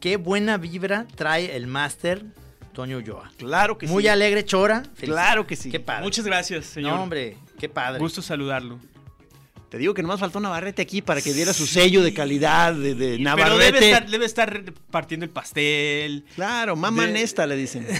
Qué 0.00 0.16
buena 0.16 0.58
vibra 0.58 1.06
trae 1.14 1.56
el 1.56 1.66
máster 1.66 2.24
Toño 2.74 2.98
Ulloa. 2.98 3.30
Claro 3.38 3.78
que 3.78 3.86
Muy 3.86 4.04
sí. 4.04 4.08
alegre, 4.08 4.44
chora. 4.44 4.82
Claro 5.00 5.46
que 5.46 5.56
sí. 5.56 5.70
Qué 5.70 5.80
padre. 5.80 6.04
Muchas 6.04 6.24
gracias, 6.26 6.66
señor. 6.66 6.92
No, 6.96 7.02
hombre, 7.02 7.36
qué 7.58 7.68
padre. 7.68 7.98
Gusto 7.98 8.20
saludarlo. 8.22 8.78
Te 9.68 9.76
digo 9.76 9.92
que 9.92 10.00
nomás 10.02 10.18
faltó 10.18 10.40
Navarrete 10.40 10.80
aquí 10.80 11.02
para 11.02 11.20
que 11.20 11.34
diera 11.34 11.52
su 11.52 11.66
sello 11.66 12.02
de 12.02 12.14
calidad 12.14 12.72
de, 12.72 12.94
de 12.94 13.10
Pero 13.12 13.22
Navarrete. 13.22 13.64
debe 13.72 13.86
estar, 13.90 14.08
debe 14.10 14.24
estar 14.26 14.62
partiendo 14.90 15.24
el 15.24 15.30
pastel. 15.30 16.24
Claro, 16.34 16.74
mamá 16.74 17.06
De- 17.06 17.12
Nesta 17.12 17.46
le 17.46 17.56
dicen. 17.56 17.86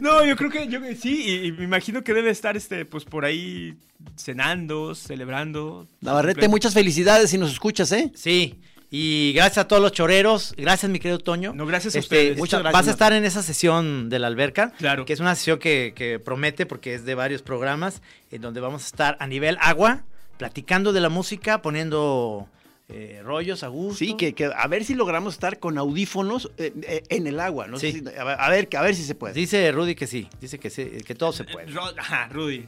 No, 0.00 0.24
yo 0.24 0.36
creo 0.36 0.50
que 0.50 0.68
yo 0.68 0.80
sí, 1.00 1.24
y, 1.26 1.46
y 1.48 1.52
me 1.52 1.64
imagino 1.64 2.02
que 2.02 2.14
debe 2.14 2.30
estar 2.30 2.56
este, 2.56 2.84
pues 2.84 3.04
por 3.04 3.24
ahí 3.24 3.74
cenando, 4.16 4.94
celebrando. 4.94 5.86
Navarrete, 6.00 6.48
muchas 6.48 6.74
felicidades 6.74 7.30
si 7.30 7.38
nos 7.38 7.52
escuchas, 7.52 7.92
¿eh? 7.92 8.10
Sí. 8.14 8.58
Y 8.90 9.32
gracias 9.34 9.58
a 9.58 9.68
todos 9.68 9.82
los 9.82 9.92
choreros. 9.92 10.54
Gracias, 10.56 10.90
mi 10.90 10.98
querido 10.98 11.18
Toño. 11.18 11.52
No, 11.52 11.66
gracias 11.66 11.94
a 11.94 11.98
Este, 11.98 12.16
ustedes. 12.16 12.38
Muchas 12.38 12.60
está- 12.60 12.70
gracias, 12.70 12.80
Vas 12.80 12.88
a 12.88 12.90
estar 12.92 13.12
en 13.12 13.24
esa 13.24 13.42
sesión 13.42 14.08
de 14.08 14.18
la 14.18 14.28
alberca. 14.28 14.72
Claro. 14.78 15.04
Que 15.04 15.12
es 15.12 15.20
una 15.20 15.34
sesión 15.34 15.58
que, 15.58 15.92
que 15.94 16.18
promete 16.18 16.64
porque 16.64 16.94
es 16.94 17.04
de 17.04 17.14
varios 17.14 17.42
programas. 17.42 18.00
En 18.30 18.40
donde 18.40 18.60
vamos 18.60 18.84
a 18.84 18.86
estar 18.86 19.16
a 19.20 19.26
nivel 19.26 19.58
agua, 19.60 20.04
platicando 20.38 20.92
de 20.94 21.00
la 21.00 21.10
música, 21.10 21.60
poniendo 21.60 22.48
eh, 22.88 23.20
rollos 23.22 23.62
a 23.62 23.68
gusto. 23.68 23.98
Sí, 23.98 24.14
que, 24.16 24.32
que 24.32 24.46
a 24.46 24.66
ver 24.68 24.82
si 24.84 24.94
logramos 24.94 25.34
estar 25.34 25.58
con 25.58 25.76
audífonos 25.76 26.50
eh, 26.56 26.72
eh, 26.82 27.02
en 27.10 27.26
el 27.26 27.40
agua, 27.40 27.66
¿no? 27.66 27.78
sé 27.78 27.92
Sí. 27.92 28.00
si- 28.00 28.18
a, 28.18 28.24
ver, 28.24 28.36
a 28.40 28.48
ver, 28.48 28.68
a 28.74 28.80
ver 28.82 28.94
si 28.94 29.04
se 29.04 29.14
puede. 29.14 29.34
Dice 29.34 29.70
Rudy 29.70 29.94
que 29.94 30.06
sí. 30.06 30.30
Dice 30.40 30.58
que 30.58 30.70
sí, 30.70 30.86
que 31.06 31.14
todo 31.14 31.32
se 31.32 31.44
puede. 31.44 31.66
Ajá, 31.98 32.28
Rudy. 32.32 32.64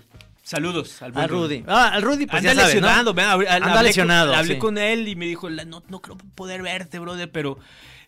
Saludos 0.51 1.01
al 1.03 1.13
buen 1.13 1.25
A 1.25 1.29
Rudy. 1.29 1.65
Ah, 1.69 1.91
al 1.95 2.03
Rudy, 2.03 2.27
pues 2.27 2.41
Anda 2.41 2.55
ya 2.55 2.61
sabes, 2.63 2.75
¿no? 2.75 2.81
lesionado, 2.89 3.15
me- 3.15 3.23
hab- 3.23 3.49
Anda 3.49 3.73
hablé 3.73 3.83
lesionado, 3.89 4.31
Con, 4.31 4.39
hablé 4.41 4.55
sí. 4.55 4.59
con 4.59 4.79
él 4.79 5.07
y 5.07 5.15
me 5.15 5.27
dijo, 5.27 5.49
"La- 5.49 5.65
no, 5.65 5.85
no 5.89 6.01
creo 6.03 6.17
poder 6.35 6.61
verte, 6.63 6.99
brother, 6.99 7.31
pero 7.31 7.57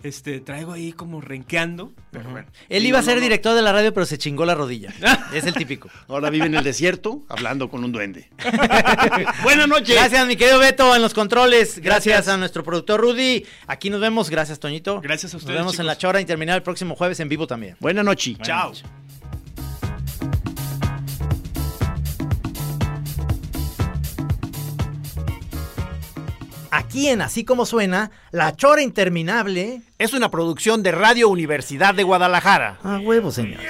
este 0.03 0.41
traigo 0.41 0.73
ahí 0.73 0.93
como 0.93 1.21
renqueando. 1.21 1.93
Pero 2.11 2.29
bueno. 2.31 2.49
Él 2.69 2.85
iba 2.85 2.99
a 2.99 3.03
ser 3.03 3.15
no, 3.15 3.21
no. 3.21 3.23
director 3.23 3.55
de 3.55 3.63
la 3.63 3.71
radio, 3.73 3.95
pero 3.95 4.05
se 4.07 4.19
chingó 4.19 4.45
la 4.45 4.57
rodilla. 4.57 4.93
es 5.33 5.45
el 5.47 5.55
típico. 5.55 5.89
Ahora 6.09 6.31
vive 6.31 6.47
en 6.47 6.57
el 6.57 6.65
desierto 6.65 7.23
hablando 7.29 7.69
con 7.71 7.85
un 7.85 7.93
duende. 7.93 8.29
Buenas 9.45 9.69
noches. 9.69 9.95
Gracias, 9.95 10.27
mi 10.27 10.35
querido 10.35 10.59
Beto, 10.59 10.97
en 10.97 11.03
los 11.03 11.15
controles. 11.15 11.79
Gracias, 11.79 12.15
Gracias. 12.17 12.29
a 12.29 12.37
nuestro 12.37 12.65
productor 12.65 13.01
Rudy. 13.01 13.47
Aquí 13.69 13.89
nos 13.91 14.01
vemos. 14.01 14.29
Gracias, 14.31 14.59
Toñito. 14.59 15.01
Gracias 15.01 15.33
a 15.35 15.37
ustedes, 15.37 15.55
Nos 15.57 15.67
vemos 15.67 15.79
en 15.79 15.87
la 15.87 15.97
chora 15.97 16.21
interminable 16.21 16.57
el 16.57 16.63
próximo 16.65 16.97
jueves 16.97 17.21
en 17.21 17.29
vivo 17.29 17.47
también. 17.47 17.77
Buenas 17.79 18.05
noches. 18.05 18.37
Chao. 18.43 18.73
Aquí 26.75 27.09
en 27.09 27.21
Así 27.21 27.45
Como 27.45 27.67
Suena, 27.67 28.11
la 28.31 28.57
chora 28.57 28.81
interminable. 28.81 29.83
Es 29.99 30.15
una 30.15 30.31
producción 30.31 30.83
de 30.83 30.91
Radio 30.91 31.29
Universidad 31.29 31.95
de 31.95 32.03
Guadalajara. 32.03 32.79
A 32.83 32.99
huevo, 32.99 33.31
señor. 33.31 33.61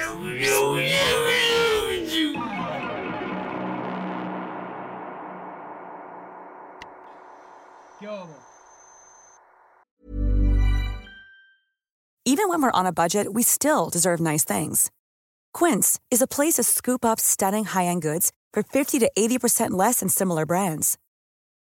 Even 12.25 12.47
when 12.47 12.61
we're 12.61 12.71
on 12.71 12.85
a 12.85 12.93
budget, 12.93 13.33
we 13.33 13.43
still 13.43 13.89
deserve 13.91 14.21
nice 14.21 14.45
things. 14.45 14.89
Quince 15.53 15.99
is 16.09 16.21
a 16.21 16.25
place 16.25 16.53
to 16.53 16.63
scoop 16.63 17.03
up 17.03 17.19
stunning 17.19 17.65
high-end 17.65 18.01
goods 18.01 18.31
for 18.53 18.63
50 18.63 18.97
to 18.99 19.11
80% 19.17 19.71
less 19.71 19.99
than 19.99 20.07
similar 20.07 20.45
brands. 20.45 20.97